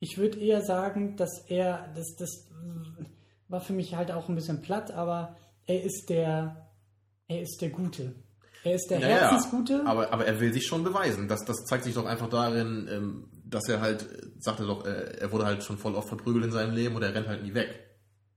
Ich 0.00 0.18
würde 0.18 0.38
eher 0.38 0.62
sagen, 0.62 1.16
dass 1.16 1.44
er, 1.48 1.92
das, 1.94 2.16
das 2.18 2.48
war 3.48 3.60
für 3.60 3.72
mich 3.72 3.94
halt 3.94 4.10
auch 4.10 4.28
ein 4.28 4.34
bisschen 4.34 4.60
platt, 4.62 4.90
aber 4.90 5.36
er 5.66 5.82
ist 5.84 6.06
der, 6.10 6.70
er 7.28 7.40
ist 7.40 7.58
der 7.62 7.70
Gute. 7.70 8.14
Er 8.64 8.74
ist 8.74 8.88
der 8.90 8.98
Ja, 8.98 9.08
ja, 9.08 9.16
Herzensgute. 9.30 9.82
aber, 9.86 10.12
aber 10.12 10.26
er 10.26 10.40
will 10.40 10.52
sich 10.52 10.66
schon 10.66 10.82
beweisen. 10.84 11.28
Das, 11.28 11.44
das 11.44 11.64
zeigt 11.66 11.84
sich 11.84 11.94
doch 11.94 12.06
einfach 12.06 12.28
darin, 12.30 12.88
ähm, 12.90 13.28
dass 13.44 13.68
er 13.68 13.80
halt, 13.80 14.02
äh, 14.02 14.26
sagt 14.38 14.60
er 14.60 14.66
doch, 14.66 14.84
äh, 14.84 15.18
er 15.18 15.32
wurde 15.32 15.46
halt 15.46 15.62
schon 15.62 15.78
voll 15.78 15.94
oft 15.94 16.08
verprügelt 16.08 16.44
in 16.44 16.52
seinem 16.52 16.74
Leben 16.74 16.96
und 16.96 17.02
er 17.02 17.14
rennt 17.14 17.28
halt 17.28 17.42
nie 17.42 17.54
weg. 17.54 17.80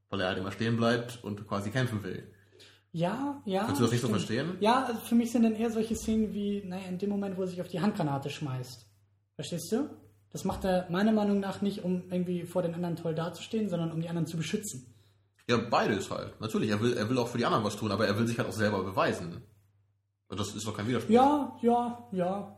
Weil 0.09 0.21
er 0.21 0.27
halt 0.27 0.37
immer 0.37 0.51
stehen 0.51 0.77
bleibt 0.77 1.23
und 1.23 1.47
quasi 1.47 1.69
kämpfen 1.69 2.03
will. 2.03 2.31
ja, 2.91 3.41
ja. 3.45 3.65
Kannst 3.65 3.81
du 3.81 3.83
das 3.83 3.91
nicht 3.91 4.01
so 4.01 4.07
stimmt. 4.07 4.21
verstehen? 4.21 4.57
Ja, 4.59 4.85
also 4.85 4.99
für 5.01 5.15
mich 5.15 5.31
sind 5.31 5.43
dann 5.43 5.55
eher 5.55 5.69
solche 5.69 5.95
Szenen 5.95 6.33
wie, 6.33 6.63
naja, 6.65 6.87
in 6.87 6.97
dem 6.97 7.09
Moment, 7.09 7.37
wo 7.37 7.41
er 7.41 7.47
sich 7.47 7.61
auf 7.61 7.67
die 7.67 7.81
Handgranate 7.81 8.29
schmeißt. 8.29 8.85
Verstehst 9.35 9.71
du? 9.71 9.89
Das 10.31 10.43
macht 10.43 10.65
er 10.65 10.89
meiner 10.89 11.11
Meinung 11.11 11.39
nach 11.39 11.61
nicht, 11.61 11.83
um 11.83 12.03
irgendwie 12.11 12.43
vor 12.43 12.61
den 12.61 12.73
anderen 12.73 12.95
toll 12.95 13.15
dazustehen, 13.15 13.69
sondern 13.69 13.91
um 13.91 14.01
die 14.01 14.09
anderen 14.09 14.27
zu 14.27 14.37
beschützen. 14.37 14.93
Ja, 15.49 15.57
beides 15.57 16.11
halt. 16.11 16.39
Natürlich, 16.41 16.69
er 16.69 16.81
will, 16.81 16.93
er 16.93 17.09
will 17.09 17.17
auch 17.17 17.27
für 17.27 17.37
die 17.37 17.45
anderen 17.45 17.63
was 17.63 17.77
tun, 17.77 17.91
aber 17.91 18.05
er 18.05 18.17
will 18.17 18.27
sich 18.27 18.37
halt 18.37 18.49
auch 18.49 18.53
selber 18.53 18.83
beweisen. 18.83 19.41
Und 20.27 20.39
das 20.39 20.53
ist 20.53 20.67
doch 20.67 20.75
kein 20.75 20.87
Widerspruch. 20.87 21.13
Ja, 21.13 21.57
ja, 21.61 22.09
ja, 22.11 22.57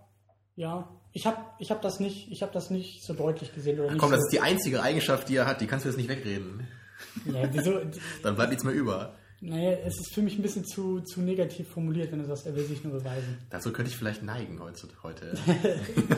ja. 0.55 0.98
Ich 1.11 1.25
habe 1.25 1.37
ich 1.57 1.71
hab 1.71 1.81
das 1.81 1.99
nicht, 1.99 2.31
ich 2.31 2.41
habe 2.41 2.53
das 2.53 2.69
nicht 2.69 3.03
so 3.03 3.13
deutlich 3.13 3.53
gesehen 3.53 3.79
oder 3.79 3.89
nicht 3.89 3.99
Komm, 3.99 4.11
das 4.11 4.19
so. 4.19 4.25
ist 4.25 4.33
die 4.33 4.41
einzige 4.41 4.83
Eigenschaft, 4.83 5.29
die 5.29 5.37
er 5.37 5.47
hat, 5.47 5.61
die 5.61 5.67
kannst 5.67 5.85
du 5.85 5.89
jetzt 5.89 5.97
nicht 5.97 6.09
wegreden. 6.09 6.67
ja, 7.25 7.49
wieso? 7.51 7.81
Dann 8.23 8.35
bleibt 8.35 8.49
nichts 8.49 8.63
mehr 8.63 8.73
über. 8.73 9.15
Naja, 9.41 9.71
es 9.85 9.97
ist 9.99 10.13
für 10.13 10.21
mich 10.21 10.37
ein 10.37 10.41
bisschen 10.41 10.65
zu, 10.65 10.99
zu 11.01 11.21
negativ 11.21 11.69
formuliert, 11.69 12.11
wenn 12.11 12.19
du 12.19 12.25
sagst, 12.25 12.45
er 12.45 12.55
will 12.55 12.65
sich 12.65 12.83
nur 12.83 12.93
beweisen. 12.93 13.37
Dazu 13.49 13.71
könnte 13.71 13.89
ich 13.89 13.97
vielleicht 13.97 14.21
neigen 14.21 14.59
heute. 14.59 14.89
heute. 15.01 15.37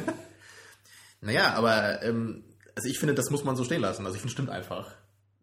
naja, 1.21 1.53
aber 1.53 2.01
ähm, 2.01 2.43
also 2.75 2.89
ich 2.89 2.97
finde, 2.97 3.13
das 3.13 3.29
muss 3.29 3.43
man 3.43 3.55
so 3.55 3.63
stehen 3.63 3.81
lassen. 3.81 4.05
Also 4.05 4.15
ich 4.15 4.21
finde, 4.21 4.33
stimmt 4.33 4.49
einfach. 4.49 4.91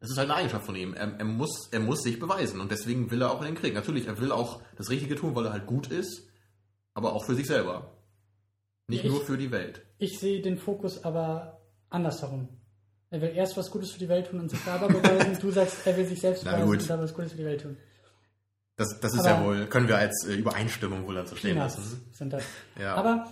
Das 0.00 0.11
ist 0.11 0.18
halt 0.18 0.28
eine 0.28 0.38
Eigenschaft 0.38 0.66
von 0.66 0.76
ihm. 0.76 0.94
Er, 0.94 1.18
er, 1.18 1.24
muss, 1.24 1.68
er 1.70 1.80
muss 1.80 2.02
sich 2.02 2.18
beweisen 2.18 2.61
und 2.61 2.70
deswegen 2.70 3.11
will 3.11 3.22
er 3.22 3.30
auch 3.30 3.40
in 3.40 3.46
den 3.46 3.54
Krieg. 3.54 3.74
Natürlich, 3.74 4.06
er 4.06 4.20
will 4.20 4.32
auch 4.32 4.61
das 4.76 4.90
Richtige 4.90 5.16
tun, 5.16 5.34
weil 5.34 5.46
er 5.46 5.52
halt 5.52 5.66
gut 5.66 5.88
ist, 5.88 6.28
aber 6.94 7.12
auch 7.12 7.24
für 7.24 7.34
sich 7.34 7.46
selber. 7.46 7.97
Nicht 8.88 9.05
Ich- 9.05 9.11
nur 9.11 9.20
für 9.22 9.37
die 9.37 9.51
Welt. 9.51 9.83
Ich 9.98 10.18
sehe 10.18 10.40
den 10.42 10.57
Fokus 10.59 11.05
aber 11.05 11.61
andersherum. 11.90 12.48
Er 13.11 13.20
will 13.22 13.31
erst 13.35 13.57
was 13.57 13.70
Gutes 13.70 13.90
für 13.92 13.98
die 13.98 14.09
Welt 14.09 14.27
tun 14.29 14.40
und 14.40 14.51
sich 14.51 14.61
selber 14.61 14.88
beweisen. 14.88 15.38
du 15.40 15.51
sagst, 15.51 15.87
er 15.87 15.96
will 15.96 16.05
sich 16.07 16.20
selbst 16.20 16.42
Na 16.44 16.53
beweisen 16.53 16.66
gut. 16.70 16.81
und 16.81 16.90
dann 16.90 17.01
was 17.01 17.14
Gutes 17.14 17.33
für 17.33 17.38
die 17.38 17.44
Welt 17.44 17.61
tun. 17.62 17.77
Das, 18.77 18.98
das 19.01 19.12
ist 19.14 19.20
Aber- 19.20 19.29
ja 19.29 19.44
wohl, 19.44 19.66
können 19.66 19.88
wir 19.88 19.96
als 19.98 20.27
äh, 20.27 20.35
Übereinstimmung 20.35 21.07
wohl 21.07 21.27
so 21.27 21.37
stehen 21.37 21.57
lassen. 21.59 22.03
sind 22.12 22.33
das. 22.33 22.44
Ja. 22.81 22.94
Aber 22.94 23.29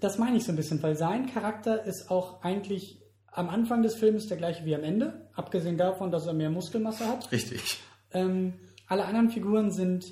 das 0.00 0.18
meine 0.18 0.36
ich 0.36 0.44
so 0.44 0.52
ein 0.52 0.56
bisschen, 0.56 0.82
weil 0.82 0.96
sein 0.96 1.32
Charakter 1.32 1.84
ist 1.84 2.10
auch 2.10 2.42
eigentlich 2.42 3.00
am 3.26 3.48
Anfang 3.48 3.82
des 3.82 3.94
Films 3.94 4.26
der 4.26 4.36
gleiche 4.36 4.64
wie 4.64 4.74
am 4.74 4.82
Ende, 4.84 5.28
abgesehen 5.34 5.76
davon, 5.78 6.10
dass 6.10 6.26
er 6.26 6.32
mehr 6.34 6.50
Muskelmasse 6.50 7.06
hat. 7.06 7.30
Richtig. 7.32 7.80
Ähm, 8.12 8.54
alle 8.86 9.04
anderen 9.04 9.30
Figuren 9.30 9.70
sind 9.70 10.04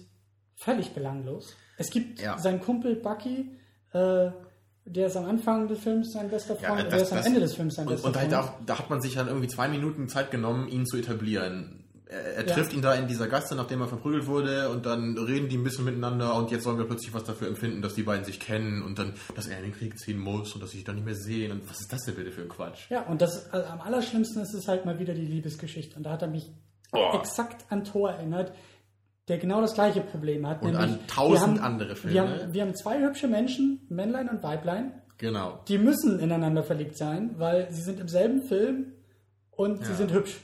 völlig 0.56 0.92
belanglos. 0.92 1.56
Es 1.76 1.90
gibt 1.90 2.20
Ja. 2.20 2.38
seinen 2.38 2.60
Kumpel 2.60 2.96
Bucky, 2.96 3.58
äh, 3.92 4.30
der 4.84 5.06
ist 5.06 5.16
am 5.16 5.24
Anfang 5.26 5.68
des 5.68 5.78
Films 5.80 6.12
sein 6.12 6.28
bester 6.30 6.56
Ja, 6.60 6.68
Freund, 6.68 6.84
und 6.84 6.92
das- 6.92 6.94
der 6.94 7.02
ist 7.02 7.12
am 7.12 7.18
das- 7.18 7.26
Ende 7.26 7.40
des 7.40 7.54
Films 7.54 7.74
sein 7.76 7.86
Und, 7.86 7.92
bester 7.94 8.08
und 8.08 8.16
halt 8.16 8.32
Freund. 8.32 8.48
da, 8.66 8.74
da 8.74 8.78
hat 8.78 8.90
man 8.90 9.00
sich 9.00 9.14
dann 9.14 9.28
irgendwie 9.28 9.48
zwei 9.48 9.68
Minuten 9.68 10.08
Zeit 10.08 10.30
genommen, 10.30 10.68
ihn 10.68 10.86
zu 10.86 10.96
etablieren. 10.96 11.78
Er, 12.06 12.20
er 12.36 12.46
Ja. 12.46 12.54
trifft 12.54 12.74
ihn 12.74 12.82
da 12.82 12.92
in 12.94 13.08
dieser 13.08 13.26
Gasse, 13.26 13.54
nachdem 13.54 13.80
er 13.80 13.88
verprügelt 13.88 14.26
wurde, 14.26 14.68
und 14.68 14.84
dann 14.84 15.16
reden 15.16 15.48
die 15.48 15.56
ein 15.56 15.64
bisschen 15.64 15.86
miteinander 15.86 16.34
und 16.34 16.50
jetzt 16.50 16.64
sollen 16.64 16.76
wir 16.76 16.84
plötzlich 16.84 17.14
was 17.14 17.24
dafür 17.24 17.48
empfinden, 17.48 17.80
dass 17.80 17.94
die 17.94 18.02
beiden 18.02 18.24
sich 18.26 18.38
kennen 18.38 18.82
und 18.82 18.98
dann, 18.98 19.14
dass 19.34 19.46
er 19.46 19.56
in 19.58 19.62
den 19.64 19.72
Krieg 19.72 19.98
ziehen 19.98 20.18
muss 20.18 20.52
und 20.52 20.62
dass 20.62 20.72
sie 20.72 20.78
sich 20.78 20.84
dann 20.84 20.96
nicht 20.96 21.04
mehr 21.06 21.14
sehen. 21.14 21.52
Und 21.52 21.70
was 21.70 21.80
ist 21.80 21.90
das 21.90 22.02
denn 22.04 22.14
bitte 22.16 22.30
für 22.30 22.42
ein 22.42 22.48
Quatsch? 22.50 22.90
Ja, 22.90 23.02
und 23.04 23.22
das 23.22 23.50
also 23.50 23.66
am 23.66 23.80
allerschlimmsten 23.80 24.42
ist 24.42 24.52
es 24.52 24.68
halt 24.68 24.84
mal 24.84 24.98
wieder 24.98 25.14
die 25.14 25.24
Liebesgeschichte. 25.24 25.96
Und 25.96 26.02
da 26.02 26.10
hat 26.10 26.20
er 26.22 26.28
mich 26.28 26.50
Oh. 26.94 27.16
exakt 27.18 27.64
an 27.70 27.84
Thor 27.84 28.10
erinnert, 28.10 28.52
der 29.28 29.38
genau 29.38 29.60
das 29.60 29.74
gleiche 29.74 30.00
Problem 30.00 30.46
hat. 30.46 30.62
Und 30.62 30.72
nämlich, 30.72 30.90
an 31.00 31.06
tausend 31.06 31.58
haben, 31.60 31.74
andere 31.74 31.96
Filme. 31.96 32.14
Wir 32.14 32.22
haben, 32.22 32.52
wir 32.54 32.62
haben 32.62 32.74
zwei 32.74 33.00
hübsche 33.00 33.28
Menschen, 33.28 33.86
Männlein 33.88 34.28
und 34.28 34.42
Weiblein, 34.42 34.92
Genau. 35.18 35.62
die 35.68 35.78
müssen 35.78 36.18
ineinander 36.18 36.62
verliebt 36.64 36.96
sein, 36.96 37.34
weil 37.38 37.70
sie 37.70 37.82
sind 37.82 38.00
im 38.00 38.08
selben 38.08 38.42
Film 38.42 38.92
und 39.52 39.84
sie 39.84 39.90
Ja. 39.92 39.96
sind 39.96 40.12
hübsch. 40.12 40.36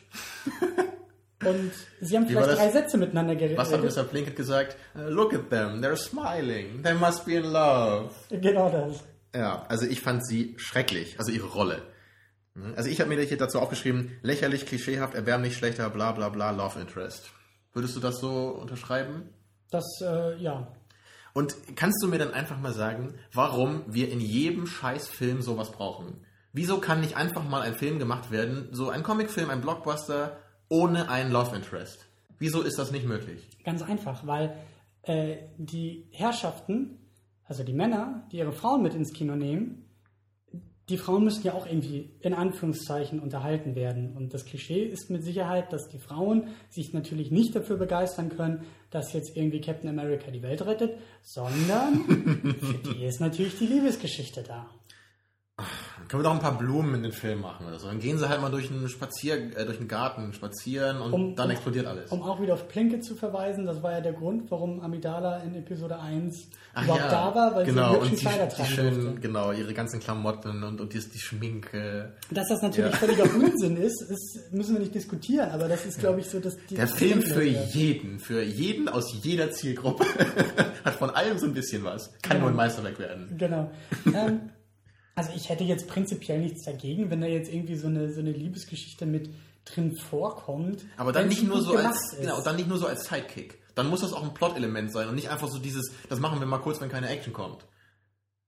und 1.44 1.72
sie 2.00 2.16
haben 2.16 2.26
vielleicht 2.26 2.56
drei 2.58 2.70
Sätze 2.70 2.98
miteinander 2.98 3.34
geredet. 3.34 3.58
Was 3.58 3.72
hat 3.72 3.82
Mr. 3.82 4.04
Plinkett 4.04 4.36
gesagt? 4.36 4.76
Uh, 4.96 5.08
Look 5.08 5.34
at 5.34 5.50
them, 5.50 5.80
they're 5.82 5.96
smiling, 5.96 6.82
they 6.82 6.94
must 6.94 7.24
be 7.26 7.34
in 7.34 7.44
love. 7.44 8.10
Genau 8.30 8.70
das. 8.70 9.02
Ja, 9.34 9.64
also 9.68 9.86
ich 9.86 10.00
fand 10.00 10.24
sie 10.26 10.54
schrecklich, 10.58 11.18
also 11.18 11.30
ihre 11.32 11.48
Rolle. 11.48 11.82
Also 12.76 12.90
ich 12.90 13.00
habe 13.00 13.14
mir 13.14 13.20
hier 13.22 13.36
dazu 13.38 13.60
aufgeschrieben, 13.60 14.18
lächerlich, 14.22 14.66
klischeehaft, 14.66 15.14
erbärmlich, 15.14 15.56
schlechter, 15.56 15.88
bla 15.90 16.10
bla 16.12 16.28
bla, 16.28 16.50
Love 16.50 16.80
Interest. 16.80 17.30
Würdest 17.78 17.94
du 17.94 18.00
das 18.00 18.18
so 18.18 18.48
unterschreiben? 18.60 19.28
Das, 19.70 19.84
äh, 20.02 20.36
ja. 20.38 20.66
Und 21.32 21.54
kannst 21.76 22.02
du 22.02 22.08
mir 22.08 22.18
dann 22.18 22.34
einfach 22.34 22.58
mal 22.58 22.72
sagen, 22.72 23.14
warum 23.32 23.84
wir 23.86 24.10
in 24.10 24.18
jedem 24.18 24.66
Scheißfilm 24.66 25.42
sowas 25.42 25.70
brauchen? 25.70 26.24
Wieso 26.52 26.78
kann 26.78 27.00
nicht 27.00 27.16
einfach 27.16 27.48
mal 27.48 27.62
ein 27.62 27.74
Film 27.74 28.00
gemacht 28.00 28.32
werden, 28.32 28.66
so 28.72 28.88
ein 28.90 29.04
Comicfilm, 29.04 29.48
ein 29.48 29.60
Blockbuster, 29.60 30.38
ohne 30.68 31.08
ein 31.08 31.30
Love 31.30 31.54
Interest? 31.54 32.04
Wieso 32.40 32.62
ist 32.62 32.80
das 32.80 32.90
nicht 32.90 33.06
möglich? 33.06 33.48
Ganz 33.62 33.80
einfach, 33.82 34.26
weil 34.26 34.56
äh, 35.02 35.36
die 35.56 36.08
Herrschaften, 36.10 36.98
also 37.44 37.62
die 37.62 37.74
Männer, 37.74 38.26
die 38.32 38.38
ihre 38.38 38.50
Frauen 38.50 38.82
mit 38.82 38.94
ins 38.94 39.12
Kino 39.12 39.36
nehmen, 39.36 39.87
die 40.88 40.96
Frauen 40.96 41.24
müssen 41.24 41.44
ja 41.44 41.52
auch 41.52 41.66
irgendwie 41.66 42.10
in 42.20 42.32
Anführungszeichen 42.32 43.20
unterhalten 43.20 43.74
werden. 43.74 44.16
Und 44.16 44.32
das 44.32 44.46
Klischee 44.46 44.84
ist 44.84 45.10
mit 45.10 45.22
Sicherheit, 45.22 45.72
dass 45.72 45.88
die 45.88 45.98
Frauen 45.98 46.48
sich 46.70 46.92
natürlich 46.94 47.30
nicht 47.30 47.54
dafür 47.54 47.76
begeistern 47.76 48.30
können, 48.30 48.64
dass 48.90 49.12
jetzt 49.12 49.36
irgendwie 49.36 49.60
Captain 49.60 49.90
America 49.90 50.30
die 50.30 50.42
Welt 50.42 50.64
rettet, 50.64 50.98
sondern 51.22 52.04
für 52.60 52.92
die 52.92 53.04
ist 53.04 53.20
natürlich 53.20 53.58
die 53.58 53.66
Liebesgeschichte 53.66 54.42
da. 54.42 54.70
Können 56.08 56.22
wir 56.22 56.24
doch 56.24 56.34
ein 56.34 56.40
paar 56.40 56.56
Blumen 56.56 56.94
in 56.94 57.02
den 57.02 57.12
Film 57.12 57.42
machen 57.42 57.66
oder 57.66 57.78
so. 57.78 57.88
Dann 57.88 57.98
gehen 57.98 58.16
sie 58.16 58.26
halt 58.30 58.40
mal 58.40 58.50
durch 58.50 58.70
einen 58.70 58.88
Spazier, 58.88 59.34
äh, 59.56 59.66
durch 59.66 59.78
einen 59.78 59.88
Garten 59.88 60.32
spazieren 60.32 61.02
und 61.02 61.12
Um- 61.12 61.34
dann 61.36 61.46
um- 61.46 61.50
explodiert 61.50 61.86
alles. 61.86 62.10
Um 62.10 62.22
auch 62.22 62.40
wieder 62.40 62.54
auf 62.54 62.66
Plinke 62.68 63.00
zu 63.00 63.14
verweisen, 63.14 63.66
das 63.66 63.82
war 63.82 63.92
ja 63.92 64.00
der 64.00 64.14
Grund, 64.14 64.50
warum 64.50 64.80
Amidala 64.80 65.38
in 65.42 65.54
Episode 65.54 65.98
1 66.00 66.48
Ach 66.72 66.84
überhaupt 66.84 67.02
ja, 67.02 67.10
da 67.10 67.34
war, 67.34 67.54
weil 67.56 67.66
genau, 67.66 67.92
sie 67.92 67.98
und 67.98 68.10
die, 68.12 68.16
Kleider 68.16 68.46
die 68.46 68.56
durfte. 68.76 69.14
genau, 69.20 69.52
ihre 69.52 69.74
ganzen 69.74 70.00
Klamotten 70.00 70.62
und, 70.62 70.80
und 70.80 70.92
die, 70.94 70.98
die 71.00 71.18
Schminke. 71.18 72.14
Dass 72.30 72.48
das 72.48 72.62
natürlich 72.62 72.92
Ja. 72.92 72.96
völliger 72.98 73.24
Unsinn 73.34 73.76
ist, 73.76 74.00
ist, 74.08 74.52
müssen 74.52 74.74
wir 74.74 74.80
nicht 74.80 74.94
diskutieren, 74.94 75.50
aber 75.50 75.68
das 75.68 75.84
ist, 75.84 75.98
glaube 75.98 76.20
ich, 76.20 76.30
so, 76.30 76.40
dass 76.40 76.56
die. 76.70 76.76
Der 76.76 76.86
Film 76.88 77.20
für 77.20 77.34
Grundlage. 77.42 77.66
jeden, 77.72 78.18
für 78.18 78.42
jeden 78.42 78.88
aus 78.88 79.12
jeder 79.22 79.50
Zielgruppe 79.50 80.06
hat 80.84 80.94
von 80.94 81.10
allem 81.10 81.36
so 81.38 81.44
ein 81.46 81.52
bisschen 81.52 81.84
was. 81.84 82.10
Kann 82.22 82.36
Genau. 82.38 82.40
nur 82.44 82.50
ein 82.50 82.56
Meisterwerk 82.56 82.98
werden. 82.98 83.34
Genau. 83.36 83.70
ähm, 84.14 84.40
also 85.18 85.32
ich 85.34 85.48
hätte 85.48 85.64
jetzt 85.64 85.88
prinzipiell 85.88 86.38
nichts 86.38 86.62
dagegen, 86.64 87.10
wenn 87.10 87.20
da 87.20 87.26
jetzt 87.26 87.52
irgendwie 87.52 87.74
so 87.74 87.88
eine, 87.88 88.12
so 88.12 88.20
eine 88.20 88.30
Liebesgeschichte 88.30 89.04
mit 89.04 89.30
drin 89.64 89.96
vorkommt. 89.96 90.84
Aber 90.96 91.10
dann 91.10 91.26
nicht 91.26 91.42
nur 91.42 91.60
so 91.60 91.76
als, 91.76 92.12
ist. 92.12 92.20
genau, 92.20 92.40
dann 92.40 92.54
nicht 92.54 92.68
nur 92.68 92.78
so 92.78 92.86
als 92.86 93.04
Sidekick. 93.06 93.58
Dann 93.74 93.88
muss 93.88 94.00
das 94.02 94.12
auch 94.12 94.22
ein 94.22 94.32
Plot-Element 94.32 94.92
sein 94.92 95.08
und 95.08 95.16
nicht 95.16 95.28
einfach 95.28 95.48
so 95.48 95.58
dieses, 95.58 95.90
das 96.08 96.20
machen 96.20 96.38
wir 96.38 96.46
mal 96.46 96.58
kurz, 96.58 96.80
wenn 96.80 96.88
keine 96.88 97.08
Action 97.08 97.32
kommt. 97.32 97.66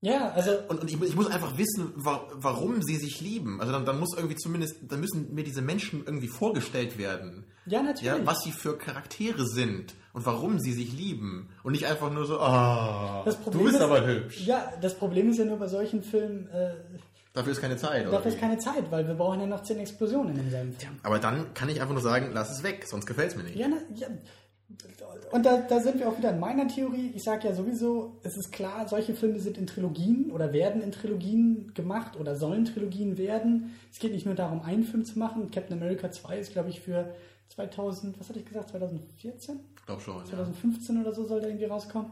Ja, 0.01 0.31
also 0.31 0.53
Und, 0.69 0.81
und 0.81 0.91
ich, 0.91 1.03
ich 1.03 1.17
muss 1.17 1.27
einfach 1.27 1.59
wissen, 1.59 1.93
wa 1.97 2.27
warum 2.35 2.83
sie 2.83 2.97
sich 2.97 3.21
lieben. 3.21 3.61
Also 3.61 3.73
dann, 3.73 3.85
dann 3.85 3.99
muss 3.99 4.17
irgendwie 4.17 4.37
zumindest, 4.37 4.77
dann 4.83 5.01
müssen 5.01 5.35
mir 5.35 5.43
diese 5.43 5.63
Menschen 5.63 6.05
irgendwie 6.07 6.29
vorgestellt 6.29 6.99
werden. 6.99 7.47
ja 7.67 7.83
natürlich. 7.83 8.07
Ja, 8.07 8.25
was 8.25 8.43
sie 8.43 8.53
für 8.53 8.79
Charaktere 8.79 9.45
sind 9.45 9.95
und 10.13 10.27
warum 10.27 10.59
sie 10.59 10.73
sich 10.73 10.93
lieben. 10.93 11.49
Und 11.63 11.73
nicht 11.73 11.87
einfach 11.87 12.13
nur 12.13 12.27
so, 12.27 12.41
ah, 12.41 13.23
das 13.25 13.43
du 13.45 13.63
bist 13.63 13.77
ist, 13.77 13.81
aber 13.81 14.07
hübsch. 14.07 14.47
Ja, 14.47 14.73
das 14.81 14.95
Problem 14.95 15.31
ist 15.31 15.39
ja 15.39 15.45
nur 15.45 15.59
bei 15.59 15.69
solchen 15.69 16.03
Filmen, 16.03 16.49
äh, 16.49 16.75
Dafür 17.33 17.53
ist 17.53 17.61
keine 17.61 17.77
Zeit. 17.77 18.03
oder 18.03 18.17
dafür 18.17 18.33
ist 18.33 18.41
keine 18.41 18.59
Zeit, 18.59 18.91
weil 18.91 19.07
wir 19.07 19.15
brauchen 19.15 19.41
ja 19.41 19.47
noch 19.47 19.63
zehn 19.63 19.79
Explosionen 19.79 20.31
in 20.35 20.43
demselben 20.43 20.73
Film. 20.73 20.93
Aber 21.05 21.19
dann 21.21 21.55
kann 21.55 21.69
ich 21.69 21.81
einfach 21.81 21.95
nur 21.95 22.03
sagen, 22.03 22.31
lass 22.33 22.51
es 22.51 22.63
weg, 22.65 22.85
sonst 22.87 23.07
gefällt 23.07 23.31
es 23.31 23.37
mir 23.37 23.45
nicht. 23.45 23.57
Ja, 23.57 23.69
na, 23.69 23.77
ja. 23.95 24.09
Und 25.33 25.47
da, 25.47 25.59
da 25.59 25.81
sind 25.81 25.99
wir 26.01 26.09
auch 26.09 26.19
wieder 26.19 26.31
in 26.31 26.41
meiner 26.41 26.67
Theorie. 26.67 27.13
Ich 27.15 27.23
sage 27.23 27.49
ja 27.49 27.55
sowieso, 27.55 28.19
es 28.25 28.37
ist 28.37 28.51
klar, 28.53 28.89
solche 28.89 29.15
Filme 29.15 29.39
sind 29.39 29.59
in 29.59 29.67
Trilogien 29.67 30.31
oder 30.33 30.53
werden 30.53 30.83
in 30.83 30.91
Trilogien 30.91 31.73
gemacht 31.75 32.19
oder 32.19 32.35
sollen 32.35 32.65
Trilogien 32.65 33.17
werden. 33.17 33.75
Es 33.93 34.01
geht 34.01 34.13
nicht 34.13 34.27
nur 34.27 34.35
darum, 34.35 34.63
einen 34.63 34.83
Film 34.85 35.05
zu 35.05 35.19
machen. 35.19 35.51
Captain 35.53 35.77
America 35.81 36.11
2 36.11 36.39
ist, 36.39 36.53
glaube 36.53 36.71
ich, 36.71 36.81
für 36.81 37.15
2000, 37.51 38.19
was 38.19 38.29
hatte 38.29 38.41
ich 38.41 38.47
gesagt, 38.47 38.71
2014? 38.71 39.61
Glaube 39.99 40.03
schon, 40.03 40.17
ja. 40.19 40.25
2015 40.37 41.01
oder 41.01 41.13
so 41.13 41.27
soll 41.27 41.41
der 41.41 41.51
irgendwie 41.51 41.67
rauskommen. 41.67 42.11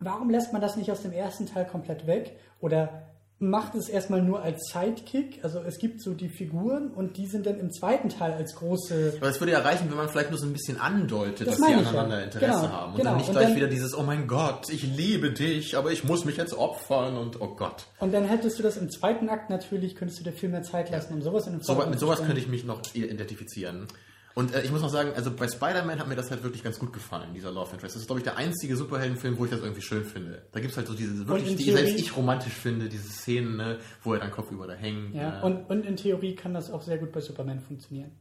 Warum 0.00 0.30
lässt 0.30 0.52
man 0.52 0.60
das 0.60 0.76
nicht 0.76 0.90
aus 0.90 1.02
dem 1.02 1.12
ersten 1.12 1.46
Teil 1.46 1.64
komplett 1.64 2.06
weg? 2.06 2.36
Oder 2.60 3.04
macht 3.38 3.74
es 3.76 3.88
erstmal 3.88 4.20
nur 4.22 4.42
als 4.42 4.60
Sidekick? 4.72 5.44
Also 5.44 5.60
es 5.60 5.78
gibt 5.78 6.00
so 6.00 6.12
die 6.14 6.28
Figuren 6.28 6.90
und 6.92 7.16
die 7.16 7.26
sind 7.26 7.46
dann 7.46 7.58
im 7.60 7.72
zweiten 7.72 8.08
Teil 8.08 8.32
als 8.32 8.54
große 8.56 9.14
Aber 9.18 9.28
es 9.28 9.40
würde 9.40 9.52
ja 9.52 9.60
reichen, 9.60 9.88
wenn 9.90 9.96
man 9.96 10.08
vielleicht 10.08 10.30
nur 10.30 10.38
so 10.40 10.46
ein 10.46 10.52
bisschen 10.52 10.80
andeutet, 10.80 11.46
Das 11.46 11.56
dass 11.58 11.66
sie 11.68 11.74
aneinander 11.74 12.18
ja. 12.18 12.24
Interesse 12.24 12.46
Genau, 12.62 12.68
haben. 12.72 12.92
Und 12.92 12.98
genau. 12.98 13.10
dann 13.10 13.18
nicht 13.18 13.28
Und 13.28 13.32
gleich 13.34 13.46
dann- 13.48 13.56
wieder 13.56 13.68
dieses, 13.68 13.96
oh 13.96 14.02
mein 14.02 14.26
Gott, 14.26 14.68
ich 14.70 14.82
liebe 14.84 15.32
dich, 15.32 15.76
aber 15.76 15.92
ich 15.92 16.02
muss 16.04 16.24
mich 16.24 16.36
jetzt 16.36 16.54
opfern 16.54 17.16
und 17.16 17.40
oh 17.40 17.54
Gott. 17.54 17.86
Und 18.00 18.12
dann 18.12 18.24
hättest 18.24 18.58
du 18.58 18.62
das 18.64 18.76
im 18.76 18.90
zweiten 18.90 19.28
Akt 19.28 19.50
natürlich, 19.50 19.94
könntest 19.96 20.18
du 20.20 20.24
dir 20.24 20.32
viel 20.32 20.48
mehr 20.48 20.62
Zeit 20.62 20.90
lassen, 20.90 21.14
um 21.14 21.22
sowas 21.22 21.46
in 21.46 21.52
den 21.54 21.62
So, 21.62 21.74
mit 21.74 21.98
sowas 22.00 22.20
könnte 22.24 22.40
ich 22.40 22.48
mich 22.48 22.64
noch 22.64 22.80
identifizieren. 22.94 23.86
Und 24.34 24.54
äh, 24.54 24.62
ich 24.62 24.70
muss 24.70 24.80
noch 24.80 24.88
sagen, 24.88 25.12
also 25.14 25.30
bei 25.30 25.46
Spider-Man 25.46 25.98
hat 25.98 26.08
mir 26.08 26.16
das 26.16 26.30
halt 26.30 26.42
wirklich 26.42 26.62
ganz 26.62 26.78
gut 26.78 26.92
gefallen, 26.92 27.34
dieser 27.34 27.50
Love 27.52 27.72
Interest. 27.72 27.94
Das 27.94 28.02
ist, 28.02 28.06
glaube 28.06 28.20
ich, 28.20 28.24
der 28.24 28.36
einzige 28.36 28.76
Superheldenfilm, 28.76 29.38
wo 29.38 29.44
ich 29.44 29.50
das 29.50 29.60
irgendwie 29.60 29.82
schön 29.82 30.04
finde. 30.04 30.46
Da 30.52 30.60
gibt 30.60 30.70
es 30.72 30.76
halt 30.76 30.86
so 30.86 30.94
diese, 30.94 31.26
wirklich, 31.28 31.56
die 31.56 31.64
Theorie- 31.64 31.76
selbst 31.86 31.98
ich 31.98 32.16
romantisch 32.16 32.54
finde, 32.54 32.88
diese 32.88 33.08
Szenen, 33.08 33.56
ne, 33.56 33.78
wo 34.02 34.14
er 34.14 34.20
dann 34.20 34.30
kopfüber 34.30 34.66
da 34.66 34.74
hängt. 34.74 35.14
Ja, 35.14 35.40
äh, 35.40 35.44
und, 35.44 35.64
und 35.68 35.84
in 35.84 35.96
Theorie 35.96 36.34
kann 36.34 36.54
das 36.54 36.70
auch 36.70 36.82
sehr 36.82 36.98
gut 36.98 37.12
bei 37.12 37.20
Superman 37.20 37.60
funktionieren. 37.60 38.12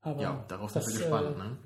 Aber 0.00 0.22
ja, 0.22 0.44
darauf 0.48 0.70
sind 0.70 0.86
wir 0.86 0.98
gespannt. 0.98 1.36
äh, 1.36 1.38
ne? 1.38 1.56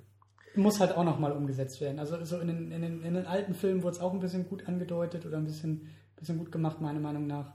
muss 0.55 0.81
halt 0.81 0.97
auch 0.97 1.05
nochmal 1.05 1.33
umgesetzt 1.33 1.81
werden. 1.81 1.99
Also 1.99 2.23
so 2.25 2.39
in 2.39 2.49
den, 2.49 2.71
in, 2.73 2.83
den, 2.83 3.03
in 3.03 3.15
den 3.15 3.27
alten 3.27 3.55
Filmen 3.55 3.83
wurde 3.83 3.97
es 3.97 4.01
auch 4.03 4.13
ein 4.13 4.21
bisschen 4.21 4.49
gut 4.49 4.67
angedeutet 4.69 5.25
oder 5.27 5.39
ein 5.39 5.45
bisschen, 5.45 5.89
bisschen 6.17 6.39
gut 6.39 6.53
gemacht, 6.53 6.81
meiner 6.81 7.01
Meinung 7.01 7.27
nach. 7.27 7.55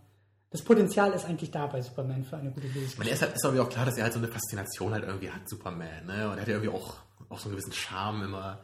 Das 0.49 0.61
Potenzial 0.61 1.11
ist 1.11 1.25
eigentlich 1.25 1.51
da 1.51 1.67
bei 1.67 1.81
Superman 1.81 2.23
für 2.23 2.37
eine 2.37 2.51
gute 2.51 2.67
meine, 2.67 2.73
Liebesgeschichte. 2.79 3.09
er 3.09 3.13
ist, 3.15 3.21
halt, 3.21 3.35
ist 3.35 3.45
aber 3.45 3.61
auch 3.61 3.69
klar, 3.69 3.85
dass 3.85 3.97
er 3.97 4.03
halt 4.05 4.13
so 4.13 4.19
eine 4.19 4.29
Faszination 4.29 4.93
halt 4.93 5.03
irgendwie 5.03 5.29
hat, 5.29 5.47
Superman, 5.49 6.05
ne? 6.05 6.29
Und 6.29 6.35
er 6.37 6.41
hat 6.41 6.47
ja 6.47 6.55
irgendwie 6.55 6.69
auch, 6.73 6.95
auch 7.29 7.37
so 7.39 7.49
einen 7.49 7.57
gewissen 7.57 7.73
Charme 7.73 8.23
immer. 8.23 8.59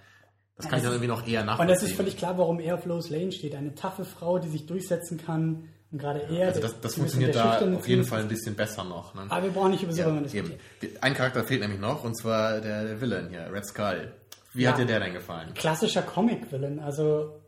Das 0.55 0.67
kann 0.69 0.77
ich 0.79 0.83
dann 0.83 0.93
irgendwie 0.93 1.09
noch 1.09 1.27
eher 1.27 1.41
Und 1.41 1.47
nachvollziehen. 1.47 1.75
es 1.75 1.83
ist 1.83 1.93
völlig 1.95 2.15
klar, 2.15 2.37
warum 2.37 2.59
er 2.59 2.75
auf 2.75 2.85
Lois 2.85 3.09
Lane 3.09 3.31
steht. 3.31 3.53
Eine 3.55 3.73
taffe 3.75 4.05
Frau, 4.05 4.39
die 4.39 4.47
sich 4.49 4.65
durchsetzen 4.65 5.17
kann. 5.17 5.67
Und 5.91 5.97
gerade 5.99 6.21
er. 6.21 6.47
Also 6.47 6.61
das, 6.61 6.79
das 6.79 6.95
funktioniert 6.95 7.35
da 7.35 7.59
auf 7.59 7.87
jeden. 7.87 8.03
Fall 8.05 8.21
ein 8.21 8.27
bisschen 8.27 8.55
besser 8.55 8.83
noch. 8.83 9.13
Ne? 9.13 9.25
Aber 9.29 9.43
wir 9.43 9.51
brauchen 9.51 9.71
nicht 9.71 9.83
über 9.83 9.91
Ja, 9.91 10.05
Superman 10.05 10.25
eben. 10.33 10.49
diskutieren. 10.51 10.97
Ein 11.01 11.13
Charakter 11.15 11.43
fehlt 11.43 11.61
nämlich 11.61 11.79
noch, 11.79 12.03
und 12.03 12.15
zwar 12.15 12.61
der, 12.61 12.85
der 12.85 13.01
Villain 13.01 13.29
hier, 13.29 13.51
Red 13.51 13.65
Skull. 13.65 14.13
Wie 14.53 14.63
Ja. 14.63 14.71
hat 14.71 14.77
dir 14.79 14.85
der 14.85 14.99
denn 15.01 15.13
gefallen? 15.13 15.53
klassischer 15.55 16.01
Comic-Villain, 16.03 16.79
also, 16.79 17.41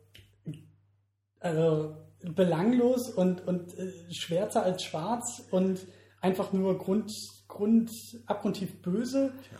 also 1.39 1.95
belanglos 2.33 3.09
und, 3.09 3.45
und 3.47 3.77
äh, 3.77 3.91
schwärzer 4.13 4.63
als 4.63 4.83
schwarz 4.83 5.43
und 5.51 5.79
einfach 6.21 6.53
nur 6.53 6.77
Grund, 6.77 7.11
Grund, 7.47 7.91
abgrundtief 8.25 8.81
böse. 8.81 9.31
Tja. 9.49 9.59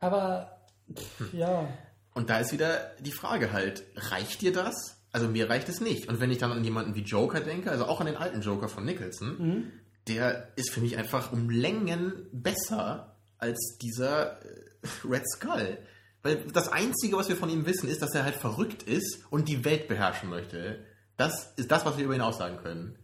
Aber 0.00 0.60
pff, 0.94 1.32
ja. 1.32 1.68
Und 2.14 2.28
da 2.28 2.38
ist 2.40 2.52
wieder 2.52 2.90
die 3.00 3.12
Frage 3.12 3.52
halt, 3.52 3.84
reicht 3.96 4.42
dir 4.42 4.52
das? 4.52 4.98
Also 5.12 5.28
mir 5.28 5.48
reicht 5.48 5.68
es 5.68 5.80
nicht. 5.80 6.08
Und 6.08 6.20
wenn 6.20 6.30
ich 6.30 6.38
dann 6.38 6.52
an 6.52 6.64
jemanden 6.64 6.94
wie 6.94 7.02
Joker 7.02 7.40
denke, 7.40 7.70
also 7.70 7.86
auch 7.86 8.00
an 8.00 8.06
den 8.06 8.16
alten 8.16 8.40
Joker 8.40 8.68
von 8.68 8.84
Nicholson, 8.84 9.36
Mhm. 9.38 9.72
der 10.08 10.48
ist 10.56 10.70
für 10.70 10.80
mich 10.80 10.96
einfach 10.96 11.32
um 11.32 11.48
Längen 11.50 12.26
besser 12.32 13.16
als 13.38 13.78
dieser 13.80 14.42
äh, 14.42 14.60
Red 15.08 15.28
Skull. 15.28 15.78
Weil 16.22 16.44
das 16.52 16.68
Einzige, 16.68 17.16
was 17.16 17.28
wir 17.28 17.36
von 17.36 17.48
ihm 17.50 17.66
wissen, 17.66 17.88
ist, 17.88 18.00
dass 18.02 18.14
er 18.14 18.24
halt 18.24 18.36
verrückt 18.36 18.82
ist 18.84 19.24
und 19.30 19.48
die 19.48 19.64
Welt 19.64 19.88
beherrschen 19.88 20.30
möchte. 20.30 20.84
Das 21.26 21.52
ist 21.56 21.70
das, 21.70 21.84
was 21.84 21.96
wir 21.96 22.04
über 22.04 22.14
ihn 22.14 22.20
aussagen 22.20 22.58
können. 22.58 22.96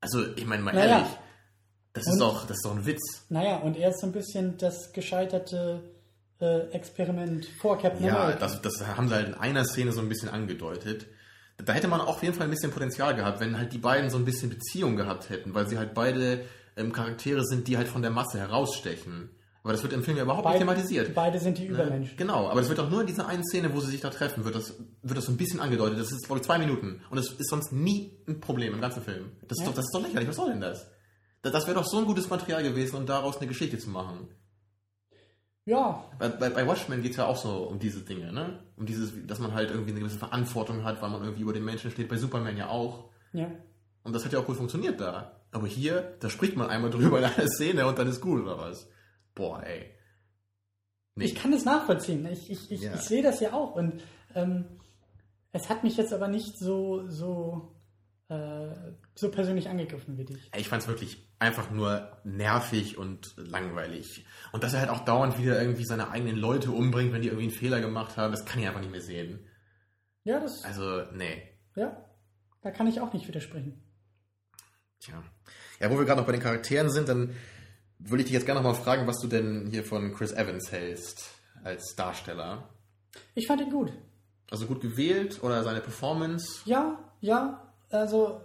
Also, 0.00 0.24
ich 0.36 0.46
meine 0.46 0.62
mal 0.62 0.74
Naja. 0.74 0.98
ehrlich, 0.98 1.12
das 1.92 2.06
ist, 2.06 2.18
doch, 2.18 2.46
das 2.46 2.56
ist 2.56 2.64
doch 2.64 2.74
ein 2.76 2.86
Witz. 2.86 3.26
Naja, 3.28 3.56
und 3.58 3.76
er 3.76 3.90
ist 3.90 4.00
so 4.00 4.06
ein 4.06 4.12
bisschen 4.12 4.56
das 4.58 4.92
gescheiterte 4.92 5.82
äh, 6.40 6.60
Experiment 6.70 7.44
vor 7.60 7.78
Captain 7.78 8.04
Ja, 8.06 8.22
America. 8.24 8.40
das, 8.40 8.62
das 8.62 8.86
haben 8.86 9.08
sie 9.08 9.14
halt 9.14 9.28
in 9.28 9.34
einer 9.34 9.64
Szene 9.64 9.92
so 9.92 10.00
ein 10.00 10.08
bisschen 10.08 10.28
angedeutet. 10.28 11.06
Da 11.58 11.72
hätte 11.74 11.86
man 11.88 12.00
auch 12.00 12.08
auf 12.08 12.22
jeden 12.22 12.34
Fall 12.34 12.46
ein 12.46 12.50
bisschen 12.50 12.72
Potenzial 12.72 13.14
gehabt, 13.14 13.38
wenn 13.40 13.56
halt 13.58 13.72
die 13.72 13.78
beiden 13.78 14.10
so 14.10 14.16
ein 14.16 14.24
bisschen 14.24 14.48
Beziehung 14.50 14.96
gehabt 14.96 15.28
hätten, 15.30 15.54
weil 15.54 15.68
sie 15.68 15.78
halt 15.78 15.94
beide 15.94 16.44
ähm, 16.76 16.92
Charaktere 16.92 17.44
sind, 17.44 17.68
die 17.68 17.76
halt 17.76 17.86
von 17.88 18.02
der 18.02 18.10
Masse 18.10 18.38
herausstechen. 18.38 19.30
Aber 19.64 19.72
das 19.72 19.82
wird 19.84 19.92
im 19.92 20.02
Film 20.02 20.16
ja 20.16 20.24
überhaupt 20.24 20.46
nicht 20.48 20.58
thematisiert. 20.58 21.14
beide 21.14 21.38
sind 21.38 21.56
die 21.58 21.68
Ne? 21.68 21.74
Übermenschen. 21.74 22.16
Genau, 22.16 22.48
aber 22.48 22.60
das 22.60 22.68
wird 22.68 22.80
auch 22.80 22.90
nur 22.90 23.02
in 23.02 23.06
dieser 23.06 23.28
einen 23.28 23.44
Szene, 23.44 23.72
wo 23.72 23.80
sie 23.80 23.92
sich 23.92 24.00
da 24.00 24.10
treffen, 24.10 24.44
wird 24.44 24.56
das, 24.56 24.74
wird 25.02 25.16
das 25.16 25.26
so 25.26 25.32
ein 25.32 25.36
bisschen 25.36 25.60
angedeutet. 25.60 26.00
Das 26.00 26.10
ist, 26.10 26.26
glaube 26.26 26.40
ich, 26.40 26.46
zwei 26.46 26.58
Minuten. 26.58 27.00
Und 27.10 27.16
das 27.16 27.28
ist 27.30 27.48
sonst 27.48 27.72
nie 27.72 28.18
ein 28.26 28.40
Problem 28.40 28.74
im 28.74 28.80
ganzen 28.80 29.02
Film. 29.02 29.32
Das 29.46 29.58
ist, 29.58 29.62
Ja. 29.64 29.68
doch, 29.68 29.74
das 29.76 29.84
ist 29.84 29.94
doch 29.94 30.02
lächerlich. 30.02 30.28
Was 30.28 30.36
soll 30.36 30.50
denn 30.50 30.60
das? 30.60 30.88
Das, 31.42 31.52
das 31.52 31.66
wäre 31.66 31.76
doch 31.78 31.84
so 31.86 31.98
ein 31.98 32.06
gutes 32.06 32.28
Material 32.28 32.62
gewesen, 32.64 32.96
um 32.96 33.06
daraus 33.06 33.38
eine 33.38 33.46
Geschichte 33.46 33.78
zu 33.78 33.88
machen. 33.90 34.28
Ja, 35.64 36.04
Bei, 36.18 36.28
bei, 36.28 36.50
bei 36.50 36.66
Watchmen 36.66 37.02
geht 37.02 37.12
es 37.12 37.18
ja 37.18 37.26
auch 37.26 37.36
so 37.36 37.50
um 37.68 37.78
diese 37.78 38.00
Dinge, 38.00 38.32
ne? 38.32 38.58
Um 38.76 38.84
dieses, 38.84 39.12
dass 39.28 39.38
man 39.38 39.54
halt 39.54 39.70
irgendwie 39.70 39.92
eine 39.92 40.00
gewisse 40.00 40.18
Verantwortung 40.18 40.82
hat, 40.82 41.00
weil 41.00 41.10
man 41.10 41.22
irgendwie 41.22 41.42
über 41.42 41.52
den 41.52 41.64
Menschen 41.64 41.90
steht. 41.92 42.08
Bei 42.08 42.16
Superman 42.16 42.56
ja 42.56 42.68
auch. 42.68 43.10
ja. 43.32 43.48
Und 44.04 44.12
das 44.16 44.24
hat 44.24 44.32
ja 44.32 44.40
auch 44.40 44.46
gut 44.46 44.56
funktioniert 44.56 45.00
da. 45.00 45.40
Aber 45.52 45.68
hier, 45.68 46.16
da 46.18 46.28
spricht 46.28 46.56
man 46.56 46.68
einmal 46.68 46.90
drüber 46.90 47.18
in 47.20 47.24
einer 47.24 47.46
Szene 47.46 47.86
und 47.86 47.96
dann 47.96 48.08
ist 48.08 48.20
gut, 48.20 48.42
oder 48.42 48.58
was? 48.58 48.88
Boah, 49.34 49.62
ey. 49.64 49.90
Nee. 51.14 51.26
Ich 51.26 51.34
kann 51.34 51.52
das 51.52 51.64
nachvollziehen. 51.64 52.24
Ich, 52.26 52.50
ich, 52.50 52.70
ich, 52.70 52.80
Ja. 52.82 52.94
ich 52.94 53.00
sehe 53.02 53.22
das 53.22 53.40
ja 53.40 53.52
auch. 53.52 53.74
Und 53.74 54.02
ähm, 54.34 54.64
es 55.52 55.68
hat 55.68 55.84
mich 55.84 55.96
jetzt 55.96 56.12
aber 56.12 56.28
nicht 56.28 56.56
so, 56.58 57.06
so, 57.08 57.76
äh, 58.28 58.70
so 59.14 59.30
persönlich 59.30 59.68
angegriffen 59.68 60.16
wie 60.16 60.24
dich. 60.24 60.50
Ich 60.56 60.68
fand 60.68 60.82
es 60.82 60.88
wirklich 60.88 61.28
einfach 61.38 61.70
nur 61.70 62.16
nervig 62.24 62.96
und 62.96 63.34
langweilig. 63.36 64.24
Und 64.52 64.64
dass 64.64 64.72
er 64.74 64.80
halt 64.80 64.90
auch 64.90 65.04
dauernd 65.04 65.38
wieder 65.38 65.60
irgendwie 65.60 65.84
seine 65.84 66.10
eigenen 66.10 66.36
Leute 66.36 66.70
umbringt, 66.70 67.12
wenn 67.12 67.20
die 67.22 67.28
irgendwie 67.28 67.48
einen 67.48 67.58
Fehler 67.58 67.80
gemacht 67.80 68.16
haben, 68.16 68.32
das 68.32 68.44
kann 68.46 68.60
ich 68.60 68.66
einfach 68.66 68.80
nicht 68.80 68.92
mehr 68.92 69.00
sehen. 69.02 69.46
Ja, 70.24 70.40
das, 70.40 70.64
Also, 70.64 71.02
nee. 71.12 71.42
ja, 71.74 72.08
da 72.62 72.70
kann 72.70 72.86
ich 72.86 73.00
auch 73.00 73.12
nicht 73.12 73.26
widersprechen. 73.28 73.82
Tja. 75.00 75.22
Ja, 75.80 75.90
wo 75.90 75.98
wir 75.98 76.04
gerade 76.04 76.20
noch 76.20 76.26
bei 76.26 76.32
den 76.32 76.40
Charakteren 76.40 76.88
sind, 76.90 77.08
dann 77.08 77.34
würde 78.04 78.22
ich 78.22 78.26
dich 78.26 78.34
jetzt 78.34 78.46
gerne 78.46 78.60
noch 78.60 78.72
mal 78.72 78.78
fragen, 78.78 79.06
was 79.06 79.18
du 79.18 79.28
denn 79.28 79.68
hier 79.70 79.84
von 79.84 80.12
Chris 80.14 80.32
Evans 80.32 80.70
hältst 80.72 81.30
als 81.64 81.94
Darsteller. 81.96 82.68
Ich 83.34 83.46
fand 83.46 83.60
ihn 83.60 83.70
gut. 83.70 83.92
Also 84.50 84.66
gut 84.66 84.80
gewählt 84.80 85.42
oder 85.42 85.62
seine 85.62 85.80
Performance? 85.80 86.60
Ja, 86.66 86.98
ja, 87.20 87.72
also 87.90 88.40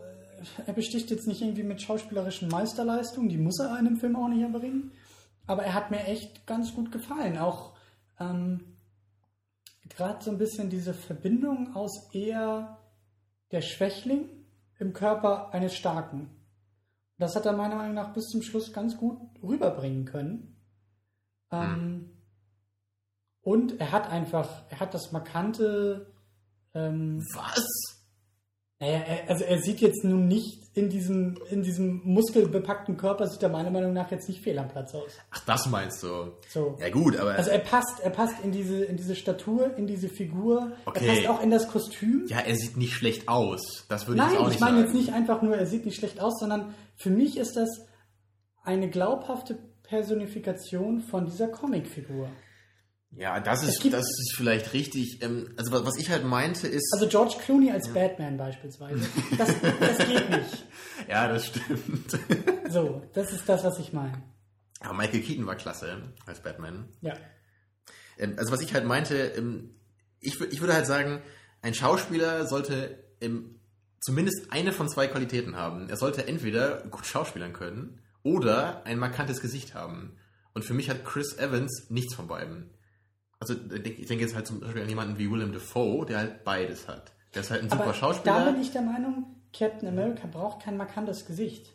äh, 0.62 0.68
er 0.68 0.74
besticht 0.74 1.10
jetzt 1.10 1.28
nicht 1.28 1.42
irgendwie 1.42 1.64
mit 1.64 1.82
schauspielerischen 1.82 2.50
Meisterleistungen, 2.50 3.30
die 3.30 3.38
muss 3.38 3.60
er 3.60 3.74
einem 3.74 3.98
Film 3.98 4.16
auch 4.16 4.30
nicht 4.30 4.42
erbringen, 4.42 4.92
aber 5.48 5.64
er 5.64 5.74
hat 5.74 5.92
mir 5.92 6.04
echt 6.06 6.46
ganz 6.46 6.74
gut 6.74 6.92
gefallen. 6.92 7.38
Auch 7.38 7.74
ähm, 8.20 8.78
gerade 9.90 10.24
so 10.24 10.32
ein 10.32 10.38
bisschen 10.38 10.70
diese 10.70 10.94
Verbindung 10.94 11.76
aus 11.76 12.14
eher 12.14 12.78
der 13.52 13.62
Schwächling 13.62 14.30
im 14.80 14.94
Körper 14.94 15.54
eines 15.54 15.76
Starken. 15.76 16.30
Das 17.18 17.36
hat 17.36 17.46
er 17.46 17.54
meiner 17.54 17.76
Meinung 17.76 17.96
nach 17.96 18.14
bis 18.14 18.28
zum 18.28 18.42
Schluss 18.42 18.74
ganz 18.74 18.98
gut 18.98 19.20
rüberbringen 19.42 20.06
können. 20.06 20.56
Ähm, 21.52 22.12
und 23.42 23.80
er 23.80 23.92
hat 23.92 24.10
einfach, 24.10 24.64
er 24.70 24.80
hat 24.80 24.94
das 24.94 25.12
markante 25.12 26.14
ähm, 26.74 27.26
Was? 27.34 27.97
Naja, 28.80 29.00
er, 29.00 29.30
also 29.30 29.44
er 29.44 29.60
sieht 29.60 29.82
jetzt 29.82 30.04
nun 30.04 30.28
nicht 30.28 30.62
in 30.76 30.90
diesem, 30.90 31.40
in 31.50 31.64
diesem 31.64 32.02
muskelbepackten 32.04 32.98
Körper, 32.98 33.26
sieht 33.28 33.42
er 33.42 33.50
meiner 33.50 33.72
Meinung 33.72 33.94
nach 33.94 34.12
jetzt 34.12 34.30
nicht 34.30 34.42
fehl 34.44 34.60
am 34.60 34.68
Platz 34.68 34.94
aus. 34.94 35.12
Ach, 35.32 35.44
das 35.46 35.66
meinst 35.68 36.04
du? 36.04 36.34
So. 36.50 36.78
Ja 36.80 36.90
gut, 36.90 37.18
aber 37.18 37.32
Also 37.34 37.50
er 37.50 37.58
passt, 37.60 38.00
er 38.04 38.12
passt 38.12 38.36
in 38.44 38.52
diese, 38.52 38.84
in 38.86 38.96
diese 38.98 39.16
Statur, 39.16 39.76
in 39.76 39.88
diese 39.88 40.08
Figur. 40.10 40.74
Okay. 40.86 41.08
Er 41.08 41.14
passt 41.16 41.28
auch 41.30 41.42
in 41.42 41.50
das 41.50 41.68
Kostüm. 41.68 42.26
ja, 42.28 42.40
er 42.40 42.56
sieht 42.56 42.78
nicht 42.78 42.94
schlecht 42.94 43.28
aus. 43.28 43.86
Das 43.90 44.08
würde 44.08 44.22
ich 44.22 44.26
Nein, 44.28 44.34
jetzt 44.34 44.42
auch 44.42 44.46
ich 44.46 44.52
nicht 44.52 44.60
meine 44.62 44.78
sagen. 44.78 44.86
jetzt 44.86 44.94
nicht 44.96 45.14
einfach 45.14 45.42
nur, 45.42 45.56
er 45.58 45.66
sieht 45.66 45.86
nicht 45.86 45.98
schlecht 45.98 46.20
aus, 46.22 46.40
sondern 46.40 46.76
für 46.96 47.10
mich 47.10 47.38
ist 47.38 47.56
das 47.58 47.70
eine 48.64 48.90
glaubhafte 48.90 49.58
Personifikation 49.84 51.02
von 51.02 51.26
dieser 51.26 51.48
Comicfigur. 51.48 52.30
Ja, 53.16 53.40
das 53.40 53.64
ist, 53.64 53.82
gibt- 53.82 53.94
das 53.94 54.06
ist 54.06 54.34
vielleicht 54.36 54.74
richtig. 54.74 55.22
Ähm, 55.24 55.54
also 55.58 55.86
was, 55.86 55.98
ich 55.98 56.10
halt 56.10 56.26
meinte 56.26 56.68
ist. 56.68 56.92
Also 56.94 57.08
George 57.08 57.36
Clooney 57.44 57.72
als 57.72 57.88
Batman 57.94 58.38
beispielsweise. 58.38 59.00
Das, 59.38 59.50
das 59.80 59.98
geht 60.08 60.30
nicht. 60.30 60.66
ja, 61.08 61.28
das 61.28 61.48
stimmt. 61.48 62.20
So, 62.70 63.02
das 63.14 63.32
ist 63.32 63.48
das, 63.48 63.64
was 63.64 63.80
ich 63.80 63.94
meine. 63.94 64.22
Aber 64.82 64.94
Michael 64.94 65.22
Keaton 65.22 65.46
war 65.48 65.56
klasse 65.56 66.14
als 66.26 66.42
Batman. 66.42 66.90
Ja. 67.02 67.14
Ähm, 68.18 68.36
also 68.38 68.52
was 68.52 68.62
ich 68.62 68.74
halt 68.74 68.86
meinte, 68.86 69.16
ähm, 69.16 69.74
ich, 70.20 70.40
ich 70.42 70.60
würde 70.60 70.74
halt 70.74 70.86
sagen, 70.86 71.22
ein 71.62 71.74
Schauspieler 71.74 72.46
sollte 72.46 73.04
zumindest 74.02 74.52
eine 74.52 74.74
von 74.74 74.90
zwei 74.90 75.08
Qualitäten 75.08 75.56
haben. 75.56 75.90
Er 75.90 75.98
sollte 75.98 76.28
entweder 76.28 76.82
gut 76.90 77.06
schauspielern 77.06 77.54
können 77.54 78.00
oder 78.22 78.86
ein 78.86 79.00
markantes 79.00 79.42
Gesicht 79.42 79.74
haben. 79.74 80.18
Und 80.54 80.66
für 80.66 80.74
mich 80.74 80.90
hat 80.90 81.04
Chris 81.06 81.38
Evans 81.38 81.88
nichts 81.90 82.14
von 82.14 82.28
beiden. 82.28 82.70
Also 83.40 83.54
ich 83.54 84.08
denke 84.08 84.24
jetzt 84.24 84.36
halt 84.36 84.48
zum 84.48 84.60
Beispiel 84.60 84.82
an 84.82 84.90
jemanden 84.90 85.18
wie 85.20 85.30
Willem 85.30 85.54
Dafoe, 85.54 86.06
der 86.06 86.18
halt 86.18 86.44
beides 86.44 86.88
hat. 86.88 87.12
Der 87.36 87.42
ist 87.42 87.52
halt 87.52 87.62
ein 87.64 87.70
super 87.70 87.84
Aber 87.84 87.94
Schauspieler. 87.94 88.46
da 88.46 88.52
bin 88.52 88.62
ich 88.62 88.72
der 88.72 88.82
Meinung, 88.82 89.36
Captain 89.54 89.88
America 89.88 90.28
braucht 90.28 90.64
kein 90.64 90.78
markantes 90.78 91.26
Gesicht. 91.26 91.72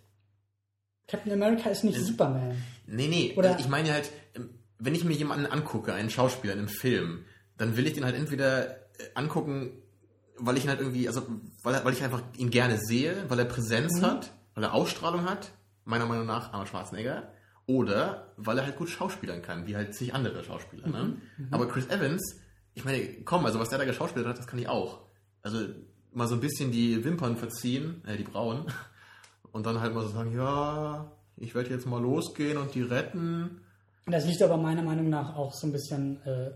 Captain 1.09 1.33
America 1.33 1.69
ist 1.71 1.85
nicht 1.85 2.01
Superman. 2.01 2.57
Nee, 2.87 3.09
nee, 3.09 3.35
Oder- 3.37 3.51
also 3.53 3.61
ich 3.65 3.69
meine 3.69 3.93
halt, 3.93 4.11
ähm, 4.35 4.51
wenn 4.79 4.95
ich 4.95 5.05
mir 5.05 5.13
jemanden 5.15 5.47
angucke, 5.47 5.93
einen 5.95 6.11
Schauspieler 6.11 6.55
in 6.55 6.61
einem 6.61 6.69
Film, 6.69 7.25
dann 7.59 7.77
will 7.77 7.87
ich 7.87 7.93
den 7.93 8.05
halt 8.05 8.17
entweder 8.17 8.71
äh, 8.77 8.79
angucken, 9.15 9.73
weil 10.39 10.57
ich 10.57 10.65
ihn 10.65 10.71
halt 10.71 10.81
irgendwie, 10.81 11.07
also 11.07 11.27
weil, 11.63 11.85
weil 11.85 11.93
ich 11.93 12.03
einfach 12.03 12.23
ihn 12.37 12.51
gerne 12.51 12.79
sehe, 12.79 13.25
weil 13.29 13.39
er 13.39 13.45
Präsenz 13.45 14.01
Mhm. 14.01 14.07
hat, 14.07 14.33
weil 14.55 14.65
er 14.65 14.75
Ausstrahlung 14.75 15.25
hat, 15.29 15.53
meiner 15.85 16.07
Meinung 16.07 16.27
nach 16.27 16.53
Arnold 16.53 16.69
Schwarzenegger, 16.69 17.33
oder 17.67 18.33
weil 18.37 18.59
er 18.59 18.65
halt 18.65 18.77
gut 18.77 18.89
schauspielern 18.89 19.43
kann, 19.43 19.67
wie 19.67 19.77
halt 19.77 19.95
zig 19.95 20.15
andere 20.15 20.43
Schauspieler. 20.45 20.89
Ne? 20.89 21.17
Mhm. 21.37 21.49
Aber 21.51 21.69
Chris 21.69 21.89
Evans, 21.89 22.41
ich 22.75 22.85
meine, 22.85 23.23
komm, 23.25 23.47
also 23.47 23.59
was 23.59 23.69
der 23.69 23.79
da 23.79 23.85
geschauspielert 23.85 24.29
hat, 24.29 24.39
das 24.39 24.47
kann 24.47 24.59
ich 24.59 24.69
auch. 24.69 25.01
Also 25.43 25.59
mal 26.13 26.27
so 26.27 26.35
ein 26.35 26.41
bisschen 26.41 26.73
die 26.73 27.05
Wimpern 27.05 27.37
verziehen, 27.37 28.03
äh, 28.07 28.17
die 28.17 28.25
Brauen, 28.25 28.67
und 29.53 29.67
dann 29.67 29.81
halt 29.81 29.95
mal 29.95 30.03
so 30.03 30.09
sagen, 30.09 30.35
ja, 30.35 31.13
ich 31.37 31.55
werde 31.55 31.71
jetzt 31.71 31.87
mal 31.87 32.01
losgehen 32.01 32.59
und 32.59 32.75
die 32.75 32.83
retten. 32.83 33.61
Das 34.07 34.27
liegt 34.27 34.43
aber 34.43 34.57
meiner 34.57 34.83
Meinung 34.83 35.09
nach 35.09 35.37
auch 35.37 35.55
so 35.55 35.67
ein 35.67 35.73
bisschen 35.73 36.21
äh, 36.25 36.51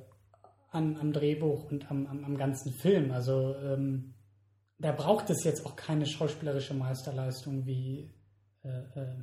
an, 0.70 0.96
am 1.00 1.12
Drehbuch 1.12 1.70
und 1.70 1.90
am, 1.90 2.06
am, 2.06 2.24
am 2.24 2.36
ganzen 2.36 2.72
Film. 2.72 3.12
Also 3.12 3.54
ähm, 3.56 4.14
da 4.78 4.92
braucht 4.92 5.30
es 5.30 5.44
jetzt 5.44 5.64
auch 5.64 5.76
keine 5.76 6.06
schauspielerische 6.06 6.74
Meisterleistung 6.74 7.66
wie 7.66 8.12
äh, 8.62 9.00
äh, 9.00 9.22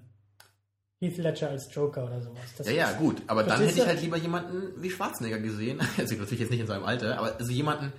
Heath 1.04 1.18
Ledger 1.18 1.50
als 1.50 1.74
Joker 1.74 2.06
oder 2.06 2.22
sowas. 2.22 2.42
Das 2.58 2.68
Ja, 2.68 2.74
ja, 2.74 2.92
gut, 2.94 3.22
aber 3.28 3.44
dann 3.44 3.62
hätte 3.62 3.80
ich 3.80 3.86
halt 3.86 4.02
lieber 4.02 4.18
jemanden 4.18 4.82
wie 4.82 4.90
Schwarzenegger 4.90 5.40
gesehen, 5.40 5.80
also 5.98 6.16
natürlich 6.16 6.40
jetzt 6.40 6.52
nicht 6.52 6.62
in 6.62 6.68
seinem 6.68 6.84
Alter, 6.86 7.18
aber 7.20 7.36
also 7.38 7.52
jemanden, 7.52 7.94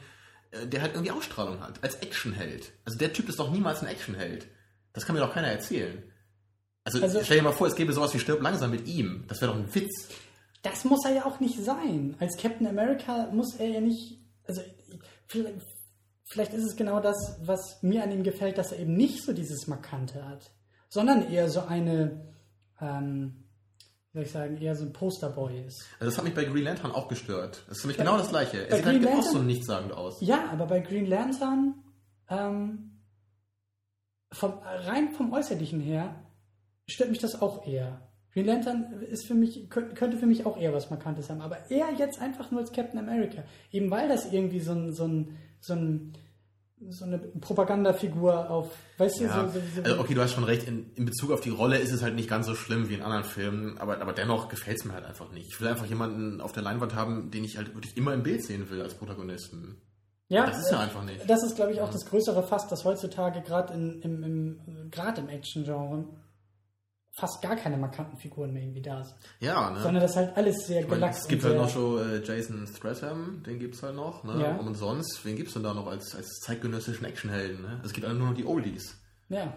äh, 0.51 0.67
der 0.67 0.83
halt 0.83 0.93
irgendwie 0.95 1.11
Ausstrahlung 1.13 1.61
hat, 1.61 1.83
als 1.83 1.97
Actionheld. 1.97 2.73
Also 2.85 2.99
der 2.99 3.13
Typ 3.13 3.29
ist 3.29 3.39
doch 3.39 3.51
niemals 3.51 3.83
ein 3.83 3.89
Actionheld. 3.89 4.47
Das 4.93 5.07
kann 5.07 5.15
mir 5.15 5.21
doch 5.21 5.35
keiner 5.35 5.49
erzählen. 5.49 6.03
Also, 6.85 7.03
Also- 7.03 7.23
stell 7.23 7.39
dir 7.39 7.43
mal 7.43 7.53
vor, 7.53 7.67
es 7.67 7.77
gäbe 7.77 7.93
sowas 7.93 8.13
wie 8.15 8.19
Stirb 8.19 8.43
langsam 8.43 8.71
mit 8.71 8.87
ihm. 8.87 9.25
Das 9.29 9.41
wäre 9.41 9.53
doch 9.53 9.59
ein 9.59 9.75
Witz. 9.75 10.09
Das 10.63 10.85
muss 10.85 11.05
er 11.05 11.13
ja 11.15 11.25
auch 11.27 11.41
nicht 11.41 11.59
sein. 11.63 12.15
Als 12.21 12.37
Captain 12.37 12.67
America 12.67 13.29
muss 13.33 13.55
er 13.57 13.69
ja 13.69 13.81
nicht. 13.81 14.19
Also, 14.47 14.61
vielleicht, 15.27 15.57
vielleicht 16.25 16.53
ist 16.55 16.65
es 16.65 16.77
genau 16.77 17.01
das, 17.01 17.39
was 17.43 17.83
mir 17.83 18.03
an 18.03 18.13
ihm 18.13 18.23
gefällt, 18.23 18.59
dass 18.59 18.73
er 18.73 18.79
eben 18.81 18.95
nicht 18.95 19.23
so 19.25 19.33
dieses 19.33 19.67
Markante 19.67 20.27
hat, 20.27 20.51
sondern 20.89 21.31
eher 21.31 21.49
so 21.51 21.61
eine, 21.61 22.34
ähm, 22.81 23.45
wie 24.13 24.19
soll 24.19 24.23
ich 24.27 24.31
sagen, 24.31 24.57
eher 24.59 24.77
so 24.77 24.85
ein 24.85 24.93
Posterboy 24.93 25.61
ist. 25.67 25.83
Also 25.99 26.07
das 26.11 26.19
hat 26.19 26.25
mich 26.25 26.35
bei 26.35 26.45
Green 26.45 26.65
Lantern 26.65 26.93
auch 26.93 27.09
gestört. 27.09 27.65
Das 27.67 27.77
ist 27.79 27.83
für 27.83 27.89
mich 27.89 27.97
Bei- 27.97 28.05
genau 28.05 28.17
das 28.19 28.29
Gleiche. 28.29 28.69
Er 28.69 28.77
sieht 28.77 28.87
halt 28.87 28.97
Green 29.01 29.09
auch 29.09 29.15
Lantern- 29.17 29.33
so 29.33 29.43
nichtssagend 29.43 29.93
aus. 29.93 30.21
Ja, 30.21 30.51
aber 30.51 30.67
bei 30.67 30.81
Green 30.81 31.07
Lantern, 31.07 31.75
ähm, 32.29 33.01
vom, 34.33 34.53
rein 34.63 35.11
vom 35.13 35.33
Äußerlichen 35.33 35.81
her, 35.81 36.15
stört 36.89 37.11
mich 37.11 37.19
das 37.21 37.41
auch 37.41 37.67
eher. 37.67 38.01
Green 38.33 38.47
Lantern 38.47 39.01
ist 39.03 39.27
für 39.27 39.35
mich, 39.35 39.71
könnte 39.71 40.17
für 40.17 40.27
mich 40.27 40.45
auch 40.45 40.57
eher 40.57 40.73
was 40.73 40.91
Markantes 40.91 41.31
haben, 41.31 41.41
aber 41.41 41.71
eher 41.71 41.93
jetzt 41.97 42.21
einfach 42.21 42.51
nur 42.51 42.61
als 42.61 42.73
Captain 42.73 42.99
America. 42.99 43.45
Eben 43.71 43.91
weil 43.93 44.09
das 44.09 44.33
irgendwie 44.33 44.59
so 44.61 44.73
ein, 44.73 44.93
so 44.93 45.07
ein, 45.07 45.37
so 45.61 45.75
ein 45.75 46.13
so 46.91 47.05
eine 47.05 47.19
Propagandafigur 47.19 48.51
auf, 48.51 48.71
weißt 48.99 49.21
du, 49.21 49.25
Ja. 49.25 49.49
so, 49.49 49.59
so, 49.59 49.65
so 49.77 49.83
Also 49.83 50.01
okay, 50.01 50.15
du 50.15 50.21
hast 50.21 50.33
schon 50.33 50.45
recht, 50.45 50.67
in, 50.69 50.91
in 50.97 51.05
Bezug 51.07 51.31
auf 51.31 51.41
die 51.41 51.51
Rolle 51.51 51.79
ist 51.79 51.93
es 51.93 52.03
halt 52.03 52.15
nicht 52.15 52.29
ganz 52.29 52.47
so 52.47 52.55
schlimm 52.55 52.89
wie 52.89 52.95
in 52.95 53.03
anderen 53.03 53.25
Filmen, 53.25 53.79
aber, 53.79 54.01
aber 54.01 54.13
dennoch 54.13 54.49
gefällt 54.49 54.79
es 54.79 54.85
mir 54.85 54.93
halt 54.93 55.05
einfach 55.05 55.31
nicht. 55.33 55.49
Ich 55.49 55.61
will 55.61 55.69
einfach 55.69 55.87
jemanden 55.87 56.41
auf 56.41 56.53
der 56.53 56.63
Leinwand 56.63 56.95
haben, 56.95 57.31
den 57.31 57.45
ich 57.45 57.57
halt 57.57 57.75
wirklich 57.75 57.97
immer 57.97 58.13
im 58.13 58.23
Bild 58.23 58.45
sehen 58.45 58.69
will 58.71 58.83
als 58.83 58.95
Protagonisten. 58.95 59.81
ja, 60.29 60.47
Das 60.47 60.59
ist 60.59 60.71
ja 60.73 60.81
einfach 60.81 61.05
nicht. 61.05 61.29
Das 61.31 61.43
ist, 61.45 61.55
glaube 61.57 61.73
ich, 61.73 61.81
auch 61.81 61.91
das 61.91 62.05
größere 62.07 62.43
Fass, 62.43 62.67
dass 62.69 62.85
heutzutage 62.85 63.41
gerade 63.43 63.73
im, 63.73 64.01
im, 64.03 64.23
im, 64.23 64.91
gerade 64.91 65.21
im 65.21 65.29
Action-Genre 65.29 66.05
fast 67.17 67.41
gar 67.43 67.55
keine 67.57 67.77
markanten 67.77 68.19
Figuren 68.19 68.53
mehr 68.53 68.63
irgendwie 68.63 68.83
da 68.83 69.05
sind. 69.05 69.17
Ja, 69.41 69.71
ne? 69.71 69.81
Sondern 69.81 70.03
das 70.03 70.17
halt 70.17 70.37
alles 70.37 70.67
sehr 70.67 70.81
Ich 70.81 70.87
meine, 70.89 70.97
gelackt 71.01 71.17
es 71.17 71.29
gibt 71.29 71.45
halt 71.45 71.57
noch 71.57 71.69
so 71.69 72.01
äh, 72.01 72.23
Jason 72.25 72.67
Stratham, 72.67 73.43
den 73.47 73.59
gibt's 73.61 73.83
halt 73.83 73.95
noch, 73.95 74.25
ne? 74.25 74.41
Ja. 74.43 74.57
Und 74.57 74.75
sonst, 74.75 75.25
wen 75.25 75.37
gibt's 75.37 75.53
denn 75.55 75.63
da 75.63 75.73
noch 75.75 75.87
als, 75.87 76.15
als 76.15 76.41
zeitgenössischen 76.41 77.05
Actionhelden, 77.05 77.63
ne? 77.63 77.81
Es 77.85 77.93
gibt 77.93 78.07
alle 78.07 78.17
nur 78.19 78.29
noch 78.29 78.35
die 78.37 78.45
Oldies. 78.45 78.99
Ja, 79.29 79.57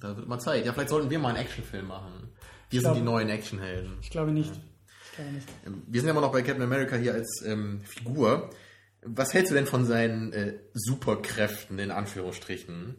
Da 0.00 0.16
wird 0.16 0.26
mal 0.28 0.40
Zeit. 0.40 0.66
Ja, 0.66 0.72
vielleicht 0.72 0.88
sollten 0.90 1.08
wir 1.08 1.18
mal 1.20 1.28
einen 1.28 1.38
Actionfilm 1.38 1.86
machen. 1.86 2.32
Wir 2.70 2.80
sind 2.80 2.88
glaub- 2.90 2.96
die 2.96 3.02
neuen 3.02 3.28
Actionhelden. 3.28 3.98
ich 4.02 4.10
glaube 4.10 4.32
nicht. 4.32 4.50
Ich 4.52 5.12
glaube 5.16 5.30
nicht. 5.30 5.48
Ähm, 5.64 5.82
Wir 5.86 6.00
sind 6.00 6.08
ja 6.08 6.12
immer 6.12 6.20
noch 6.20 6.32
bei 6.32 6.42
Captain 6.42 6.62
America 6.64 6.96
hier 6.96 7.14
als 7.14 7.42
ähm, 7.46 7.80
Figur. 7.84 8.50
Was 9.02 9.32
hältst 9.34 9.52
du 9.52 9.54
denn 9.54 9.66
von 9.66 9.86
seinen 9.86 10.32
äh, 10.32 10.58
Superkräften 10.74 11.78
in 11.78 11.92
Anführungsstrichen? 11.92 12.96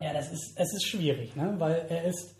Ja, 0.00 0.14
das 0.14 0.32
ist, 0.32 0.54
es 0.56 0.72
ist 0.74 0.86
schwierig, 0.86 1.36
ne? 1.36 1.54
weil 1.58 1.84
er 1.90 2.04
ist, 2.04 2.36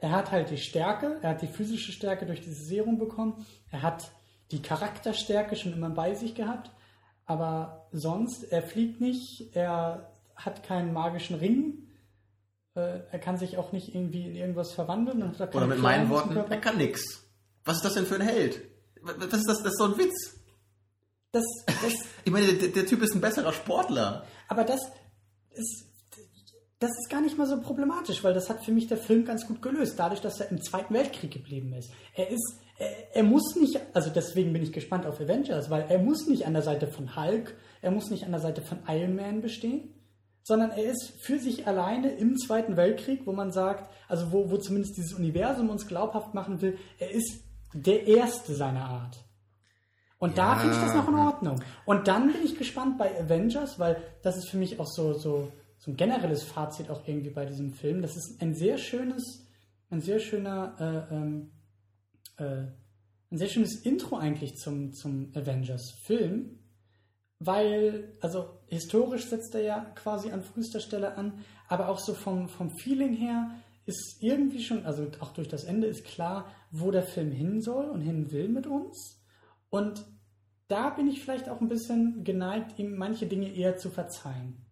er 0.00 0.12
hat 0.12 0.30
halt 0.30 0.50
die 0.50 0.58
Stärke, 0.58 1.18
er 1.22 1.30
hat 1.30 1.42
die 1.42 1.46
physische 1.46 1.92
Stärke 1.92 2.26
durch 2.26 2.40
dieses 2.40 2.66
Serum 2.66 2.98
bekommen, 2.98 3.46
er 3.70 3.82
hat 3.82 4.10
die 4.50 4.62
Charakterstärke 4.62 5.56
schon 5.56 5.72
immer 5.72 5.90
bei 5.90 6.14
sich 6.14 6.34
gehabt, 6.34 6.70
aber 7.26 7.88
sonst, 7.92 8.44
er 8.44 8.62
fliegt 8.62 9.00
nicht, 9.00 9.54
er 9.54 10.12
hat 10.34 10.62
keinen 10.64 10.92
magischen 10.92 11.36
Ring, 11.36 11.86
äh, 12.74 13.00
er 13.10 13.18
kann 13.18 13.36
sich 13.36 13.58
auch 13.58 13.72
nicht 13.72 13.94
irgendwie 13.94 14.26
in 14.26 14.34
irgendwas 14.34 14.72
verwandeln. 14.72 15.22
Oder 15.22 15.66
mit 15.66 15.78
meinen 15.78 16.08
Worten, 16.08 16.34
Körper. 16.34 16.50
er 16.50 16.60
kann 16.60 16.78
nix. 16.78 17.28
Was 17.64 17.76
ist 17.76 17.84
das 17.84 17.94
denn 17.94 18.06
für 18.06 18.16
ein 18.16 18.22
Held? 18.22 18.62
Was 19.02 19.40
ist 19.40 19.48
das? 19.48 19.62
Das 19.62 19.72
ist 19.72 19.78
so 19.78 19.84
ein 19.84 19.98
Witz. 19.98 20.40
Das, 21.32 21.44
das, 21.66 21.92
Ich 22.24 22.32
meine, 22.32 22.52
der, 22.54 22.68
der 22.68 22.86
Typ 22.86 23.02
ist 23.02 23.14
ein 23.14 23.20
besserer 23.20 23.52
Sportler. 23.52 24.24
Aber 24.48 24.64
das 24.64 24.80
ist, 25.52 25.89
das 26.80 26.90
ist 26.90 27.10
gar 27.10 27.20
nicht 27.20 27.36
mal 27.36 27.46
so 27.46 27.60
problematisch, 27.60 28.24
weil 28.24 28.32
das 28.32 28.48
hat 28.48 28.64
für 28.64 28.72
mich 28.72 28.86
der 28.86 28.96
Film 28.96 29.24
ganz 29.26 29.46
gut 29.46 29.60
gelöst, 29.60 29.98
dadurch, 29.98 30.20
dass 30.22 30.40
er 30.40 30.50
im 30.50 30.62
Zweiten 30.62 30.94
Weltkrieg 30.94 31.30
geblieben 31.30 31.74
ist. 31.74 31.92
Er 32.14 32.30
ist, 32.30 32.58
er, 32.78 33.16
er 33.16 33.22
muss 33.22 33.54
nicht, 33.54 33.78
also 33.92 34.10
deswegen 34.10 34.52
bin 34.54 34.62
ich 34.62 34.72
gespannt 34.72 35.06
auf 35.06 35.20
Avengers, 35.20 35.68
weil 35.68 35.84
er 35.90 35.98
muss 35.98 36.26
nicht 36.26 36.46
an 36.46 36.54
der 36.54 36.62
Seite 36.62 36.86
von 36.86 37.14
Hulk, 37.16 37.54
er 37.82 37.90
muss 37.90 38.10
nicht 38.10 38.24
an 38.24 38.32
der 38.32 38.40
Seite 38.40 38.62
von 38.62 38.78
Iron 38.88 39.14
Man 39.14 39.42
bestehen, 39.42 39.94
sondern 40.42 40.70
er 40.70 40.84
ist 40.84 41.12
für 41.20 41.38
sich 41.38 41.66
alleine 41.66 42.12
im 42.12 42.38
Zweiten 42.38 42.78
Weltkrieg, 42.78 43.26
wo 43.26 43.32
man 43.32 43.52
sagt, 43.52 43.90
also 44.08 44.32
wo, 44.32 44.50
wo 44.50 44.56
zumindest 44.56 44.96
dieses 44.96 45.12
Universum 45.12 45.68
uns 45.68 45.86
glaubhaft 45.86 46.32
machen 46.32 46.62
will, 46.62 46.78
er 46.98 47.10
ist 47.10 47.44
der 47.74 48.06
Erste 48.06 48.54
seiner 48.54 48.86
Art. 48.86 49.18
Und 50.18 50.38
da 50.38 50.54
Ja. 50.54 50.58
finde 50.58 50.76
ich 50.76 50.82
das 50.82 50.94
noch 50.94 51.08
in 51.08 51.14
Ordnung. 51.14 51.62
Und 51.84 52.08
dann 52.08 52.32
bin 52.32 52.42
ich 52.42 52.56
gespannt 52.56 52.96
bei 52.98 53.18
Avengers, 53.20 53.78
weil 53.78 54.02
das 54.22 54.38
ist 54.38 54.48
für 54.48 54.56
mich 54.56 54.80
auch 54.80 54.86
so, 54.86 55.12
so, 55.12 55.52
so 55.80 55.90
ein 55.90 55.96
generelles 55.96 56.42
Fazit 56.42 56.90
auch 56.90 57.08
irgendwie 57.08 57.30
bei 57.30 57.46
diesem 57.46 57.72
Film. 57.72 58.02
Das 58.02 58.14
ist 58.16 58.40
ein 58.42 58.54
sehr 58.54 58.76
schönes, 58.76 59.46
ein 59.88 60.02
sehr 60.02 60.18
schöner, 60.18 60.76
äh, 61.10 61.14
ähm, 61.14 61.50
äh, 62.36 62.66
ein 63.32 63.38
sehr 63.38 63.48
schönes 63.48 63.76
Intro 63.76 64.16
eigentlich 64.16 64.56
zum, 64.56 64.92
zum 64.92 65.32
Avengers-Film, 65.34 66.58
weil, 67.38 68.12
also 68.20 68.60
historisch 68.66 69.24
setzt 69.26 69.54
er 69.54 69.62
ja 69.62 69.84
quasi 69.94 70.30
an 70.30 70.42
frühester 70.42 70.80
Stelle 70.80 71.16
an, 71.16 71.40
aber 71.66 71.88
auch 71.88 71.98
so 71.98 72.12
vom, 72.12 72.50
vom 72.50 72.70
Feeling 72.70 73.14
her 73.14 73.50
ist 73.86 74.18
irgendwie 74.20 74.62
schon, 74.62 74.84
also 74.84 75.10
auch 75.20 75.32
durch 75.32 75.48
das 75.48 75.64
Ende 75.64 75.86
ist 75.86 76.04
klar, 76.04 76.52
wo 76.70 76.90
der 76.90 77.04
Film 77.04 77.32
hin 77.32 77.62
soll 77.62 77.86
und 77.86 78.02
hin 78.02 78.30
will 78.30 78.48
mit 78.48 78.66
uns. 78.66 79.18
Und 79.70 80.04
da 80.68 80.90
bin 80.90 81.08
ich 81.08 81.22
vielleicht 81.22 81.48
auch 81.48 81.62
ein 81.62 81.68
bisschen 81.68 82.22
geneigt, 82.22 82.78
ihm 82.78 82.96
manche 82.96 83.26
Dinge 83.26 83.50
eher 83.50 83.78
zu 83.78 83.88
verzeihen. 83.88 84.66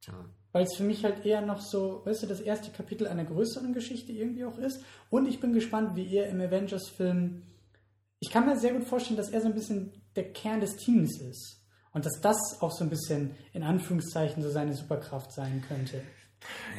Tja. 0.00 0.14
Weil 0.52 0.64
es 0.64 0.76
für 0.76 0.82
mich 0.82 1.04
halt 1.04 1.24
eher 1.24 1.40
noch 1.40 1.60
so, 1.60 2.02
weißt 2.04 2.22
du, 2.22 2.26
das 2.26 2.40
erste 2.40 2.70
Kapitel 2.70 3.06
einer 3.06 3.24
größeren 3.24 3.72
Geschichte 3.72 4.12
irgendwie 4.12 4.44
auch 4.44 4.58
ist. 4.58 4.84
Und 5.08 5.26
ich 5.26 5.40
bin 5.40 5.54
gespannt, 5.54 5.96
wie 5.96 6.14
er 6.14 6.28
im 6.28 6.40
Avengers-Film. 6.40 7.42
Ich 8.20 8.30
kann 8.30 8.46
mir 8.46 8.58
sehr 8.58 8.74
gut 8.74 8.84
vorstellen, 8.84 9.16
dass 9.16 9.30
er 9.30 9.40
so 9.40 9.46
ein 9.46 9.54
bisschen 9.54 9.92
der 10.14 10.32
Kern 10.32 10.60
des 10.60 10.76
Teams 10.76 11.20
ist. 11.20 11.62
Und 11.92 12.06
dass 12.06 12.20
das 12.20 12.60
auch 12.60 12.72
so 12.72 12.84
ein 12.84 12.90
bisschen 12.90 13.34
in 13.52 13.62
Anführungszeichen 13.62 14.42
so 14.42 14.50
seine 14.50 14.74
Superkraft 14.74 15.32
sein 15.32 15.62
könnte. 15.66 16.02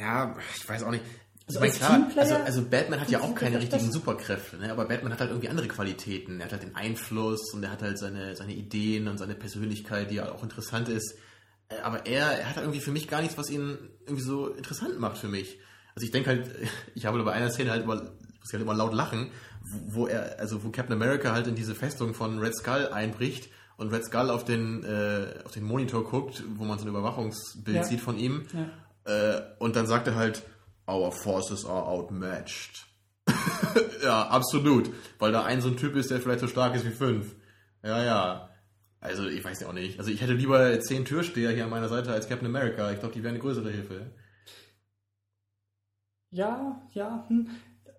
Ja, 0.00 0.36
ich 0.56 0.68
weiß 0.68 0.82
auch 0.84 0.90
nicht. 0.90 1.04
Also 1.46 1.62
ich 1.62 1.80
meine, 1.80 2.08
klar, 2.08 2.22
also, 2.22 2.36
also 2.36 2.64
Batman 2.64 3.00
hat 3.00 3.10
ja 3.10 3.20
auch 3.20 3.34
keine 3.34 3.58
richtigen. 3.58 3.92
Superkräfte, 3.92 4.56
ne? 4.56 4.72
aber 4.72 4.86
Batman 4.86 5.12
hat 5.12 5.20
halt 5.20 5.30
irgendwie 5.30 5.50
andere 5.50 5.68
Qualitäten. 5.68 6.40
Er 6.40 6.46
hat 6.46 6.52
halt 6.52 6.62
den 6.62 6.74
Einfluss 6.74 7.52
und 7.52 7.62
er 7.62 7.70
hat 7.70 7.82
halt 7.82 7.98
seine, 7.98 8.34
seine 8.34 8.54
Ideen 8.54 9.08
und 9.08 9.18
seine 9.18 9.34
Persönlichkeit, 9.34 10.10
die 10.10 10.16
ja 10.16 10.32
auch 10.32 10.42
interessant 10.42 10.88
ist. 10.88 11.18
Äh, 11.68 11.76
Aber 11.82 12.06
er, 12.06 12.38
er 12.38 12.48
hat 12.50 12.56
irgendwie 12.56 12.80
für 12.80 12.92
mich 12.92 13.08
gar 13.08 13.20
nichts, 13.22 13.38
was 13.38 13.50
ihn 13.50 13.78
irgendwie 14.06 14.22
so 14.22 14.48
interessant 14.48 14.98
macht 15.00 15.18
für 15.18 15.28
mich. 15.28 15.58
Also 15.94 16.04
ich 16.06 16.12
denke 16.12 16.30
halt, 16.30 16.50
ich 16.94 17.06
habe 17.06 17.22
bei 17.22 17.32
einer 17.32 17.50
Szene 17.50 17.70
halt 17.70 17.84
immer, 17.84 17.96
muss 17.96 18.12
ich 18.48 18.52
halt 18.52 18.62
immer 18.62 18.74
laut 18.74 18.92
lachen, 18.94 19.30
wo 19.62 20.02
wo 20.02 20.06
er, 20.06 20.38
also 20.38 20.62
wo 20.62 20.70
Captain 20.70 20.92
America 20.94 21.32
halt 21.32 21.46
in 21.46 21.54
diese 21.54 21.74
Festung 21.74 22.12
von 22.14 22.38
Red 22.38 22.54
Skull 22.56 22.88
einbricht 22.92 23.48
und 23.76 23.92
Red 23.92 24.04
Skull 24.04 24.30
auf 24.30 24.44
den, 24.44 24.84
äh, 24.84 25.42
auf 25.44 25.52
den 25.52 25.64
Monitor 25.64 26.04
guckt, 26.04 26.42
wo 26.56 26.64
man 26.64 26.78
so 26.78 26.84
ein 26.84 26.88
Überwachungsbild 26.90 27.76
Ja. 27.76 27.84
sieht 27.84 28.00
von 28.00 28.18
ihm. 28.18 28.46
Ja. 28.52 28.68
Äh, 29.36 29.42
und 29.58 29.74
dann 29.76 29.86
sagt 29.86 30.06
er 30.06 30.14
halt, 30.16 30.42
our 30.86 31.10
forces 31.12 31.64
are 31.64 31.84
outmatched. 31.86 32.86
ja, 34.02 34.28
absolut. 34.28 34.90
Weil 35.18 35.32
da 35.32 35.44
ein 35.44 35.60
so 35.62 35.68
ein 35.68 35.76
Typ 35.76 35.96
ist, 35.96 36.10
der 36.10 36.20
vielleicht 36.20 36.40
so 36.40 36.46
stark 36.48 36.74
ist 36.74 36.84
wie 36.84 36.90
fünf. 36.90 37.34
Ja, 37.82 38.02
ja. 38.04 38.50
Also 39.04 39.28
ich 39.28 39.44
weiß 39.44 39.60
ja 39.60 39.68
auch 39.68 39.74
nicht. 39.74 39.98
Also 39.98 40.10
ich 40.10 40.22
hätte 40.22 40.32
lieber 40.32 40.80
zehn 40.80 41.04
Türsteher 41.04 41.50
hier 41.50 41.64
an 41.64 41.70
meiner 41.70 41.90
Seite 41.90 42.10
als 42.10 42.26
Captain 42.26 42.46
America. 42.48 42.90
Ich 42.90 43.00
glaube, 43.00 43.12
die 43.12 43.22
wären 43.22 43.34
eine 43.34 43.42
größere 43.42 43.70
Hilfe. 43.70 44.06
Ja, 46.30 46.82
ja. 46.94 47.26
Hm. 47.28 47.50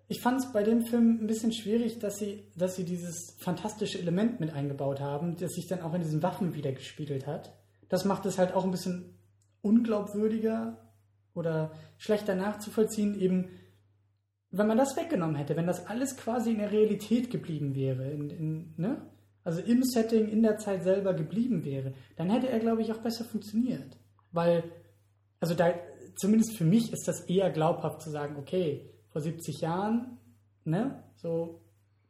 Ich 0.08 0.20
fand 0.20 0.40
es 0.40 0.52
bei 0.52 0.64
dem 0.64 0.84
Film 0.84 1.20
ein 1.22 1.28
bisschen 1.28 1.54
schwierig, 1.54 2.00
dass 2.00 2.18
sie, 2.18 2.52
dass 2.56 2.76
sie 2.76 2.86
dieses 2.86 3.36
fantastische 3.38 4.00
Element 4.00 4.40
mit 4.40 4.52
eingebaut 4.52 5.00
haben, 5.00 5.38
das 5.38 5.54
sich 5.54 5.68
dann 5.68 5.82
auch 5.82 5.94
in 5.94 6.02
diesen 6.02 6.24
Waffen 6.24 6.56
wieder 6.56 6.72
gespiegelt 6.72 7.28
hat. 7.28 7.54
Das 7.88 8.04
macht 8.04 8.26
es 8.26 8.40
halt 8.40 8.54
auch 8.56 8.66
ein 8.66 8.72
bisschen 8.72 9.16
unglaubwürdiger 9.62 10.92
oder 11.36 11.72
schlechter 12.00 12.34
nachzuvollziehen, 12.34 13.20
eben 13.20 13.50
wenn 14.50 14.68
man 14.68 14.78
das 14.78 14.98
weggenommen 14.98 15.36
hätte, 15.36 15.56
wenn 15.56 15.68
das 15.68 15.86
alles 15.86 16.18
quasi 16.18 16.52
in 16.52 16.60
der 16.60 16.72
Realität 16.72 17.30
geblieben 17.30 17.76
wäre, 17.76 18.10
in, 18.10 18.30
in, 18.32 18.74
ne? 18.78 19.02
Also 19.46 19.62
im 19.62 19.84
Setting, 19.84 20.28
in 20.28 20.44
der 20.44 20.58
Zeit 20.58 20.84
selber 20.84 21.14
geblieben 21.14 21.64
wäre, 21.64 21.94
dann 22.18 22.30
hätte 22.30 22.50
er, 22.50 22.60
glaube 22.60 22.82
ich, 22.82 22.92
auch 22.92 22.98
besser 22.98 23.24
funktioniert. 23.24 23.98
Weil, 24.32 24.64
also 25.40 25.54
da, 25.54 25.74
zumindest 26.18 26.58
für 26.58 26.66
mich 26.66 26.92
ist 26.92 27.08
das 27.08 27.22
eher 27.22 27.50
glaubhaft 27.52 28.02
zu 28.02 28.10
sagen, 28.10 28.36
okay, 28.38 28.90
vor 29.12 29.22
70 29.22 29.62
Jahren, 29.62 30.18
ne, 30.66 31.02
so, 31.16 31.62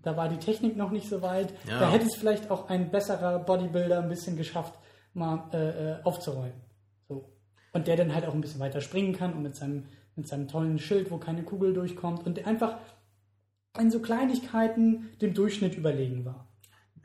da 0.01 0.15
war 0.17 0.29
die 0.29 0.37
Technik 0.37 0.77
noch 0.77 0.91
nicht 0.91 1.09
so 1.09 1.21
weit, 1.21 1.53
Ja. 1.67 1.79
da 1.79 1.91
hätte 1.91 2.05
es 2.05 2.15
vielleicht 2.15 2.49
auch 2.49 2.69
ein 2.69 2.89
besserer 2.89 3.39
Bodybuilder 3.39 4.01
ein 4.01 4.09
bisschen 4.09 4.37
geschafft, 4.37 4.73
mal 5.13 5.49
äh, 5.53 5.91
äh, 5.91 6.03
aufzuräumen. 6.03 6.61
So. 7.07 7.29
Und 7.73 7.87
der 7.87 7.97
dann 7.97 8.13
halt 8.15 8.25
auch 8.25 8.33
ein 8.33 8.41
bisschen 8.41 8.59
weiter 8.59 8.81
springen 8.81 9.13
kann 9.13 9.33
und 9.33 9.43
mit 9.43 9.55
seinem, 9.55 9.85
mit 10.15 10.27
seinem 10.27 10.47
tollen 10.47 10.79
Schild, 10.79 11.11
wo 11.11 11.17
keine 11.17 11.43
Kugel 11.43 11.73
durchkommt 11.73 12.25
und 12.25 12.37
der 12.37 12.47
einfach 12.47 12.77
in 13.79 13.91
so 13.91 13.99
Kleinigkeiten 13.99 15.09
dem 15.21 15.33
Durchschnitt 15.33 15.75
überlegen 15.75 16.23
war. 16.23 16.47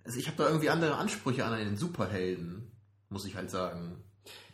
Also 0.05 0.19
ich 0.19 0.27
habe 0.27 0.37
da 0.37 0.49
irgendwie 0.49 0.71
andere 0.71 0.97
Ansprüche 0.97 1.45
an 1.45 1.53
einen 1.53 1.77
Superhelden, 1.77 2.71
muss 3.09 3.27
ich 3.27 3.37
halt 3.37 3.51
sagen. 3.51 4.03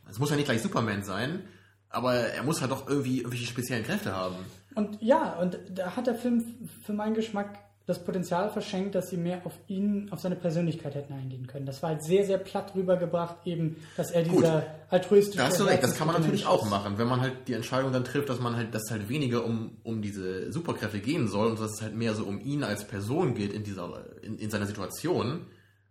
Es 0.09 0.19
muss 0.19 0.31
ja 0.31 0.37
nicht 0.37 0.47
gleich 0.47 0.63
Superman 0.63 1.03
sein, 1.03 1.47
aber 1.89 2.15
er 2.15 2.43
muss 2.43 2.61
halt 2.61 2.71
doch 2.71 2.89
irgendwie 2.89 3.19
irgendwelche 3.19 3.47
speziellen 3.47 3.85
Kräfte 3.85 4.15
haben. 4.15 4.37
Und 4.75 5.01
ja, 5.01 5.35
und 5.39 5.59
da 5.71 5.97
hat 5.97 6.07
der 6.07 6.15
Film 6.15 6.69
für 6.83 6.93
meinen 6.93 7.15
Geschmack 7.15 7.59
das 7.87 8.03
Potenzial 8.03 8.51
verschenkt, 8.51 8.97
dass 8.97 9.11
sie 9.11 9.17
mehr 9.17 9.43
auf 9.45 9.53
ihn, 9.69 10.09
auf 10.11 10.19
seine 10.19 10.35
Persönlichkeit 10.35 10.97
hätten 10.97 11.13
eingehen 11.13 11.47
können. 11.47 11.67
Das 11.67 11.85
war 11.85 11.91
halt 11.91 12.03
sehr, 12.03 12.27
sehr 12.27 12.39
platt 12.39 12.73
rübergebracht, 12.75 13.37
eben, 13.47 13.77
dass 13.97 14.11
er 14.11 14.25
Gut. 14.25 14.39
dieser 14.39 14.67
altruistische. 14.91 15.39
Da 15.39 15.47
hast 15.47 15.61
du 15.61 15.65
recht, 15.65 15.85
das 15.85 15.97
kann 15.97 16.09
man 16.09 16.21
natürlich 16.21 16.47
auch 16.47 16.69
machen, 16.69 16.99
wenn 16.99 17.07
man 17.07 17.21
halt 17.21 17.47
die 17.47 17.53
Entscheidung 17.53 17.93
dann 17.93 18.05
trifft, 18.05 18.29
dass 18.29 18.41
man 18.41 18.57
halt, 18.57 18.75
dass 18.75 18.83
es 18.87 18.91
halt 18.91 19.09
weniger 19.09 19.45
um, 19.45 19.77
um 19.85 20.03
diese 20.03 20.53
Superkräfte 20.53 20.99
gehen 20.99 21.29
soll 21.29 21.49
und 21.49 21.61
dass 21.61 21.75
es 21.75 21.83
halt 21.83 21.95
mehr 21.95 22.15
so 22.15 22.25
um 22.25 22.41
ihn 22.41 22.65
als 22.65 22.85
Person 22.85 23.35
geht 23.35 23.53
in 23.53 23.63
dieser, 23.63 24.05
in, 24.21 24.37
in 24.37 24.51
seiner 24.51 24.67
Situation, 24.67 25.47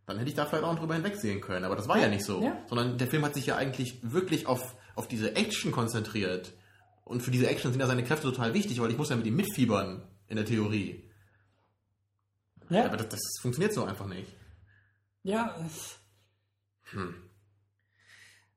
dann 0.05 0.17
hätte 0.17 0.29
ich 0.29 0.35
da 0.35 0.45
vielleicht 0.45 0.65
auch 0.65 0.77
drüber 0.77 0.95
hinwegsehen 0.95 1.39
können. 1.39 1.63
Aber 1.63 1.77
das 1.77 1.87
war 1.87 1.97
ja, 1.97 2.09
nicht 2.09 2.25
so. 2.25 2.43
Ja. 2.43 2.57
Sondern 2.67 2.97
der 2.97 3.07
Film 3.07 3.23
hat 3.23 3.33
sich 3.33 3.45
ja 3.45 3.55
eigentlich 3.55 3.99
wirklich 4.01 4.47
auf, 4.47 4.75
auf 4.95 5.07
diese 5.07 5.37
Action 5.37 5.71
konzentriert. 5.71 6.51
Und 7.05 7.21
für 7.21 7.31
diese 7.31 7.47
Action 7.47 7.71
sind 7.71 7.79
ja 7.79 7.87
seine 7.87 8.03
Kräfte 8.03 8.27
total 8.27 8.53
wichtig, 8.53 8.81
weil 8.81 8.91
ich 8.91 8.97
muss 8.97 9.09
ja 9.09 9.15
mit 9.15 9.25
ihm 9.25 9.37
mitfiebern, 9.37 10.01
in 10.27 10.35
der 10.35 10.45
Theorie. 10.45 11.04
Ja. 12.69 12.85
Aber 12.85 12.97
das, 12.97 13.09
das 13.09 13.21
funktioniert 13.41 13.73
so 13.73 13.83
einfach 13.85 14.07
nicht. 14.07 14.31
Ja, 15.23 15.55
es- 15.65 15.97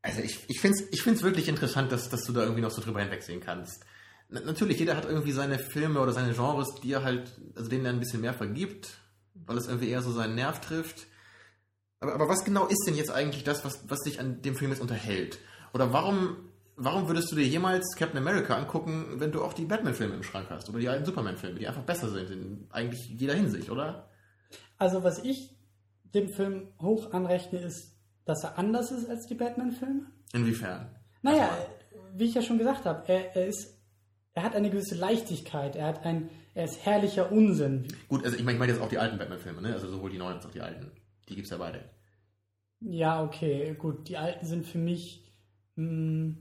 Also 0.03 0.21
ich, 0.23 0.39
ich 0.49 0.61
finde 0.61 0.79
es 0.79 0.93
ich 0.93 1.03
find's 1.03 1.23
wirklich 1.23 1.49
interessant, 1.49 1.91
dass, 1.93 2.09
dass 2.09 2.23
du 2.25 2.33
da 2.33 2.43
irgendwie 2.43 2.61
noch 2.61 2.71
so 2.71 2.81
drüber 2.81 3.01
hinwegsehen 3.01 3.41
kannst. 3.41 3.85
Na, 4.29 4.41
natürlich, 4.41 4.79
jeder 4.79 4.97
hat 4.97 5.05
irgendwie 5.07 5.33
seine 5.33 5.59
Filme 5.59 6.01
oder 6.01 6.13
seine 6.13 6.33
Genres, 6.35 6.75
die 6.83 6.93
er 6.93 7.03
halt, 7.03 7.33
also 7.57 7.69
denen 7.69 7.85
er 7.85 7.93
ein 7.93 8.01
bisschen 8.01 8.21
mehr 8.21 8.35
vergibt, 8.35 8.99
weil 9.35 9.57
es 9.59 9.67
irgendwie 9.67 9.89
eher 9.89 10.03
so 10.03 10.13
seinen 10.13 10.35
Nerv 10.35 10.61
trifft. 10.61 11.07
Aber, 12.01 12.15
aber 12.15 12.29
was 12.29 12.45
genau 12.45 12.67
ist 12.67 12.85
denn 12.87 12.95
jetzt 12.95 13.11
eigentlich 13.11 13.45
das, 13.45 13.65
was, 13.65 13.89
was 13.89 14.01
dich 14.01 14.21
an 14.21 14.41
dem 14.43 14.55
Film 14.57 14.71
jetzt 14.71 14.81
unterhält? 14.81 15.39
Oder 15.73 15.93
warum, 15.93 16.48
warum 16.79 17.09
würdest 17.09 17.31
du 17.31 17.37
dir 17.37 17.47
jemals 17.47 17.95
Captain 17.97 18.18
America 18.18 18.57
angucken, 18.57 19.16
wenn 19.16 19.33
du 19.33 19.43
auch 19.43 19.53
die 19.53 19.64
Batman-Filme 19.64 20.14
im 20.14 20.22
Schrank 20.22 20.47
hast? 20.51 20.68
Oder 20.68 20.79
die 20.79 20.89
alten 20.89 21.05
Superman-Filme, 21.05 21.59
die 21.59 21.68
einfach 21.68 21.83
besser 21.83 22.09
sind 22.09 22.31
in 22.31 22.66
eigentlich 22.70 23.09
jeder 23.09 23.35
Hinsicht, 23.35 23.70
oder? 23.70 24.09
also 24.79 25.03
was 25.03 25.22
ich 25.24 25.51
dem 26.14 26.29
Film 26.31 26.68
hoch 26.81 27.12
anrechne, 27.12 27.59
ist, 27.59 27.99
dass 28.24 28.45
er 28.45 28.59
anders 28.59 28.91
ist 28.91 29.09
als 29.11 29.26
die 29.26 29.35
Batman-Filme. 29.35 30.07
Inwiefern? 30.33 30.89
Naja, 31.22 31.51
wie 32.14 32.24
ich 32.24 32.35
ja 32.35 32.43
schon 32.43 32.59
gesagt 32.59 32.87
habe, 32.87 33.07
er, 33.09 33.37
er 33.37 33.47
ist, 33.47 33.76
er 34.33 34.45
hat 34.45 34.55
eine 34.55 34.70
gewisse 34.70 34.95
Leichtigkeit, 34.95 35.76
er 35.76 35.87
hat 35.87 36.05
ein, 36.05 36.31
er 36.55 36.64
ist 36.64 36.85
herrlicher 36.85 37.31
Unsinn. 37.31 37.89
Gut, 38.09 38.24
also 38.24 38.37
ich 38.37 38.45
meine 38.45 38.55
ich 38.55 38.59
mein 38.61 38.68
jetzt 38.68 38.81
auch 38.81 38.89
die 38.89 38.99
alten 38.99 39.18
Batman-Filme, 39.18 39.61
ne? 39.61 39.74
Also 39.74 39.89
sowohl 39.89 40.11
die 40.11 40.18
neuen 40.18 40.37
als 40.37 40.47
auch 40.47 40.51
die 40.51 40.61
alten. 40.61 40.93
Die 41.29 41.35
gibt's 41.35 41.51
ja 41.51 41.59
beide. 41.59 41.85
Ja, 42.81 43.22
okay, 43.22 43.74
gut, 43.74 44.09
die 44.09 44.16
alten 44.16 44.47
sind 44.47 44.66
für 44.66 44.79
mich, 44.79 45.24
mh, 45.74 46.37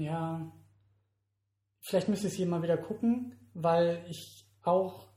ja, 0.00 0.52
vielleicht 1.80 2.08
müsste 2.08 2.26
ich 2.26 2.32
es 2.34 2.36
hier 2.36 2.46
mal 2.46 2.62
wieder 2.62 2.76
gucken, 2.76 3.50
weil 3.54 4.04
ich 4.08 4.46
auch 4.62 5.08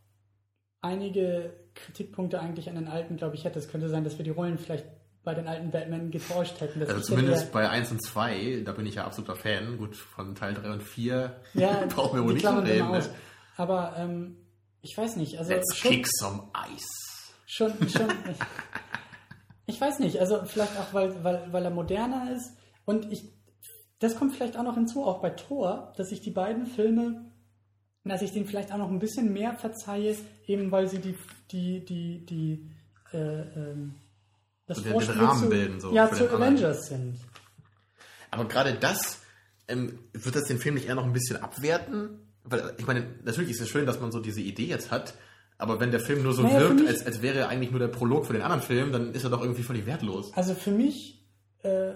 einige 0.82 1.53
Kritikpunkte 1.73 2.39
eigentlich 2.39 2.69
an 2.69 2.75
den 2.75 2.88
alten, 2.88 3.17
glaube 3.17 3.36
ich, 3.36 3.43
hätte. 3.43 3.59
Es 3.59 3.67
könnte 3.67 3.89
sein, 3.89 4.03
dass 4.03 4.17
wir 4.17 4.23
die 4.23 4.32
Rollen 4.32 4.57
vielleicht 4.57 4.86
bei 5.23 5.34
den 5.34 5.47
alten 5.47 5.71
Batman 5.71 6.09
getauscht 6.09 6.61
hätten. 6.61 6.82
Also 6.82 7.01
zumindest 7.01 7.51
bei 7.51 7.69
1 7.69 7.91
und 7.91 8.01
2, 8.01 8.61
da 8.65 8.71
bin 8.71 8.86
ich 8.86 8.95
ja 8.95 9.05
absoluter 9.05 9.36
Fan. 9.36 9.78
Gut, 9.78 9.95
von 9.95 10.36
Teil 10.36 10.53
3 10.53 10.71
und 10.71 10.84
4 10.84 11.41
Ja, 11.53 11.86
brauchen 11.89 12.19
wir 12.19 12.23
wohl 12.23 12.34
nicht 12.34 12.45
reden. 12.45 12.91
Ne? 12.91 13.03
Aber 13.57 13.95
ähm, 13.97 14.38
ich 14.82 14.97
weiß 14.97 15.17
nicht, 15.17 15.38
also 15.38 15.51
Let's 15.51 15.75
schon, 15.75 15.91
kick 15.91 16.07
some 16.07 16.49
ice. 16.73 17.34
schon, 17.45 17.71
schon 17.89 18.09
ich, 18.30 18.38
ich 19.65 19.82
weiß 19.82 19.99
nicht, 19.99 20.19
also 20.19 20.45
vielleicht 20.45 20.78
auch, 20.78 20.93
weil, 20.93 21.23
weil, 21.23 21.51
weil 21.51 21.65
er 21.65 21.71
moderner 21.71 22.32
ist 22.34 22.55
und 22.86 23.11
ich, 23.11 23.36
das 24.00 24.16
kommt 24.16 24.36
vielleicht 24.36 24.58
auch 24.58 24.64
noch 24.64 24.76
hinzu, 24.76 25.04
auch 25.06 25.22
bei 25.22 25.30
Thor, 25.32 25.93
dass 25.98 26.12
ich 26.12 26.22
die 26.22 26.32
beiden 26.32 26.66
Filme, 26.66 27.26
dass 28.04 28.22
ich 28.22 28.32
denen 28.32 28.45
vielleicht 28.45 28.72
auch 28.72 28.78
noch 28.78 28.89
ein 28.89 29.00
bisschen 29.00 29.34
mehr 29.34 29.54
verzeihe, 29.54 30.16
eben 30.45 30.72
weil 30.72 30.88
sie 30.88 31.00
die, 31.00 31.16
die, 31.52 31.84
die, 31.86 32.26
die, 32.26 32.72
äh, 33.14 33.18
ähm, 33.41 33.95
das 34.66 34.82
den- 34.84 34.98
den 34.98 35.10
Rahmen 35.10 35.43
zu, 35.43 35.50
bilden, 35.50 35.80
so 35.80 35.93
ja, 35.93 36.10
zu 36.12 36.24
anderen. 36.26 36.41
Avengers 36.43 36.88
sind. 36.88 37.18
Aber 38.32 38.45
gerade 38.45 38.74
das, 38.76 39.22
ähm, 39.68 40.00
wird 40.14 40.36
das 40.36 40.45
den 40.45 40.58
Film 40.60 40.76
nicht 40.76 40.88
eher 40.88 40.95
noch 40.95 41.06
ein 41.06 41.14
bisschen 41.14 41.38
abwerten? 41.38 42.20
Weil, 42.43 42.76
ich 42.78 42.88
meine, 42.88 43.06
natürlich 43.24 43.52
ist 43.52 43.62
es 43.62 43.68
schön, 43.70 43.86
dass 43.86 44.00
man 44.00 44.12
so 44.12 44.20
diese 44.22 44.39
Idee 44.41 44.68
jetzt 44.68 44.91
hat, 44.91 45.16
aber 45.58 45.80
wenn 45.82 45.91
der 45.91 46.00
Film 46.00 46.24
nur 46.24 46.34
so 46.34 46.43
Naja, 46.43 46.60
wirkt, 46.60 46.88
als, 46.88 47.06
als 47.06 47.22
wäre 47.22 47.39
er 47.39 47.50
eigentlich 47.50 47.72
nur 47.72 47.80
der 47.80 47.88
Prolog 47.89 48.26
für 48.26 48.34
den 48.34 48.41
anderen 48.41 48.62
Film, 48.62 48.91
dann 48.93 49.14
ist 49.14 49.24
er 49.26 49.30
doch 49.30 49.41
irgendwie 49.41 49.64
völlig 49.64 49.86
wertlos. 49.86 50.32
Also 50.34 50.54
für 50.54 50.72
mich, 50.72 51.26
äh, 51.64 51.93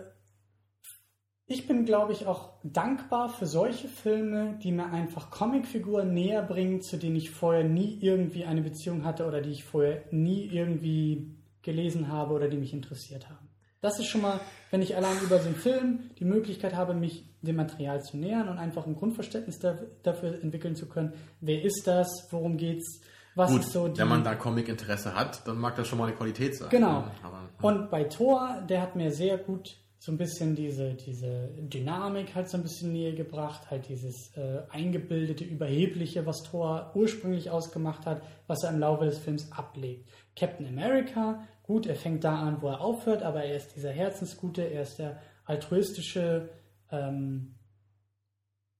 ich 1.52 1.68
bin, 1.68 1.86
glaube 1.86 2.14
ich, 2.14 2.26
auch 2.26 2.50
dankbar 2.64 3.30
für 3.30 3.46
solche 3.46 3.88
Filme, 3.88 4.58
die 4.64 4.72
mir 4.72 4.92
einfach 4.92 5.30
Comicfiguren 5.30 6.14
näher 6.14 6.42
bringen, 6.42 6.82
zu 6.82 6.98
denen 6.98 7.16
ich 7.16 7.32
vorher 7.32 7.64
nie 7.64 7.98
irgendwie 8.02 8.46
eine 8.46 8.62
Beziehung 8.62 9.04
hatte 9.04 9.26
oder 9.28 9.42
die 9.42 9.52
ich 9.52 9.64
vorher 9.64 10.04
nie 10.12 10.46
irgendwie 10.46 11.36
gelesen 11.62 12.08
habe 12.08 12.34
oder 12.34 12.48
die 12.48 12.58
mich 12.58 12.74
interessiert 12.74 13.30
haben. 13.30 13.48
Das 13.82 14.00
ist 14.00 14.06
schon 14.06 14.22
mal, 14.22 14.40
wenn 14.70 14.82
ich 14.82 14.96
allein 14.96 15.18
über 15.24 15.40
so 15.40 15.48
einen 15.48 15.56
Film 15.56 16.12
die 16.20 16.26
Möglichkeit 16.26 16.76
habe, 16.76 16.94
mich 16.94 17.26
dem 17.42 17.56
Material 17.56 18.02
zu 18.04 18.18
nähern 18.18 18.48
und 18.48 18.58
einfach 18.58 18.86
ein 18.86 18.96
Grundverständnis 18.96 19.60
da, 19.60 19.78
dafür 20.04 20.42
entwickeln 20.42 20.76
zu 20.76 20.88
können. 20.88 21.14
Wer 21.40 21.64
ist 21.64 21.88
das? 21.88 22.28
Worum 22.30 22.58
geht's? 22.58 23.02
Was 23.34 23.50
Gut, 23.50 23.62
ist 23.62 23.72
so 23.72 23.88
die, 23.88 23.98
wenn 23.98 24.10
man 24.10 24.24
da 24.24 24.36
Comic-Interesse 24.36 25.16
hat, 25.16 25.48
dann 25.48 25.58
mag 25.58 25.76
das 25.78 25.88
schon 25.88 25.98
mal 25.98 26.08
eine 26.08 26.16
Qualität 26.16 26.56
sein. 26.56 26.70
Genau. 26.70 27.06
Aber, 27.24 27.50
Und 27.62 27.90
bei 27.90 28.04
Thor, 28.04 28.62
der 28.70 28.82
hat 28.82 28.96
mir 28.96 29.12
sehr 29.12 29.38
gut 29.38 29.78
so 30.04 30.12
ein 30.12 30.18
bisschen 30.18 30.56
diese, 30.56 30.96
diese 30.96 31.50
Dynamik 31.60 32.34
halt 32.34 32.50
so 32.50 32.58
ein 32.58 32.64
bisschen 32.64 32.92
näher 32.92 33.14
gebracht, 33.14 33.70
halt 33.70 33.88
dieses 33.88 34.36
äh, 34.36 34.64
eingebildete, 34.72 35.44
überhebliche, 35.44 36.26
was 36.26 36.42
Thor 36.42 36.92
ursprünglich 36.96 37.52
ausgemacht 37.52 38.08
hat, 38.08 38.24
was 38.48 38.64
er 38.64 38.72
im 38.72 38.80
Laufe 38.80 39.06
des 39.06 39.20
Films 39.20 39.52
ablegt. 39.52 40.10
Captain 40.36 40.66
America, 40.66 41.44
gut, 41.62 41.86
er 41.86 41.96
fängt 41.96 42.24
da 42.24 42.36
an, 42.42 42.64
wo 42.64 42.70
er 42.70 42.82
aufhört, 42.82 43.22
aber 43.22 43.44
er 43.44 43.56
ist 43.56 43.76
dieser 43.76 43.92
Herzensgute, 43.92 44.64
er 44.64 44.82
ist 44.82 44.98
der 44.98 45.20
altruistische, 45.46 46.50
ähm, 46.92 47.54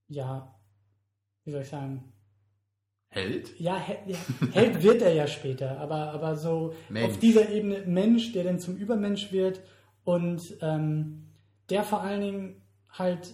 ja, 0.08 0.56
wie 1.44 1.52
soll 1.52 1.62
ich 1.62 1.70
sagen, 1.70 2.12
Held? 3.10 3.60
ja, 3.60 3.78
He- 3.78 4.12
ja, 4.12 4.18
Held 4.54 4.82
wird 4.82 5.02
er 5.04 5.14
ja 5.14 5.28
später, 5.28 5.78
aber, 5.80 6.14
aber 6.14 6.36
so 6.36 6.74
Mensch. 6.90 7.06
auf 7.10 7.20
dieser 7.20 7.48
Ebene 7.50 7.82
Mensch, 7.86 8.32
der 8.32 8.44
dann 8.46 8.60
zum 8.60 8.76
Übermensch 8.76 9.32
wird 9.32 9.62
und 10.12 10.42
ähm, 10.60 11.30
der 11.70 11.84
vor 11.84 12.02
allen 12.02 12.20
Dingen 12.20 12.62
halt 12.90 13.34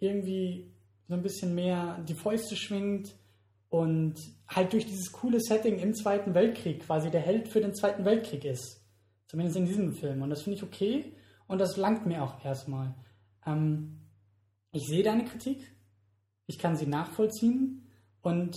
irgendwie 0.00 0.72
so 1.06 1.14
ein 1.14 1.22
bisschen 1.22 1.54
mehr 1.54 2.02
die 2.08 2.14
Fäuste 2.14 2.56
schwingt 2.56 3.14
und 3.68 4.16
halt 4.48 4.72
durch 4.72 4.86
dieses 4.86 5.12
coole 5.12 5.38
Setting 5.38 5.78
im 5.78 5.94
Zweiten 5.94 6.34
Weltkrieg 6.34 6.80
quasi 6.80 7.12
der 7.12 7.20
Held 7.20 7.46
für 7.46 7.60
den 7.60 7.76
Zweiten 7.76 8.04
Weltkrieg 8.04 8.44
ist. 8.44 8.84
Zumindest 9.28 9.56
in 9.56 9.66
diesem 9.66 9.92
Film. 9.92 10.20
Und 10.20 10.30
das 10.30 10.42
finde 10.42 10.56
ich 10.56 10.64
okay 10.64 11.12
und 11.46 11.60
das 11.60 11.76
langt 11.76 12.06
mir 12.06 12.24
auch 12.24 12.44
erstmal. 12.44 12.92
Ähm, 13.46 14.00
ich 14.72 14.82
sehe 14.88 15.04
deine 15.04 15.26
Kritik, 15.26 15.76
ich 16.46 16.58
kann 16.58 16.74
sie 16.74 16.88
nachvollziehen 16.88 17.86
und 18.22 18.56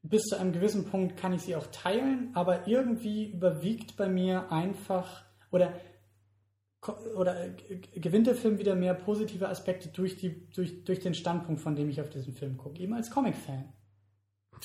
bis 0.00 0.22
zu 0.22 0.38
einem 0.38 0.52
gewissen 0.52 0.86
Punkt 0.86 1.18
kann 1.18 1.34
ich 1.34 1.42
sie 1.42 1.54
auch 1.54 1.66
teilen, 1.66 2.30
aber 2.32 2.66
irgendwie 2.66 3.30
überwiegt 3.30 3.98
bei 3.98 4.08
mir 4.08 4.50
einfach 4.50 5.30
oder 5.52 5.72
oder 7.14 7.50
gewinnt 7.94 8.26
der 8.26 8.34
Film 8.34 8.58
wieder 8.58 8.74
mehr 8.74 8.94
positive 8.94 9.48
Aspekte 9.48 9.88
durch, 9.88 10.16
die, 10.16 10.50
durch, 10.50 10.82
durch 10.82 10.98
den 10.98 11.14
Standpunkt, 11.14 11.60
von 11.60 11.76
dem 11.76 11.88
ich 11.88 12.00
auf 12.00 12.10
diesen 12.10 12.34
Film 12.34 12.56
gucke, 12.56 12.80
eben 12.80 12.92
als 12.92 13.10
Comic-Fan. 13.10 13.72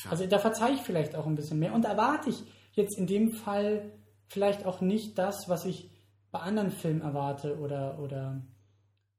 Also 0.10 0.26
da 0.26 0.40
verzeihe 0.40 0.74
ich 0.74 0.82
vielleicht 0.82 1.16
auch 1.16 1.28
ein 1.28 1.36
bisschen 1.36 1.60
mehr 1.60 1.74
und 1.74 1.86
erwarte 1.86 2.32
ich 2.32 2.44
jetzt 2.74 2.98
in 2.98 3.06
dem 3.06 3.32
Fall 3.32 3.92
vielleicht 4.28 4.66
auch 4.66 4.82
nicht 4.82 5.18
das, 5.20 5.48
was 5.48 5.66
ich 5.66 5.92
bei 6.32 6.40
anderen 6.40 6.72
Filmen 6.72 7.02
erwarte 7.02 7.60
oder, 7.60 8.00
oder 8.00 8.42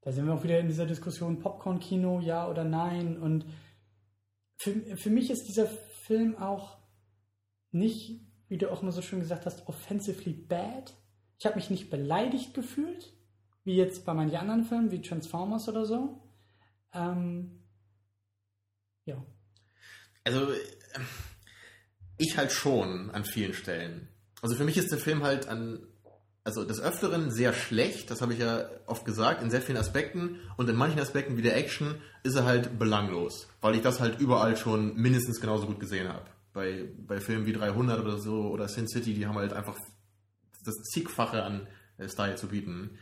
da 0.01 0.11
sind 0.11 0.25
wir 0.25 0.33
auch 0.33 0.43
wieder 0.43 0.59
in 0.59 0.67
dieser 0.67 0.85
Diskussion 0.85 1.39
Popcorn-Kino, 1.39 2.19
ja 2.19 2.49
oder 2.49 2.65
nein 2.65 3.17
und 3.17 3.45
für, 4.57 4.73
für 4.97 5.09
mich 5.09 5.31
ist 5.31 5.47
dieser 5.47 5.67
Film 5.67 6.37
auch 6.37 6.77
nicht, 7.71 8.21
wie 8.47 8.57
du 8.57 8.71
auch 8.71 8.81
mal 8.81 8.91
so 8.91 9.01
schön 9.01 9.19
gesagt 9.19 9.45
hast, 9.45 9.67
offensively 9.67 10.33
bad. 10.33 10.93
Ich 11.39 11.45
habe 11.45 11.55
mich 11.55 11.69
nicht 11.69 11.89
beleidigt 11.89 12.53
gefühlt, 12.53 13.13
wie 13.63 13.75
jetzt 13.75 14.05
bei 14.05 14.13
manchen 14.13 14.37
anderen 14.37 14.65
Filmen, 14.65 14.91
wie 14.91 15.01
Transformers 15.01 15.69
oder 15.69 15.85
so. 15.85 16.21
Ähm, 16.93 17.63
ja. 19.05 19.23
Also, 20.25 20.51
äh, 20.51 20.57
ich 22.17 22.37
halt 22.37 22.51
schon 22.51 23.09
an 23.11 23.23
vielen 23.23 23.53
Stellen. 23.53 24.09
Also 24.41 24.55
für 24.55 24.65
mich 24.65 24.77
ist 24.77 24.91
der 24.91 24.99
Film 24.99 25.23
halt 25.23 25.47
an, 25.47 25.79
also 26.43 26.65
des 26.65 26.81
Öfteren 26.81 27.31
sehr 27.31 27.53
schlecht, 27.53 28.11
das 28.11 28.21
habe 28.21 28.33
ich 28.33 28.39
ja 28.39 28.69
oft 28.85 29.05
gesagt, 29.05 29.41
in 29.41 29.49
sehr 29.49 29.61
vielen 29.61 29.77
Aspekten. 29.77 30.39
Und 30.57 30.69
in 30.69 30.75
manchen 30.75 30.99
Aspekten 30.99 31.37
wie 31.37 31.41
der 31.41 31.55
Action 31.55 31.95
ist 32.23 32.35
er 32.35 32.43
halt 32.43 32.77
belanglos, 32.77 33.47
weil 33.61 33.75
ich 33.75 33.81
das 33.81 34.01
halt 34.01 34.19
überall 34.19 34.57
schon 34.57 34.95
mindestens 34.95 35.39
genauso 35.39 35.67
gut 35.67 35.79
gesehen 35.79 36.09
habe. 36.09 36.25
Bei, 36.51 36.89
bei 37.07 37.21
Filmen 37.21 37.45
wie 37.45 37.53
300 37.53 38.01
oder 38.01 38.17
so 38.17 38.49
oder 38.49 38.67
Sin 38.67 38.89
City, 38.89 39.13
die 39.13 39.25
haben 39.25 39.37
halt 39.37 39.53
einfach 39.53 39.77
das 40.69 40.83
zigfache 40.91 41.43
an 41.43 41.67
äh, 41.97 42.07
Style 42.07 42.35
zu 42.35 42.47
bieten. 42.47 42.97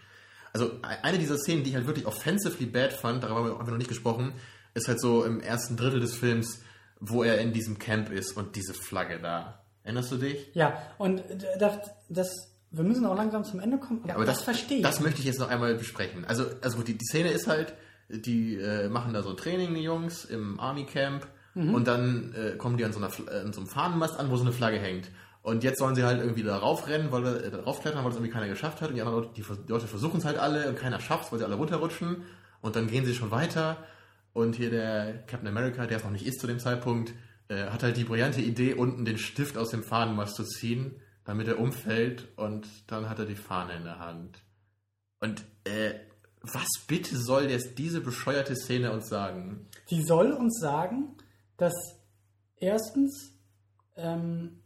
Also 0.53 0.68
e- 0.68 1.03
eine 1.03 1.18
dieser 1.18 1.38
Szenen, 1.38 1.63
die 1.63 1.70
ich 1.72 1.76
halt 1.76 1.88
wirklich 1.88 2.05
offensively 2.05 2.65
bad 2.65 2.93
fand, 2.93 3.24
darüber 3.24 3.57
haben 3.57 3.65
wir 3.68 3.72
noch 3.72 3.78
nicht 3.78 3.89
gesprochen, 3.89 4.34
ist 4.74 4.88
halt 4.88 4.99
so 4.99 5.24
im 5.24 5.39
ersten 5.41 5.78
Drittel 5.78 5.99
des 5.99 6.15
Films, 6.15 6.61
wo 6.99 7.24
er 7.24 7.39
in 7.39 7.53
diesem 7.53 7.78
Camp 7.80 8.11
ist 8.11 8.36
und 8.38 8.55
diese 8.55 8.74
Flagge 8.74 9.20
da. 9.20 9.63
Erinnerst 9.84 10.11
du 10.11 10.18
dich? 10.18 10.49
Ja, 10.53 10.82
und 10.97 11.24
das, 11.59 11.78
das, 12.09 12.30
wir 12.72 12.84
müssen 12.84 13.05
auch 13.05 13.15
langsam 13.15 13.43
zum 13.43 13.59
Ende 13.59 13.78
kommen, 13.78 13.99
aber, 13.99 14.09
Ja, 14.09 14.15
aber 14.15 14.26
das, 14.26 14.38
das, 14.38 14.43
verstehe 14.43 14.78
ich. 14.78 14.84
Das 14.84 14.99
möchte 14.99 15.20
ich 15.20 15.26
jetzt 15.26 15.39
noch 15.39 15.49
einmal 15.49 15.76
besprechen. 15.76 16.26
Also, 16.26 16.45
also 16.61 16.78
gut, 16.78 16.88
die, 16.88 16.97
die 16.97 17.05
Szene 17.05 17.30
ist 17.30 17.47
halt, 17.47 17.74
die 18.09 18.55
äh, 18.55 18.89
machen 18.89 19.13
da 19.13 19.22
so 19.22 19.30
ein 19.32 19.38
Training, 19.38 19.74
die 19.76 19.84
Jungs, 19.84 20.26
im 20.26 20.59
Army 20.59 20.86
Camp. 20.86 21.28
Und 21.55 21.88
dann 21.88 22.36
äh, 22.36 22.55
kommen 22.55 22.78
die 22.78 22.86
an 22.86 22.93
so, 22.93 22.99
einer, 22.99 23.09
äh, 23.32 23.39
an 23.39 23.51
so 23.51 23.61
einem 23.61 23.68
Fahnenmast 23.68 24.20
an, 24.20 24.30
wo 24.30 24.36
so 24.36 24.43
eine 24.43 24.51
Flagge 24.51 24.78
hängt. 24.78 25.09
Und 25.47 25.63
jetzt 25.63 25.79
sollen 25.79 25.95
sie 25.95 26.03
halt 26.03 26.19
irgendwie 26.19 26.43
da 26.43 26.57
raufrennen, 26.57 27.09
weil 27.13 27.25
äh, 27.25 27.49
da 27.49 27.61
raufklettern, 27.61 28.03
weil 28.03 28.09
das 28.09 28.17
irgendwie 28.17 28.33
keiner 28.33 28.49
geschafft 28.49 28.81
hat. 28.81 28.89
Und 28.89 28.95
die 28.95 29.01
anderen 29.01 29.21
Leute, 29.21 29.33
die, 29.33 29.43
die 29.43 29.71
Leute 29.71 29.87
versuchen 29.87 30.17
es 30.17 30.25
halt 30.25 30.37
alle 30.37 30.67
und 30.67 30.77
keiner 30.77 30.99
schafft 30.99 31.31
weil 31.31 31.39
sie 31.39 31.45
alle 31.45 31.55
runterrutschen. 31.55 32.23
Und 32.59 32.75
dann 32.75 32.87
gehen 32.87 33.05
sie 33.05 33.15
schon 33.15 33.31
weiter. 33.31 33.77
Und 34.33 34.57
hier 34.57 34.69
der 34.69 35.23
Captain 35.25 35.47
America, 35.47 35.87
der 35.87 35.99
es 35.99 36.03
noch 36.03 36.11
nicht 36.11 36.27
ist 36.27 36.41
zu 36.41 36.47
dem 36.47 36.59
Zeitpunkt, 36.59 37.13
äh, 37.47 37.67
hat 37.67 37.81
halt 37.81 37.95
die 37.95 38.03
brillante 38.03 38.41
Idee, 38.41 38.73
unten 38.73 39.05
den 39.05 39.17
Stift 39.17 39.57
aus 39.57 39.69
dem 39.69 39.83
Fahnenmast 39.83 40.35
zu 40.35 40.43
ziehen, 40.43 40.99
damit 41.23 41.47
er 41.47 41.59
umfällt 41.59 42.27
und 42.35 42.67
dann 42.87 43.07
hat 43.07 43.19
er 43.19 43.25
die 43.25 43.37
Fahne 43.37 43.77
in 43.77 43.85
der 43.85 43.99
Hand. 43.99 44.39
Und 45.21 45.45
äh, 45.63 45.93
was 46.41 46.67
bitte 46.87 47.15
soll 47.15 47.49
jetzt 47.49 47.77
diese 47.77 48.01
bescheuerte 48.01 48.57
Szene 48.57 48.91
uns 48.91 49.07
sagen? 49.07 49.69
Die 49.91 50.03
soll 50.03 50.33
uns 50.33 50.59
sagen, 50.59 51.15
dass 51.55 51.73
erstens 52.57 53.31
ähm, 53.95 54.59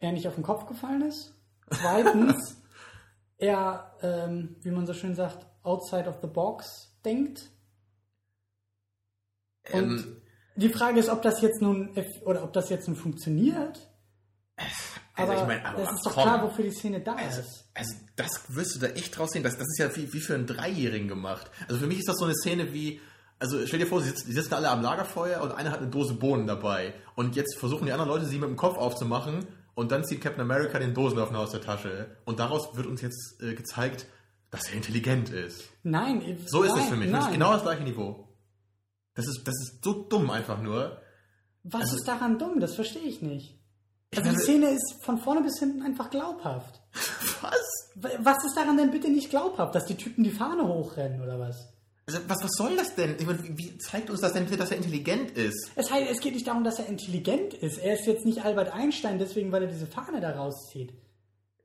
er 0.00 0.12
nicht 0.12 0.26
auf 0.28 0.34
den 0.34 0.44
Kopf 0.44 0.66
gefallen 0.66 1.02
ist, 1.02 1.34
zweitens 1.70 2.56
er, 3.38 3.94
ähm, 4.02 4.56
wie 4.60 4.70
man 4.70 4.86
so 4.86 4.94
schön 4.94 5.14
sagt, 5.14 5.46
outside 5.62 6.08
of 6.08 6.16
the 6.22 6.28
box 6.28 6.96
denkt. 7.04 7.50
Und 9.72 9.82
Ähm, 9.98 10.22
die 10.56 10.68
Frage 10.70 10.98
ist, 10.98 11.08
ob 11.08 11.22
das 11.22 11.40
jetzt 11.40 11.60
nun 11.62 11.90
oder 12.24 12.42
ob 12.42 12.52
das 12.52 12.68
jetzt 12.68 12.88
nun 12.88 12.96
funktioniert. 12.96 13.88
Also 15.14 15.32
Aber, 15.32 15.40
ich 15.42 15.46
mein, 15.46 15.64
aber 15.66 15.82
es 15.82 15.92
ist 15.92 16.06
doch 16.06 16.14
komm. 16.14 16.22
klar, 16.24 16.42
wofür 16.42 16.64
die 16.64 16.70
Szene 16.72 17.00
da 17.00 17.14
Also, 17.14 17.40
ist. 17.40 17.68
also 17.74 17.94
das 18.16 18.54
wirst 18.56 18.74
du 18.76 18.80
da 18.80 18.86
echt 18.88 19.16
draus 19.16 19.30
sehen. 19.30 19.42
Das, 19.42 19.56
das 19.58 19.66
ist 19.68 19.78
ja 19.78 19.94
wie, 19.96 20.12
wie 20.12 20.20
für 20.20 20.34
einen 20.34 20.46
Dreijährigen 20.46 21.06
gemacht. 21.08 21.50
Also 21.68 21.80
für 21.80 21.86
mich 21.86 21.98
ist 21.98 22.08
das 22.08 22.16
so 22.18 22.24
eine 22.24 22.34
Szene 22.34 22.72
wie, 22.72 23.00
also 23.38 23.64
stell 23.66 23.78
dir 23.78 23.86
vor, 23.86 24.00
sie 24.00 24.08
sitzen, 24.08 24.26
die 24.28 24.32
sitzen 24.32 24.54
alle 24.54 24.68
am 24.70 24.82
Lagerfeuer 24.82 25.40
und 25.42 25.52
einer 25.52 25.70
hat 25.70 25.80
eine 25.80 25.88
Dose 25.90 26.14
Bohnen 26.14 26.46
dabei. 26.46 26.94
Und 27.14 27.36
jetzt 27.36 27.56
versuchen 27.58 27.86
die 27.86 27.92
anderen 27.92 28.10
Leute, 28.10 28.26
sie 28.26 28.38
mit 28.38 28.48
dem 28.48 28.56
Kopf 28.56 28.76
aufzumachen 28.76 29.46
und 29.78 29.92
dann 29.92 30.04
zieht 30.04 30.20
Captain 30.20 30.40
America 30.42 30.78
den 30.80 30.92
Dosenöffner 30.92 31.38
aus 31.38 31.52
der 31.52 31.60
Tasche. 31.60 32.16
Und 32.24 32.40
daraus 32.40 32.76
wird 32.76 32.86
uns 32.86 33.00
jetzt 33.00 33.40
äh, 33.40 33.54
gezeigt, 33.54 34.06
dass 34.50 34.68
er 34.68 34.74
intelligent 34.74 35.30
ist. 35.30 35.62
Nein, 35.84 36.20
ich- 36.20 36.50
So 36.50 36.64
ist 36.64 36.72
nein, 36.74 36.82
es 36.82 36.88
für 36.90 36.96
mich. 36.96 37.12
Das 37.12 37.26
ist 37.26 37.32
genau 37.32 37.52
das 37.52 37.62
gleiche 37.62 37.84
Niveau. 37.84 38.28
Das 39.14 39.26
ist, 39.28 39.42
das 39.46 39.54
ist 39.62 39.84
so 39.84 39.92
dumm 40.02 40.30
einfach 40.30 40.60
nur. 40.60 41.00
Was 41.62 41.82
also- 41.82 41.96
ist 41.96 42.08
daran 42.08 42.38
dumm? 42.38 42.58
Das 42.60 42.74
verstehe 42.74 43.02
ich 43.02 43.22
nicht. 43.22 43.56
Ich 44.10 44.18
Also 44.18 44.30
die 44.30 44.38
Szene 44.38 44.70
ist 44.70 44.96
von 45.04 45.18
vorne 45.18 45.42
bis 45.42 45.58
hinten 45.60 45.82
einfach 45.82 46.10
glaubhaft. 46.10 46.80
Was? 47.42 47.60
Was 48.18 48.44
ist 48.44 48.56
daran 48.56 48.76
denn 48.76 48.90
bitte 48.90 49.08
nicht 49.10 49.30
glaubhaft, 49.30 49.74
dass 49.74 49.84
die 49.86 49.96
Typen 49.96 50.24
die 50.24 50.30
Fahne 50.30 50.66
hochrennen 50.66 51.20
oder 51.22 51.38
was? 51.38 51.72
Also, 52.08 52.20
was, 52.26 52.42
was 52.42 52.50
soll 52.56 52.74
das 52.74 52.94
denn? 52.94 53.16
Ich 53.18 53.26
meine, 53.26 53.38
wie, 53.42 53.76
zeigt 53.76 54.08
uns 54.08 54.22
das 54.22 54.32
denn, 54.32 54.46
dass 54.56 54.70
er 54.70 54.78
intelligent 54.78 55.32
ist? 55.32 55.70
Es, 55.76 55.90
heißt, 55.90 56.10
es 56.10 56.20
geht 56.20 56.32
nicht 56.32 56.46
darum, 56.46 56.64
dass 56.64 56.78
er 56.78 56.86
intelligent 56.86 57.52
ist. 57.52 57.76
Er 57.76 57.94
ist 57.98 58.06
jetzt 58.06 58.24
nicht 58.24 58.46
Albert 58.46 58.72
Einstein, 58.72 59.18
deswegen, 59.18 59.52
weil 59.52 59.64
er 59.64 59.68
diese 59.68 59.86
Fahne 59.86 60.22
da 60.22 60.30
rauszieht. 60.30 60.94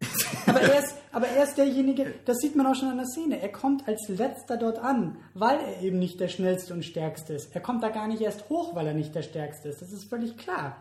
aber, 0.45 0.59
er 0.59 0.83
ist, 0.83 0.95
aber 1.13 1.27
er 1.29 1.45
ist 1.45 1.55
derjenige, 1.55 2.13
das 2.25 2.39
sieht 2.39 2.57
man 2.57 2.67
auch 2.67 2.75
schon 2.75 2.89
an 2.89 2.97
der 2.97 3.05
Szene. 3.05 3.41
Er 3.41 3.53
kommt 3.53 3.87
als 3.87 4.09
letzter 4.09 4.57
dort 4.57 4.79
an, 4.79 5.17
weil 5.33 5.59
er 5.61 5.81
eben 5.81 5.97
nicht 5.97 6.19
der 6.19 6.27
schnellste 6.27 6.73
und 6.73 6.83
stärkste 6.83 7.31
ist. 7.35 7.55
Er 7.55 7.61
kommt 7.61 7.81
da 7.81 7.87
gar 7.87 8.09
nicht 8.09 8.21
erst 8.21 8.49
hoch, 8.49 8.75
weil 8.75 8.85
er 8.85 8.93
nicht 8.93 9.15
der 9.15 9.21
stärkste 9.23 9.69
ist. 9.69 9.81
Das 9.81 9.93
ist 9.93 10.09
völlig 10.09 10.35
klar. 10.35 10.75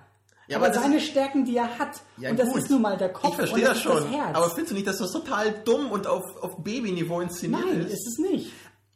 Ja, 0.48 0.56
aber 0.56 0.66
aber 0.66 0.74
seine 0.74 1.00
Stärken, 1.00 1.44
die 1.44 1.56
er 1.56 1.78
hat, 1.78 2.02
Ja, 2.18 2.30
und 2.30 2.38
das 2.38 2.48
gut. 2.48 2.58
ist 2.58 2.70
nun 2.70 2.82
mal 2.82 2.96
der 2.96 3.10
Kopf 3.10 3.30
Ich 3.30 3.36
verstehe 3.36 3.60
und 3.60 3.68
das 3.68 3.76
ist 3.76 3.82
schon. 3.84 3.96
das 3.96 4.10
Herz. 4.10 4.36
aber 4.36 4.50
findest 4.50 4.70
du 4.72 4.74
nicht, 4.74 4.86
dass 4.88 4.98
das 4.98 5.12
total 5.12 5.52
dumm 5.64 5.92
und 5.92 6.08
auf, 6.08 6.24
auf 6.42 6.56
Babyniveau 6.64 7.20
inszeniert 7.20 7.64
Nein, 7.64 7.80
ist? 7.82 7.92
ist 7.92 8.06
es 8.08 8.18
nicht. 8.18 8.52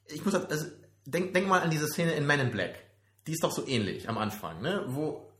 Ich 0.09 0.25
muss 0.25 0.35
halt- 0.35 0.51
also, 0.51 0.67
denk, 1.05 1.35
denk 1.35 1.49
mal 1.49 1.61
an 1.61 1.71
diese 1.71 1.87
Szene 1.89 2.13
in 2.13 2.27
Men 2.27 2.41
in 2.41 2.51
Black. 2.51 2.75
Die 3.27 3.33
ist 3.33 3.43
doch 3.43 3.51
so 3.53 3.67
ähnlich 3.67 4.09
am 4.09 4.19
Anfang, 4.19 4.61
ne? 4.63 4.85
Wo, 4.89 5.31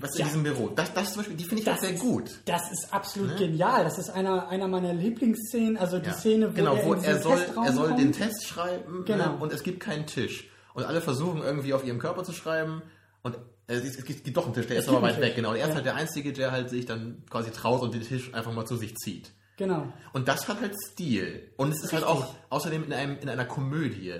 was 0.00 0.14
in 0.14 0.20
Ja. 0.20 0.24
diesem 0.26 0.42
Büro. 0.42 0.68
Das, 0.68 0.92
das 0.94 1.12
zum 1.12 1.18
Beispiel, 1.20 1.36
die 1.36 1.44
finde 1.44 1.62
ich 1.62 1.70
auch 1.70 1.78
sehr 1.78 1.90
ist, 1.94 2.00
gut. 2.00 2.40
Das 2.44 2.72
ist 2.72 2.92
absolut 2.92 3.36
genial. 3.36 3.84
Das 3.84 3.98
ist 3.98 4.10
einer, 4.10 4.48
einer 4.48 4.66
meiner 4.66 4.92
Lieblingsszenen. 4.92 5.76
Also 5.76 5.98
die 6.00 6.06
Ja. 6.08 6.14
Szene, 6.14 6.50
wo 6.50 6.54
genau, 6.56 6.74
er 6.74 6.84
wo 6.84 6.94
in 6.94 7.04
er 7.04 7.20
soll, 7.22 7.38
er 7.64 7.72
soll 7.72 7.88
kommt. 7.88 8.00
den 8.00 8.12
Test 8.12 8.46
schreiben 8.46 9.04
Genau. 9.04 9.32
ne? 9.34 9.36
und 9.38 9.52
es 9.52 9.62
gibt 9.62 9.78
keinen 9.80 10.06
Tisch. 10.06 10.48
Und 10.74 10.84
alle 10.84 11.00
versuchen 11.00 11.40
irgendwie 11.42 11.72
auf 11.72 11.84
ihrem 11.84 11.98
Körper 12.00 12.24
zu 12.24 12.32
schreiben 12.32 12.82
und 13.22 13.36
äh, 13.68 13.74
es, 13.74 13.96
es 13.96 14.04
gibt 14.04 14.36
doch 14.36 14.44
einen 14.44 14.54
Tisch, 14.54 14.66
der 14.66 14.76
Es 14.76 14.84
ist 14.84 14.88
aber 14.90 15.02
weit 15.02 15.20
weg, 15.20 15.34
genau. 15.36 15.50
Und 15.50 15.56
er 15.56 15.62
ist 15.62 15.68
Ja. 15.70 15.74
halt 15.76 15.86
der 15.86 15.94
Einzige, 15.94 16.32
der 16.32 16.50
halt 16.52 16.68
sich 16.70 16.84
dann 16.86 17.22
quasi 17.30 17.50
traut 17.52 17.80
und 17.82 17.94
den 17.94 18.02
Tisch 18.02 18.34
einfach 18.34 18.52
mal 18.52 18.66
zu 18.66 18.76
sich 18.76 18.96
zieht. 18.96 19.30
Genau. 19.56 19.92
Und 20.12 20.28
das 20.28 20.48
hat 20.48 20.60
halt 20.60 20.74
Stil. 20.90 21.52
Und 21.56 21.72
es 21.72 21.82
ist 21.82 21.92
halt 21.92 22.04
Richtig. 22.06 22.22
auch 22.24 22.34
außerdem 22.50 22.84
in, 22.84 22.92
einem, 22.92 23.18
in 23.18 23.28
einer 23.28 23.46
Komödie. 23.46 24.14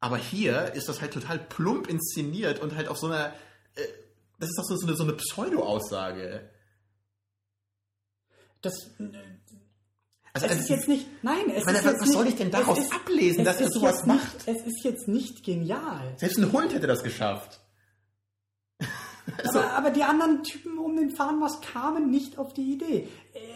Aber 0.00 0.16
hier 0.16 0.72
ist 0.74 0.88
das 0.88 1.00
halt 1.00 1.12
total 1.12 1.38
plump 1.38 1.88
inszeniert 1.88 2.60
und 2.60 2.74
halt 2.76 2.88
auf 2.88 2.98
so 2.98 3.06
einer. 3.06 3.28
Äh, 3.74 3.82
das 4.40 4.48
ist 4.50 4.58
doch 4.58 4.64
so, 4.64 4.76
so 4.76 4.86
eine, 4.86 4.96
so 4.96 5.02
eine 5.04 5.12
Pseudo-Aussage. 5.14 6.50
Das, 8.62 8.74
Also, 10.32 10.46
es 10.46 10.60
ist 10.60 10.68
jetzt 10.68 10.88
nicht. 10.88 11.06
Nein, 11.22 11.50
es 11.54 11.64
meine, 11.64 11.78
ist 11.78 11.84
was- 11.84 11.92
jetzt 11.92 12.00
was 12.00 12.08
nicht, 12.08 12.12
soll 12.12 12.26
ich 12.28 12.36
denn 12.36 12.50
daraus 12.50 12.78
ist, 12.78 12.92
ablesen, 12.92 13.40
es 13.40 13.44
dass 13.46 13.60
er 13.60 13.70
sowas 13.70 13.96
jetzt 13.98 14.06
macht? 14.06 14.46
Nicht, 14.46 14.58
es 14.60 14.66
ist 14.66 14.84
jetzt 14.84 15.08
nicht 15.08 15.44
genial. 15.44 16.14
selbst 16.16 16.38
ein 16.38 16.52
Hund 16.52 16.72
hätte 16.74 16.86
das 16.86 17.02
geschafft. 17.02 17.60
Also, 19.44 19.58
Aber, 19.58 19.72
aber 19.72 19.90
die 19.90 20.02
anderen 20.02 20.42
Typen 20.42 20.78
um 20.78 20.96
den 20.96 21.10
Fahnenmast 21.10 21.62
kamen 21.62 22.10
nicht 22.10 22.38
auf 22.38 22.54
die 22.54 22.72
Idee. 22.72 23.08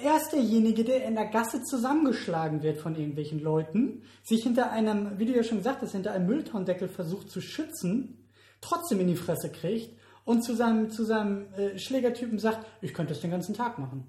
Er 0.03 0.17
ist 0.17 0.31
derjenige, 0.31 0.85
der 0.85 1.05
in 1.05 1.15
der 1.15 1.27
Gasse 1.27 1.63
zusammengeschlagen 1.63 2.63
wird 2.63 2.79
von 2.79 2.95
irgendwelchen 2.95 3.41
Leuten, 3.41 4.03
sich 4.23 4.43
hinter 4.43 4.71
einem, 4.71 5.19
wie 5.19 5.27
du 5.27 5.33
ja 5.35 5.43
schon 5.43 5.59
gesagt 5.59 5.83
hast, 5.83 5.93
hinter 5.93 6.13
einem 6.13 6.27
Mülltonnendeckel 6.27 6.89
versucht 6.89 7.31
zu 7.31 7.41
schützen, 7.41 8.29
trotzdem 8.61 9.01
in 9.01 9.09
die 9.09 9.17
Fresse 9.17 9.51
kriegt 9.51 9.99
und 10.25 10.43
zu 10.43 10.55
seinem, 10.55 10.91
zu 10.91 11.05
seinem 11.05 11.53
äh, 11.55 11.79
Schlägertypen 11.79 12.39
sagt, 12.39 12.67
ich 12.81 12.95
könnte 12.95 13.13
das 13.13 13.21
den 13.21 13.31
ganzen 13.31 13.55
Tag 13.55 13.79
machen. 13.79 14.07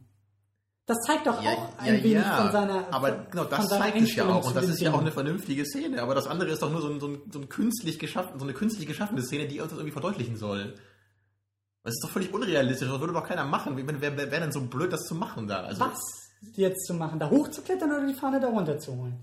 Das 0.86 0.98
zeigt 1.08 1.26
doch 1.28 1.40
auch 1.40 1.70
ein 1.78 2.04
wenig 2.04 2.26
von 2.26 2.52
seiner 2.52 2.94
aber 2.94 3.08
von, 3.08 3.26
genau, 3.32 3.44
das 3.46 3.70
zeigt 3.70 4.02
es 4.02 4.16
ja 4.16 4.28
auch 4.28 4.46
und 4.46 4.54
das 4.54 4.68
ist 4.68 4.82
ja 4.82 4.92
auch 4.92 5.00
eine 5.00 5.14
vernünftige 5.14 5.64
Szene. 5.66 6.02
Aber 6.02 6.14
das 6.14 6.28
andere 6.28 6.50
ist 6.50 6.62
doch 6.62 6.70
nur 6.70 6.82
so, 6.82 6.90
ein, 6.90 7.00
so, 7.00 7.08
ein, 7.08 7.22
so, 7.32 7.40
ein 7.40 7.48
künstlich 7.48 8.00
geschaffen, 8.00 8.38
so 8.38 8.44
eine 8.44 8.54
künstlich 8.54 8.86
geschaffene 8.86 9.22
Szene, 9.22 9.48
die 9.48 9.62
uns 9.62 9.70
das 9.70 9.80
irgendwie 9.80 9.94
verdeutlichen 9.94 10.36
soll. 10.36 10.76
Das 11.84 11.94
ist 11.94 12.04
doch 12.04 12.10
völlig 12.10 12.34
unrealistisch. 12.34 12.88
Das 12.88 13.00
würde 13.00 13.14
doch 13.14 13.28
keiner 13.28 13.44
machen. 13.44 13.76
Wer, 13.76 14.02
wer, 14.02 14.18
wäre 14.18 14.42
denn 14.42 14.52
so 14.52 14.62
blöd, 14.62 14.94
das 14.94 15.02
zu 15.06 15.16
machen 15.16 15.48
da? 15.48 15.64
Also, 15.64 15.82
Was 15.82 16.00
jetzt 16.54 16.86
zu 16.86 16.94
machen? 16.94 17.20
Da 17.20 17.30
hochzuklettern 17.30 17.92
oder 17.92 18.08
die 18.08 18.14
Fahne 18.14 18.40
da 18.40 18.48
runterzuholen? 18.48 19.18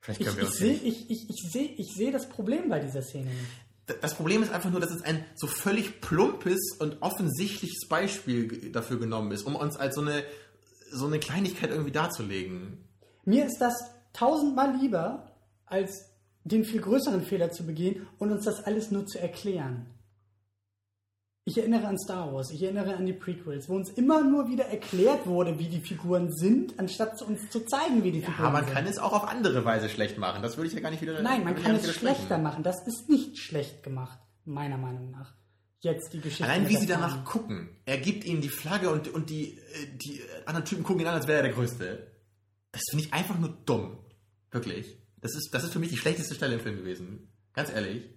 Vielleicht 0.00 0.20
Ich, 0.20 0.26
können 0.26 0.38
wir 0.38 0.44
ich 0.44 0.50
sehe 0.50 0.74
ich, 0.74 1.10
ich, 1.10 1.30
ich 1.30 1.50
seh, 1.50 1.74
ich 1.76 1.94
seh 1.94 2.10
das 2.10 2.28
Problem 2.28 2.68
bei 2.68 2.80
dieser 2.80 3.02
Szene 3.02 3.30
nicht. 3.30 4.00
Das 4.00 4.14
Problem 4.14 4.42
ist 4.42 4.50
einfach 4.50 4.70
nur, 4.70 4.80
dass 4.80 4.90
es 4.90 5.02
ein 5.02 5.24
so 5.34 5.46
völlig 5.46 6.00
plumpes 6.00 6.58
und 6.78 7.02
offensichtliches 7.02 7.86
Beispiel 7.88 8.72
dafür 8.72 8.98
genommen 8.98 9.30
ist, 9.32 9.42
um 9.42 9.56
uns 9.56 9.76
als 9.76 9.94
so 9.94 10.00
eine, 10.00 10.24
so 10.90 11.06
eine 11.06 11.18
Kleinigkeit 11.18 11.70
irgendwie 11.70 11.92
darzulegen. 11.92 12.78
Mir 13.26 13.44
ist 13.44 13.58
das 13.58 13.74
tausendmal 14.14 14.74
lieber, 14.76 15.30
als 15.66 16.10
den 16.44 16.64
viel 16.64 16.80
größeren 16.80 17.22
Fehler 17.22 17.50
zu 17.50 17.64
begehen 17.64 18.06
und 18.18 18.32
uns 18.32 18.44
das 18.46 18.64
alles 18.64 18.90
nur 18.90 19.06
zu 19.06 19.18
erklären. 19.18 19.86
Ich 21.46 21.58
erinnere 21.58 21.86
an 21.88 21.98
Star 21.98 22.32
Wars, 22.32 22.50
ich 22.52 22.62
erinnere 22.62 22.96
an 22.96 23.04
die 23.04 23.12
Prequels, 23.12 23.68
wo 23.68 23.74
uns 23.76 23.90
immer 23.90 24.24
nur 24.24 24.48
wieder 24.48 24.64
erklärt 24.64 25.26
wurde, 25.26 25.58
wie 25.58 25.68
die 25.68 25.80
Figuren 25.80 26.32
sind, 26.32 26.78
anstatt 26.78 27.20
uns 27.20 27.50
zu 27.50 27.60
zeigen, 27.66 28.02
wie 28.02 28.12
die 28.12 28.20
Ja, 28.20 28.30
Figuren 28.30 28.52
man 28.52 28.64
sind. 28.64 28.72
kann 28.74 28.86
es 28.86 28.98
auch 28.98 29.12
auf 29.12 29.28
andere 29.28 29.62
Weise 29.62 29.90
schlecht 29.90 30.16
machen. 30.16 30.42
Das 30.42 30.56
würde 30.56 30.68
ich 30.68 30.74
ja 30.74 30.80
gar 30.80 30.90
nicht 30.90 31.02
wieder. 31.02 31.20
Nein, 31.20 31.44
man 31.44 31.54
kann 31.54 31.76
es 31.76 31.94
schlechter 31.94 32.38
machen. 32.38 32.62
Das 32.62 32.86
ist 32.86 33.10
nicht 33.10 33.36
schlecht 33.36 33.82
gemacht, 33.82 34.18
meiner 34.46 34.78
Meinung 34.78 35.10
nach. 35.10 35.34
Jetzt 35.80 36.14
die 36.14 36.20
Geschichte. 36.20 36.44
Allein 36.44 36.66
wie 36.66 36.76
sie 36.78 36.86
Fahne. 36.86 37.02
danach 37.02 37.24
gucken. 37.26 37.68
Er 37.84 37.98
gibt 37.98 38.24
ihnen 38.24 38.40
die 38.40 38.48
Flagge 38.48 38.88
und, 38.88 39.08
und 39.08 39.28
die, 39.28 39.58
äh, 39.58 39.86
die 40.02 40.22
anderen 40.46 40.64
Typen 40.64 40.82
gucken 40.82 41.02
ihn 41.02 41.08
an, 41.08 41.14
als 41.14 41.26
wäre 41.26 41.40
er 41.40 41.42
der 41.42 41.52
Größte. 41.52 42.06
Das 42.72 42.80
finde 42.88 43.04
ich 43.04 43.12
einfach 43.12 43.38
nur 43.38 43.50
dumm. 43.66 43.98
Wirklich. 44.50 44.96
Das 45.20 45.34
ist, 45.34 45.50
das 45.52 45.62
ist 45.64 45.74
für 45.74 45.78
mich 45.78 45.90
die 45.90 45.98
schlechteste 45.98 46.34
Stelle 46.34 46.54
im 46.54 46.60
Film 46.60 46.76
gewesen. 46.78 47.28
Ganz 47.52 47.70
ehrlich. 47.70 48.08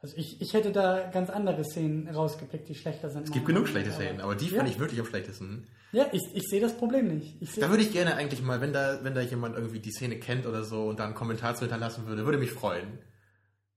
Also 0.00 0.16
ich, 0.16 0.40
ich 0.40 0.54
hätte 0.54 0.70
da 0.70 1.10
ganz 1.12 1.28
andere 1.28 1.64
Szenen 1.64 2.08
rausgepickt, 2.08 2.68
die 2.68 2.76
schlechter 2.76 3.10
sind. 3.10 3.24
Es 3.24 3.32
gibt 3.32 3.46
genug 3.46 3.66
schlechte 3.66 3.90
Szenen, 3.90 4.20
aber 4.20 4.36
die 4.36 4.46
ja. 4.46 4.58
fand 4.58 4.68
ich 4.68 4.78
wirklich 4.78 5.00
am 5.00 5.06
schlechtesten. 5.06 5.66
Ja, 5.90 6.06
ich, 6.12 6.22
ich 6.34 6.44
sehe 6.48 6.60
das 6.60 6.76
Problem 6.76 7.08
nicht. 7.08 7.36
Ich 7.40 7.54
Da 7.54 7.68
würde 7.68 7.82
ich 7.82 7.92
gerne 7.92 8.14
eigentlich 8.14 8.40
mal, 8.40 8.60
wenn 8.60 8.72
da, 8.72 9.00
wenn 9.02 9.14
da 9.14 9.22
jemand 9.22 9.56
irgendwie 9.56 9.80
die 9.80 9.90
Szene 9.90 10.16
kennt 10.20 10.46
oder 10.46 10.62
so 10.62 10.84
und 10.84 11.00
da 11.00 11.04
einen 11.04 11.14
Kommentar 11.14 11.56
zu 11.56 11.62
hinterlassen 11.62 12.06
würde, 12.06 12.24
würde 12.24 12.38
mich 12.38 12.52
freuen. 12.52 12.98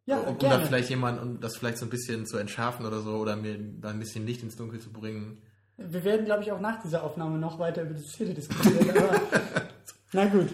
ja, 0.06 0.20
um, 0.20 0.34
um 0.34 0.38
gerne. 0.38 0.60
da 0.60 0.66
vielleicht 0.68 0.92
jemand, 0.92 1.20
um 1.22 1.40
das 1.40 1.58
vielleicht 1.58 1.80
so 1.80 1.88
ein 1.88 1.90
bisschen 1.90 2.28
zu 2.28 2.38
entschärfen 2.38 2.86
oder 2.86 3.00
so, 3.00 3.16
oder 3.16 3.36
mir 3.36 3.58
da 3.58 3.90
ein 3.90 4.00
bisschen 4.00 4.28
Licht 4.28 4.44
ins 4.44 4.56
Dunkel 4.56 4.80
zu 4.80 4.92
bringen. 4.92 5.42
Wir 5.78 6.04
werden, 6.04 6.26
glaube 6.26 6.44
ich, 6.44 6.52
auch 6.52 6.60
nach 6.60 6.84
dieser 6.84 7.02
Aufnahme 7.02 7.40
noch 7.40 7.58
weiter 7.58 7.82
über 7.82 7.96
die 7.96 8.04
Szene 8.04 8.36
diskutieren. 8.36 8.90
aber, 8.92 9.22
na 10.12 10.26
gut, 10.26 10.50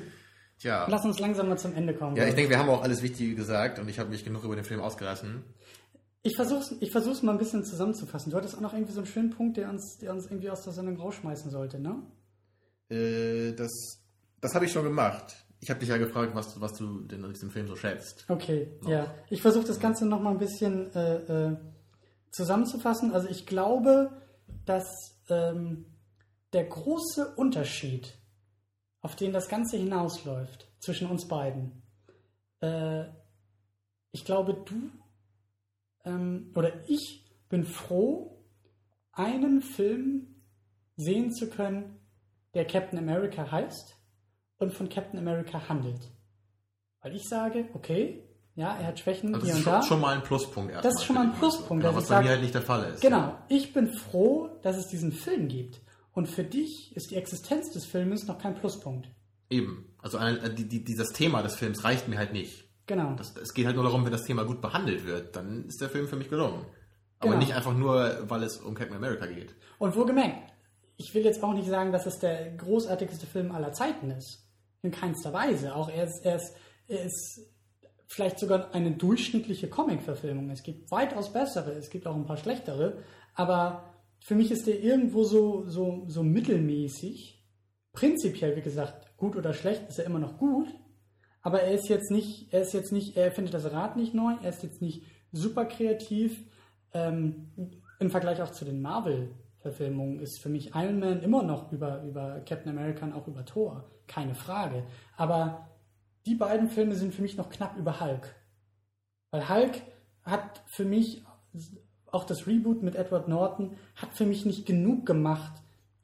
Tja. 0.60 0.88
lass 0.90 1.06
uns 1.06 1.20
langsam 1.20 1.50
mal 1.50 1.58
zum 1.58 1.76
Ende 1.76 1.94
kommen. 1.94 2.16
Ja, 2.16 2.26
ich 2.28 2.34
denke, 2.36 2.50
wir 2.50 2.60
haben 2.60 2.70
auch 2.70 2.82
alles 2.82 3.02
Wichtige 3.04 3.36
gesagt 3.36 3.78
und 3.80 3.88
ich 3.90 4.00
habe 4.00 4.10
mich 4.10 4.24
genug 4.26 4.44
über 4.44 4.56
den 4.56 4.66
Film 4.66 4.80
ausgelassen. 4.82 5.44
ich 6.24 6.36
versuche 6.36 6.76
ich 6.80 6.92
versuch's 6.92 7.22
mal 7.22 7.32
ein 7.34 7.38
bisschen 7.38 7.64
zusammenzufassen. 7.64 8.32
Du 8.32 8.38
hattest 8.38 8.56
auch 8.56 8.62
noch 8.62 8.74
irgendwie 8.74 8.94
so 8.94 9.00
einen 9.00 9.08
schönen 9.08 9.30
Punkt, 9.30 9.58
der 9.58 9.70
uns, 9.70 9.98
der 10.00 10.12
uns 10.12 10.26
irgendwie 10.26 10.50
aus 10.50 10.64
der 10.64 10.74
Sendung 10.74 10.98
rausschmeißen 10.98 11.52
sollte, 11.52 11.80
ne? 11.80 12.02
Äh, 12.90 13.54
das 13.54 13.72
das 14.42 14.54
habe 14.56 14.66
ich 14.66 14.72
schon 14.72 14.84
gemacht. 14.84 15.36
Ich 15.60 15.70
habe 15.72 15.80
dich 15.80 15.90
ja 15.90 15.98
gefragt, 15.98 16.36
was, 16.36 16.54
du- 16.54 16.62
was 16.62 16.74
du 16.74 17.00
denn 17.02 17.26
an 17.26 17.34
diesem 17.34 17.50
Film 17.50 17.68
so 17.68 17.76
schätzt. 17.76 18.26
Okay, 18.28 18.68
ja. 18.88 19.14
Ich 19.32 19.42
versuche 19.42 19.66
das 19.66 19.80
Ganze 19.80 20.06
noch 20.06 20.22
mal 20.22 20.30
ein 20.32 20.38
bisschen 20.38 20.94
äh, 20.94 21.16
äh, 21.50 21.58
zusammenzufassen. 22.32 23.12
Also 23.12 23.28
ich 23.28 23.46
glaube, 23.48 24.12
dass 24.66 24.86
ähm, 25.30 25.86
der 26.54 26.66
große 26.66 27.34
Unterschied, 27.36 28.14
auf 29.02 29.16
den 29.16 29.34
das 29.34 29.48
Ganze 29.48 29.78
hinausläuft, 29.78 30.68
zwischen 30.80 31.10
uns 31.10 31.28
beiden, 31.28 31.82
äh, 32.62 33.06
ich 34.12 34.26
glaube, 34.26 34.54
du 34.66 34.90
ähm, 36.06 36.52
oder 36.56 36.72
ich 36.90 37.24
bin 37.50 37.64
froh, 37.66 38.44
einen 39.12 39.62
Film 39.62 40.28
sehen 40.96 41.32
zu 41.34 41.50
können, 41.50 42.00
der 42.54 42.66
Captain 42.66 42.98
America 43.00 43.52
heißt 43.52 43.96
und 44.58 44.74
von 44.74 44.90
Captain 44.90 45.20
America 45.20 45.68
handelt. 45.70 46.02
Weil 47.02 47.16
ich 47.16 47.28
sage, 47.28 47.70
okay, 47.74 48.24
ja, 48.56 48.76
er 48.78 48.88
hat 48.88 49.00
Schwächen 49.00 49.36
Also 49.36 49.46
hier 49.46 49.54
das 49.56 49.60
ist 49.62 49.68
und 49.68 49.72
schon, 49.72 49.82
da. 49.82 49.88
schon 49.88 50.02
mal 50.02 50.16
ein 50.16 50.24
Pluspunkt. 50.24 50.74
Das 50.84 50.96
ist 50.96 51.04
schon 51.06 51.16
mal 51.16 51.28
ein 51.28 51.34
Pluspunkt, 51.34 51.84
dass 51.84 51.96
was 51.96 52.04
bei 52.08 52.16
sag- 52.16 52.24
mir 52.24 52.30
halt 52.32 52.42
nicht 52.42 52.56
der 52.56 52.64
Fall 52.64 52.92
ist. 52.92 53.02
Genau, 53.02 53.38
ich 53.50 53.72
bin 53.74 53.90
froh, 53.94 54.50
dass 54.64 54.78
es 54.78 54.88
diesen 54.88 55.12
Film 55.12 55.48
gibt. 55.48 55.80
Und 56.18 56.26
für 56.26 56.44
dich 56.44 56.96
ist 56.96 57.12
die 57.12 57.16
Existenz 57.16 57.70
des 57.70 57.86
Filmes 57.86 58.26
noch 58.26 58.40
kein 58.40 58.56
Pluspunkt. 58.56 59.08
Eben. 59.52 59.94
Also 60.00 60.18
ein, 60.18 60.40
äh, 60.40 60.52
die, 60.52 60.68
die, 60.68 60.84
dieses 60.84 61.10
Thema 61.10 61.44
des 61.44 61.54
Films 61.54 61.84
reicht 61.84 62.08
mir 62.08 62.18
halt 62.18 62.34
nicht. 62.34 62.68
Genau. 62.88 63.14
Das, 63.14 63.38
es 63.38 63.54
geht 63.54 63.68
halt 63.68 63.76
nur 63.76 63.84
darum, 63.86 64.04
wenn 64.04 64.12
das 64.12 64.24
Thema 64.24 64.44
gut 64.44 64.60
behandelt 64.60 65.06
wird, 65.06 65.36
dann 65.36 65.66
ist 65.68 65.80
der 65.80 65.92
Film 65.92 66.08
für 66.08 66.16
mich 66.16 66.28
gelungen. 66.28 66.66
Aber 67.20 67.34
Genau. 67.34 67.40
nicht 67.44 67.54
einfach 67.54 67.76
nur, 67.76 68.28
weil 68.28 68.42
es 68.42 68.58
um 68.58 68.74
Captain 68.74 68.98
America 68.98 69.28
geht. 69.28 69.54
Und 69.78 69.96
wohlgemerkt, 69.96 70.54
ich 70.98 71.14
will 71.14 71.24
jetzt 71.24 71.44
auch 71.44 71.54
nicht 71.54 71.68
sagen, 71.68 71.92
dass 71.92 72.08
es 72.08 72.18
der 72.18 72.50
großartigste 72.58 73.28
Film 73.28 73.52
aller 73.52 73.74
Zeiten 73.74 74.10
ist. 74.10 74.44
In 74.82 74.90
keinster 74.90 75.34
Weise. 75.34 75.76
Auch 75.76 75.88
er 75.88 76.06
ist, 76.06 76.26
er 76.26 76.38
ist, 76.38 76.56
er 76.88 77.04
ist 77.06 77.42
vielleicht 78.08 78.40
sogar 78.40 78.74
eine 78.74 78.90
durchschnittliche 78.90 79.70
Comic-Verfilmung. 79.70 80.50
Es 80.50 80.64
gibt 80.64 80.90
weitaus 80.90 81.32
bessere, 81.32 81.74
es 81.74 81.92
gibt 81.92 82.08
auch 82.08 82.16
ein 82.16 82.26
paar 82.26 82.38
schlechtere. 82.38 83.04
Aber 83.36 83.94
für 84.20 84.36
mich 84.36 84.52
ist 84.52 84.68
der 84.68 84.82
irgendwo 84.82 85.24
so, 85.24 85.66
so, 85.68 86.04
so 86.08 86.24
mittelmäßig. 86.24 87.44
Prinzipiell, 87.94 88.56
wie 88.56 88.62
gesagt, 88.62 89.18
gut 89.18 89.36
oder 89.36 89.54
schlecht 89.54 89.88
ist 89.90 90.00
er 90.00 90.06
immer 90.06 90.20
noch 90.20 90.38
gut. 90.38 90.68
Aber 91.42 91.62
er 91.62 91.74
ist 91.74 91.88
jetzt 91.88 92.12
nicht, 92.12 92.54
er 92.54 92.62
ist 92.62 92.74
jetzt 92.74 92.92
nicht, 92.92 93.16
er 93.16 93.32
findet 93.32 93.54
das 93.54 93.72
Rad 93.72 93.96
nicht 93.96 94.14
neu, 94.14 94.34
er 94.42 94.50
ist 94.50 94.64
jetzt 94.64 94.82
nicht 94.82 95.06
super 95.32 95.66
kreativ. 95.66 96.44
Ähm, 96.94 97.52
Im 98.00 98.10
Vergleich 98.10 98.42
auch 98.42 98.52
zu 98.52 98.66
den 98.66 98.82
Marvel-Verfilmungen 98.82 100.20
ist 100.20 100.42
für 100.42 100.50
mich 100.50 100.76
Iron 100.76 101.00
Man 101.00 101.22
immer 101.22 101.44
noch 101.44 101.72
über, 101.72 102.04
über 102.04 102.42
Captain 102.42 102.70
America 102.70 103.06
und 103.06 103.14
auch 103.14 103.28
über 103.28 103.46
Thor. 103.46 103.90
Keine 104.08 104.36
Frage. 104.36 104.84
Aber 105.16 105.70
die 106.26 106.36
beiden 106.36 106.68
Filme 106.68 106.96
sind 106.96 107.14
für 107.14 107.22
mich 107.22 107.38
noch 107.38 107.50
knapp 107.50 107.78
über 107.78 108.02
Hulk. 108.02 108.36
Weil 109.32 109.48
Hulk 109.50 109.82
hat 110.24 110.62
für 110.66 110.86
mich, 110.86 111.24
auch 112.12 112.24
das 112.24 112.48
Reboot 112.48 112.84
mit 112.84 112.96
Edward 112.96 113.28
Norton, 113.28 113.76
hat 113.96 114.14
für 114.14 114.26
mich 114.26 114.46
nicht 114.46 114.66
genug 114.66 115.06
gemacht, 115.06 115.54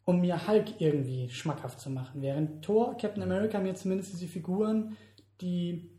um 0.05 0.21
mir 0.21 0.47
Hulk 0.47 0.81
irgendwie 0.81 1.29
schmackhaft 1.29 1.79
zu 1.79 1.89
machen. 1.89 2.21
Während 2.21 2.63
Thor, 2.63 2.97
Captain 2.97 3.23
America 3.23 3.59
mir 3.59 3.75
zumindest 3.75 4.13
diese 4.13 4.27
Figuren, 4.27 4.97
die 5.41 5.89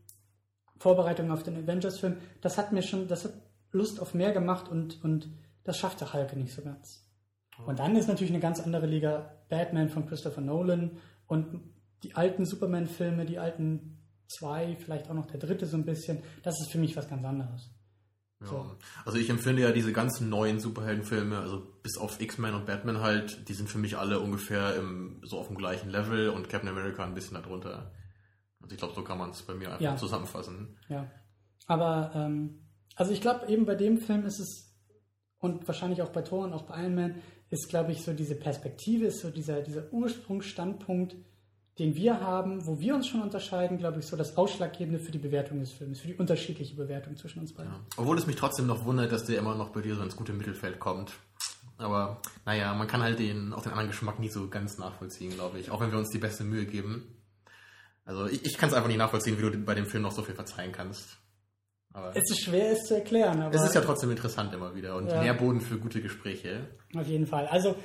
Vorbereitung 0.78 1.30
auf 1.30 1.42
den 1.42 1.57
Avengers-Film, 1.57 2.18
das 2.40 2.59
hat 2.59 2.72
mir 2.72 2.82
schon, 2.82 3.09
das 3.09 3.24
hat 3.24 3.32
Lust 3.72 4.00
auf 4.00 4.14
mehr 4.14 4.32
gemacht 4.32 4.68
und, 4.68 5.02
und 5.02 5.28
das 5.64 5.78
schaffte 5.78 6.12
Hulk 6.12 6.36
nicht 6.36 6.52
so 6.52 6.62
ganz. 6.62 7.05
Und 7.66 7.78
dann 7.78 7.96
ist 7.96 8.09
natürlich 8.09 8.32
eine 8.32 8.40
ganz 8.40 8.61
andere 8.61 8.86
Liga 8.86 9.36
Batman 9.48 9.88
von 9.88 10.07
Christopher 10.07 10.40
Nolan 10.40 10.98
und 11.26 11.61
die 12.02 12.14
alten 12.14 12.44
Superman-Filme, 12.44 13.24
die 13.24 13.38
alten 13.38 13.98
zwei, 14.26 14.76
vielleicht 14.76 15.09
auch 15.09 15.14
noch 15.14 15.26
der 15.26 15.38
dritte 15.38 15.66
so 15.66 15.76
ein 15.76 15.84
bisschen, 15.84 16.18
das 16.42 16.61
ist 16.61 16.70
für 16.70 16.78
mich 16.78 16.96
was 16.96 17.09
ganz 17.09 17.24
anderes. 17.24 17.70
So. 18.47 18.76
Also 19.05 19.18
ich 19.18 19.30
empfinde 19.30 19.62
ja 19.62 19.72
diese 19.72 19.92
ganzen 19.92 20.28
neuen 20.28 20.61
Superheldenfilme, 20.61 21.38
also 21.38 21.66
bis 21.82 21.97
auf 21.99 22.20
X-Men 22.20 22.55
und 22.55 22.66
Batman 22.66 23.01
halt, 23.01 23.49
die 23.49 23.55
sind 23.55 23.68
für 23.68 23.78
mich 23.78 23.97
alle 23.99 24.20
ungefähr 24.20 24.76
im, 24.76 25.20
so 25.24 25.38
auf 25.38 25.49
dem 25.49 25.57
gleichen 25.57 25.90
Level 25.90 26.28
und 26.30 26.49
Captain 26.49 26.68
America 26.68 27.05
ein 27.05 27.14
bisschen 27.14 27.34
darunter. 27.40 27.90
Also 28.61 28.72
ich 28.74 28.78
glaube, 28.78 28.95
so 28.95 29.03
kann 29.03 29.18
man 29.18 29.30
es 29.30 29.42
bei 29.42 29.55
mir 29.55 29.68
einfach 29.68 29.80
Ja. 29.80 29.97
zusammenfassen. 29.97 30.76
Ja. 30.88 31.11
Aber, 31.66 32.12
ähm, 32.14 32.66
also 32.97 33.12
ich 33.12 33.20
glaube, 33.20 33.47
eben 33.49 33.66
bei 33.66 33.74
dem 33.74 33.99
Film 33.99 34.24
ist 34.24 34.38
es, 34.40 34.74
und 35.38 35.66
wahrscheinlich 35.68 36.01
auch 36.03 36.11
bei 36.11 36.22
Thor 36.22 36.45
und 36.45 36.53
auch 36.53 36.62
bei 36.62 36.80
Iron 36.82 36.95
Man, 36.95 37.14
ist, 37.51 37.68
glaube 37.68 37.92
ich, 37.92 38.03
so 38.03 38.12
diese 38.14 38.34
Perspektive, 38.34 39.07
ist 39.07 39.20
so 39.20 39.30
dieser, 39.30 39.61
dieser 39.62 39.92
Ursprungsstandpunkt, 39.92 41.16
den 41.79 41.97
wir 41.97 42.20
haben, 42.20 42.66
wo 42.66 42.79
wir 42.79 42.95
uns 42.95 43.09
schon 43.09 43.20
unterscheiden, 43.22 43.79
glaube 43.79 43.99
ich, 43.99 44.07
so 44.07 44.16
das 44.16 44.37
Ausschlaggebende 44.37 45.01
für 45.01 45.11
die 45.11 45.18
Bewertung 45.18 45.59
des 45.59 45.72
Films, 45.72 46.01
für 46.01 46.07
die 46.07 46.14
unterschiedliche 46.14 46.77
Bewertung 46.77 47.16
zwischen 47.16 47.41
uns 47.41 47.53
beiden. 47.53 47.72
Ja. 47.72 47.81
Obwohl 47.97 48.16
es 48.16 48.27
mich 48.27 48.37
trotzdem 48.37 48.66
noch 48.66 48.85
wundert, 48.85 49.11
dass 49.11 49.25
der 49.25 49.39
immer 49.39 49.55
noch 49.57 49.70
bei 49.70 49.81
dir 49.81 49.97
so 49.97 50.03
ins 50.03 50.14
gute 50.14 50.33
Mittelfeld 50.33 50.79
kommt. 50.79 51.12
Aber 51.77 52.20
naja, 52.47 52.72
man 52.75 52.87
kann 52.87 53.03
halt 53.03 53.18
den, 53.18 53.53
auch 53.53 53.62
den 53.62 53.72
anderen 53.72 53.89
Geschmack 53.89 54.20
nie 54.20 54.29
so 54.29 54.49
ganz 54.49 54.79
nachvollziehen, 54.79 55.33
glaube 55.33 55.59
ich. 55.59 55.72
Auch 55.72 55.81
wenn 55.81 55.91
wir 55.91 55.99
uns 55.99 56.11
die 56.11 56.18
beste 56.18 56.45
Mühe 56.45 56.64
geben. 56.66 57.16
Also 58.05 58.27
ich, 58.27 58.45
ich 58.45 58.57
kann 58.57 58.68
es 58.68 58.75
einfach 58.75 58.89
nicht 58.89 58.99
nachvollziehen, 58.99 59.37
wie 59.39 59.43
du 59.43 59.59
bei 59.59 59.75
dem 59.75 59.87
Film 59.87 60.05
noch 60.05 60.12
so 60.12 60.22
viel 60.22 60.35
verzeihen 60.37 60.70
kannst. 60.70 61.16
Aber 61.93 62.11
Es 62.14 62.31
ist 62.31 62.43
schwer, 62.45 62.70
es 62.72 62.85
zu 62.85 62.95
erklären, 62.95 63.41
aber 63.41 63.55
es 63.55 63.62
ist 63.62 63.75
ja 63.75 63.81
trotzdem 63.81 64.11
interessant 64.11 64.53
immer 64.53 64.75
wieder 64.75 64.97
und 64.97 65.09
Ja. 65.09 65.22
Nährboden 65.22 65.61
für 65.61 65.79
gute 65.79 66.01
Gespräche. 66.03 66.68
auf 66.95 67.07
jeden 67.07 67.27
Fall. 67.27 67.47
Also, 67.47 67.77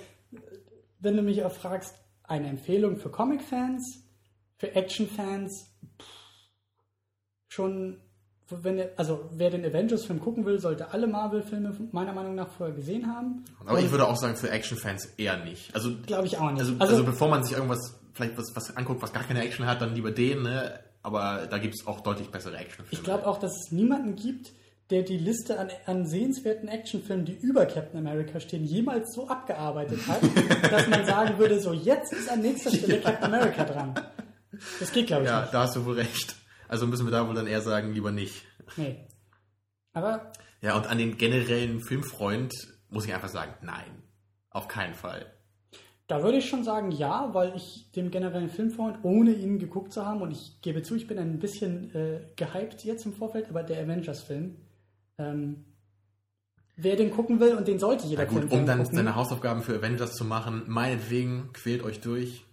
wenn 0.99 1.15
du 1.15 1.21
mich 1.23 1.43
auch 1.43 1.51
fragst, 1.51 1.95
eine 2.29 2.47
Empfehlung 2.47 2.97
für 2.97 3.09
Comic-Fans, 3.09 4.03
für 4.57 4.75
Action-Fans, 4.75 5.71
schon, 7.47 7.99
wenn 8.49 8.81
also 8.97 9.29
wer 9.31 9.49
den 9.49 9.65
Avengers-Film 9.65 10.19
gucken 10.19 10.45
will, 10.45 10.59
sollte 10.59 10.91
alle 10.91 11.07
Marvel-Filme 11.07 11.75
meiner 11.91 12.13
Meinung 12.13 12.35
nach 12.35 12.49
vorher 12.49 12.75
gesehen 12.75 13.07
haben. 13.07 13.45
Aber 13.65 13.79
ich 13.79 13.91
würde 13.91 14.07
auch 14.07 14.17
sagen, 14.17 14.35
für 14.35 14.49
Actionfans 14.49 15.05
eher 15.17 15.43
nicht. 15.43 15.73
Also, 15.73 15.95
Glaube 16.05 16.27
ich 16.27 16.37
auch 16.37 16.51
nicht. 16.51 16.61
also, 16.61 16.75
also, 16.79 17.03
bevor 17.03 17.29
man 17.29 17.43
sich 17.43 17.53
irgendwas, 17.55 17.99
vielleicht 18.13 18.37
was, 18.37 18.55
was 18.55 18.75
anguckt, 18.75 19.01
was 19.01 19.13
gar 19.13 19.23
keine 19.23 19.43
Action 19.43 19.65
hat, 19.65 19.81
dann 19.81 19.95
lieber 19.95 20.11
den, 20.11 20.43
ne? 20.43 20.79
Aber 21.01 21.47
da 21.49 21.57
gibt 21.57 21.75
es 21.75 21.87
auch 21.87 22.01
deutlich 22.01 22.29
bessere 22.29 22.57
Actionfilme. 22.57 22.91
Ich 22.91 23.03
glaube 23.03 23.25
auch, 23.25 23.39
dass 23.39 23.51
es 23.55 23.71
niemanden 23.71 24.15
gibt, 24.15 24.51
der 24.89 25.03
die 25.03 25.17
Liste 25.17 25.59
an, 25.59 25.69
an 25.85 26.05
sehenswerten 26.05 26.67
Actionfilmen, 26.67 27.25
die 27.25 27.33
über 27.37 27.65
Captain 27.65 27.99
America 27.99 28.39
stehen, 28.39 28.63
jemals 28.65 29.13
so 29.13 29.27
abgearbeitet 29.27 29.99
hat, 30.07 30.21
dass 30.71 30.87
man 30.87 31.05
sagen 31.05 31.37
würde, 31.37 31.59
so 31.59 31.73
jetzt 31.73 32.11
ist 32.13 32.29
an 32.29 32.41
nächster 32.41 32.71
Stelle 32.71 32.99
Captain 32.99 33.25
America 33.33 33.63
dran. 33.65 33.93
Das 34.79 34.91
geht, 34.91 35.07
glaube 35.07 35.23
ich, 35.23 35.29
Ja, 35.29 35.41
nicht. 35.41 35.53
da 35.53 35.61
hast 35.61 35.75
du 35.75 35.85
wohl 35.85 35.95
recht. 35.95 36.35
Also 36.67 36.87
müssen 36.87 37.05
wir 37.05 37.11
da 37.11 37.27
wohl 37.27 37.35
dann 37.35 37.47
eher 37.47 37.61
sagen, 37.61 37.93
lieber 37.93 38.11
nicht. 38.11 38.43
Nee. 38.77 39.07
Aber 39.93 40.31
Ja, 40.61 40.75
und 40.75 40.87
an 40.87 40.97
den 40.97 41.17
generellen 41.17 41.81
Filmfreund 41.81 42.53
muss 42.89 43.05
ich 43.05 43.13
einfach 43.13 43.29
sagen, 43.29 43.53
nein. 43.61 44.03
Auf 44.51 44.67
keinen 44.67 44.95
Fall. 44.95 45.25
da 46.07 46.23
würde 46.23 46.39
ich 46.39 46.49
schon 46.49 46.63
sagen, 46.63 46.89
ja, 46.91 47.29
weil 47.33 47.55
ich 47.55 47.91
dem 47.91 48.09
generellen 48.09 48.49
Filmfreund, 48.49 48.97
ohne 49.03 49.31
ihn 49.31 49.59
geguckt 49.59 49.93
zu 49.93 50.03
haben, 50.05 50.21
und 50.23 50.31
ich 50.31 50.59
gebe 50.63 50.81
zu, 50.81 50.95
ich 50.95 51.05
bin 51.07 51.19
ein 51.19 51.37
bisschen 51.37 51.93
äh, 51.93 52.21
gehypt 52.35 52.83
jetzt 52.83 53.05
im 53.05 53.13
Vorfeld, 53.13 53.47
aber 53.49 53.61
der 53.61 53.83
Avengers-Film, 53.83 54.55
ähm, 55.19 55.65
wer 56.75 56.95
den 56.95 57.11
gucken 57.11 57.39
will, 57.39 57.55
und 57.55 57.67
den 57.67 57.77
sollte 57.77 58.07
jeder 58.07 58.23
Na 58.23 58.29
gut, 58.29 58.39
Filmfan 58.39 58.59
um 58.59 58.65
dann 58.65 58.77
gucken. 58.79 58.95
seine 58.95 59.15
Hausaufgaben 59.15 59.61
für 59.61 59.75
Avengers 59.75 60.15
zu 60.15 60.25
machen, 60.25 60.63
meinetwegen, 60.67 61.51
quält 61.53 61.83
euch 61.83 62.01
durch. 62.01 62.45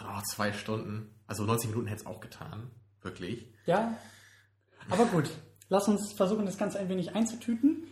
Oh, 0.00 0.20
zwei 0.34 0.52
Stunden. 0.52 1.14
Also 1.26 1.44
90 1.44 1.70
Minuten 1.70 1.86
hätte 1.86 2.00
es 2.02 2.06
auch 2.06 2.20
getan. 2.20 2.70
Wirklich. 3.02 3.52
Ja, 3.66 3.96
aber 4.90 5.04
gut. 5.06 5.30
Lass 5.68 5.88
uns 5.88 6.12
versuchen, 6.16 6.44
das 6.46 6.58
Ganze 6.58 6.78
ein 6.78 6.88
wenig 6.88 7.14
einzutüten. 7.14 7.84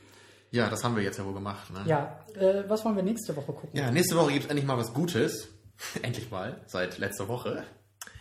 Ja, 0.51 0.69
das 0.69 0.85
haben 0.85 0.97
wir 0.97 1.03
jetzt 1.03 1.19
ja 1.19 1.25
wohl 1.25 1.33
gemacht. 1.33 1.71
Ne? 1.71 1.83
Ja, 1.87 2.21
äh, 2.35 2.65
was 2.69 2.85
wollen 2.85 2.97
wir 2.97 3.03
nächste 3.03 3.35
Woche 3.37 3.53
gucken? 3.53 3.71
Ja, 3.73 3.91
nächste 3.91 4.17
Woche 4.17 4.33
gibt 4.33 4.45
es 4.45 4.51
endlich 4.51 4.67
mal 4.67 4.77
was 4.77 4.93
Gutes. 4.93 5.49
endlich 6.03 6.31
mal, 6.31 6.61
seit 6.67 6.99
letzter 6.99 7.29
Woche. 7.29 7.65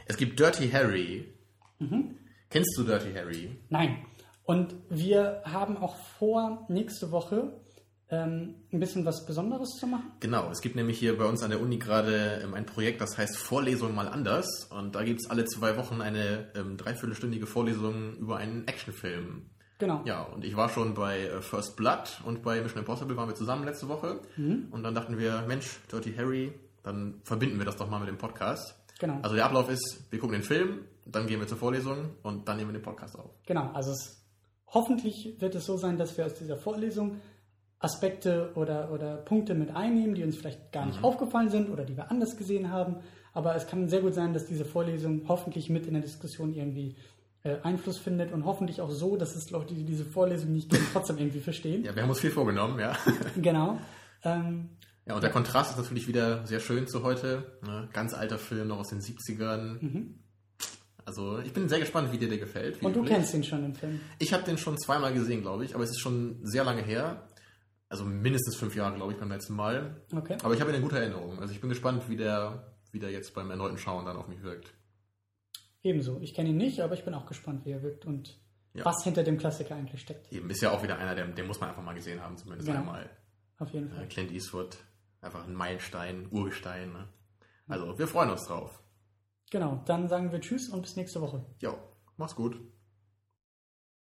Es 0.06 0.18
gibt 0.18 0.40
Dirty 0.40 0.70
Harry. 0.70 1.34
Mhm. 1.80 2.18
Kennst 2.50 2.78
du 2.78 2.84
Dirty 2.84 3.14
Harry? 3.14 3.58
Nein. 3.70 4.06
Und 4.52 4.76
wir 4.90 5.44
haben 5.46 5.78
auch 5.78 5.96
vor, 5.96 6.66
nächste 6.68 7.10
Woche 7.14 7.54
ähm, 8.10 8.56
ein 8.74 8.82
bisschen 8.82 9.06
was 9.06 9.26
Besonderes 9.26 9.78
zu 9.80 9.88
machen. 9.88 10.12
Genau, 10.20 10.50
es 10.52 10.60
gibt 10.60 10.76
nämlich 10.76 11.00
hier 11.00 11.18
bei 11.18 11.24
uns 11.24 11.42
an 11.42 11.52
der 11.52 11.62
Uni 11.62 11.78
gerade 11.78 12.42
ähm, 12.44 12.54
ein 12.54 12.66
Projekt, 12.66 13.00
das 13.00 13.18
heißt 13.18 13.38
Vorlesung 13.38 13.96
mal 13.96 14.10
anders. 14.10 14.66
Und 14.66 14.96
da 14.96 15.06
gibt 15.06 15.22
es 15.22 15.30
alle 15.30 15.46
zwei 15.46 15.78
Wochen 15.78 16.02
eine 16.02 16.52
ähm, 16.54 16.76
dreiviertelstündige 16.76 17.48
Vorlesung 17.48 18.18
über 18.18 18.36
einen 18.36 18.68
Actionfilm. 18.68 19.50
Genau. 19.80 20.02
Ja, 20.04 20.24
und 20.24 20.44
ich 20.44 20.58
war 20.58 20.68
schon 20.68 20.96
bei 20.96 21.28
äh, 21.28 21.42
First 21.42 21.78
Blood 21.78 22.20
und 22.26 22.44
bei 22.44 22.60
Mission 22.60 22.80
Impossible 22.80 23.16
waren 23.16 23.30
wir 23.30 23.36
zusammen 23.36 23.64
letzte 23.64 23.88
Woche. 23.88 24.20
Mhm. 24.36 24.68
Und 24.72 24.84
dann 24.84 24.94
dachten 24.94 25.18
wir, 25.18 25.46
Mensch, 25.48 25.80
Dirty 25.90 26.14
Harry, 26.14 26.52
dann 26.84 27.22
verbinden 27.24 27.58
wir 27.58 27.66
das 27.66 27.78
doch 27.78 27.90
mal 27.90 28.00
mit 28.00 28.10
dem 28.10 28.18
Podcast. 28.18 28.76
Genau. 29.00 29.18
Also 29.22 29.34
der 29.34 29.46
Ablauf 29.46 29.70
ist, 29.70 30.08
wir 30.10 30.20
gucken 30.20 30.34
den 30.34 30.44
Film, 30.44 30.82
dann 31.06 31.26
gehen 31.26 31.40
wir 31.40 31.48
zur 31.48 31.58
Vorlesung 31.58 32.18
und 32.22 32.50
dann 32.50 32.58
nehmen 32.58 32.74
wir 32.74 32.80
den 32.80 32.84
Podcast 32.84 33.18
auf. 33.18 33.32
Genau. 33.48 33.72
Also 33.74 33.92
es, 33.92 34.21
hoffentlich 34.72 35.40
wird 35.40 35.56
es 35.56 35.66
so 35.66 35.78
sein, 35.78 35.98
dass 35.98 36.18
wir 36.18 36.26
aus 36.26 36.34
dieser 36.34 36.58
Vorlesung 36.58 37.22
Aspekte 37.80 38.52
oder, 38.56 38.92
oder 38.92 39.18
Punkte 39.18 39.56
mit 39.56 39.76
einnehmen, 39.76 40.16
die 40.16 40.24
uns 40.24 40.38
vielleicht 40.38 40.72
gar 40.72 40.86
nicht 40.86 41.04
aufgefallen 41.04 41.50
sind 41.50 41.70
oder 41.70 41.84
die 41.84 41.98
wir 41.98 42.12
anders 42.12 42.38
gesehen 42.38 42.72
haben. 42.72 42.98
Aber 43.34 43.56
es 43.56 43.66
kann 43.66 43.88
sehr 43.90 44.02
gut 44.02 44.14
sein, 44.14 44.34
dass 44.34 44.46
diese 44.46 44.66
Vorlesung 44.66 45.24
hoffentlich 45.28 45.70
mit 45.70 45.88
in 45.88 45.94
der 45.94 46.02
Diskussion 46.02 46.54
irgendwie 46.54 46.96
äh, 47.44 47.56
Einfluss 47.64 47.98
findet 47.98 48.32
und 48.32 48.46
hoffentlich 48.46 48.82
auch 48.82 48.92
so, 48.92 49.16
dass 49.16 49.36
es 49.36 49.50
Leute, 49.50 49.74
die 49.74 49.84
diese 49.84 50.06
Vorlesung 50.06 50.52
nicht 50.52 50.70
kennen, 50.70 50.86
trotzdem 50.94 51.18
irgendwie 51.18 51.40
verstehen. 51.40 51.84
Ja, 51.84 51.96
wir 51.96 52.04
haben 52.04 52.10
uns 52.10 52.20
viel 52.20 52.32
vorgenommen, 52.32 52.80
ja. 52.80 52.96
Genau. 53.36 53.80
Ähm, 54.24 54.70
Ja, 55.08 55.16
und 55.16 55.24
der 55.24 55.32
Kontrast 55.32 55.72
ist 55.72 55.78
natürlich 55.78 56.08
wieder 56.08 56.46
sehr 56.46 56.60
schön 56.60 56.88
zu 56.88 57.02
heute. 57.02 57.58
Ne? 57.66 57.90
Ganz 57.94 58.14
alter 58.14 58.38
Film, 58.38 58.68
noch 58.68 58.80
aus 58.80 58.90
den 58.90 59.00
70ern. 59.00 59.82
Mhm. 59.82 60.20
Also 61.12 61.40
ich 61.40 61.52
bin 61.52 61.68
sehr 61.68 61.80
gespannt, 61.82 62.10
wie 62.14 62.18
dir 62.18 62.30
der 62.30 62.38
gefällt. 62.38 62.82
und 62.82 62.94
du 62.96 63.00
üblich. 63.02 63.14
kennst 63.14 63.34
ihn 63.34 63.44
schon 63.44 63.66
im 63.66 63.76
Film. 63.76 64.00
Ich 64.18 64.32
habe 64.34 64.44
den 64.44 64.58
schon 64.58 64.78
zweimal 64.78 65.14
gesehen, 65.14 65.42
glaube 65.42 65.66
ich, 65.66 65.76
aber 65.76 65.84
es 65.84 65.90
ist 65.90 66.00
schon 66.00 66.40
sehr 66.44 66.64
lange 66.64 66.82
her. 66.82 67.28
Also 67.90 68.06
mindestens 68.06 68.56
fünf 68.56 68.74
Jahre, 68.78 68.96
glaube 68.96 69.12
ich, 69.12 69.20
beim 69.20 69.28
letzten 69.30 69.54
Mal. 69.54 70.02
Okay. 70.16 70.38
Aber 70.42 70.54
ich 70.54 70.62
habe 70.62 70.72
ihn 70.72 70.78
in 70.78 70.82
guter 70.82 71.00
Erinnerung. 71.02 71.38
Also 71.42 71.54
ich 71.54 71.60
bin 71.60 71.70
gespannt, 71.70 72.04
wie 72.08 72.16
der, 72.16 72.74
wie 72.94 73.00
der 73.00 73.12
jetzt 73.12 73.34
beim 73.34 73.52
erneuten 73.52 73.78
Schauen 73.78 74.06
dann 74.06 74.16
auf 74.16 74.30
mich 74.30 74.42
wirkt. 74.42 74.74
Ebenso. 75.84 76.18
Ich 76.22 76.34
kenne 76.34 76.50
ihn 76.50 76.58
nicht, 76.58 76.80
aber 76.80 76.94
ich 76.94 77.04
bin 77.04 77.14
auch 77.14 77.26
gespannt, 77.26 77.66
wie 77.66 77.72
er 77.72 77.84
wirkt 77.84 78.06
und 78.06 78.40
Ja. 78.74 78.86
was 78.86 79.04
hinter 79.04 79.24
dem 79.24 79.38
Klassiker 79.38 79.76
eigentlich 79.76 80.00
steckt. 80.00 80.32
Eben 80.32 80.50
ist 80.50 80.62
ja 80.62 80.72
auch 80.72 80.82
wieder 80.82 80.98
einer, 80.98 81.14
der, 81.16 81.28
den 81.28 81.48
muss 81.48 81.60
man 81.60 81.70
einfach 81.70 81.84
mal 81.84 81.94
gesehen 81.96 82.22
haben, 82.22 82.38
zumindest 82.38 82.68
Genau. 82.68 82.80
einmal. 82.80 83.10
Auf 83.60 83.70
jeden 83.72 83.90
Ja, 83.90 83.96
Fall. 83.96 84.08
Clint 84.08 84.32
Eastwood, 84.32 84.78
einfach 85.20 85.46
ein 85.46 85.54
Meilenstein, 85.56 86.28
Urgestein. 86.32 86.94
Ne? 86.94 87.10
Also 87.68 88.00
wir 88.00 88.08
freuen 88.08 88.30
uns 88.30 88.46
drauf. 88.48 88.82
Genau. 89.52 89.82
Dann 89.86 90.08
sagen 90.08 90.32
wir 90.32 90.42
Tschüss 90.42 90.70
und 90.70 90.82
bis 90.82 90.96
nächste 90.96 91.22
Woche. 91.22 91.46
Jo, 91.60 91.76
mach's 92.18 92.36
gut. 92.36 92.60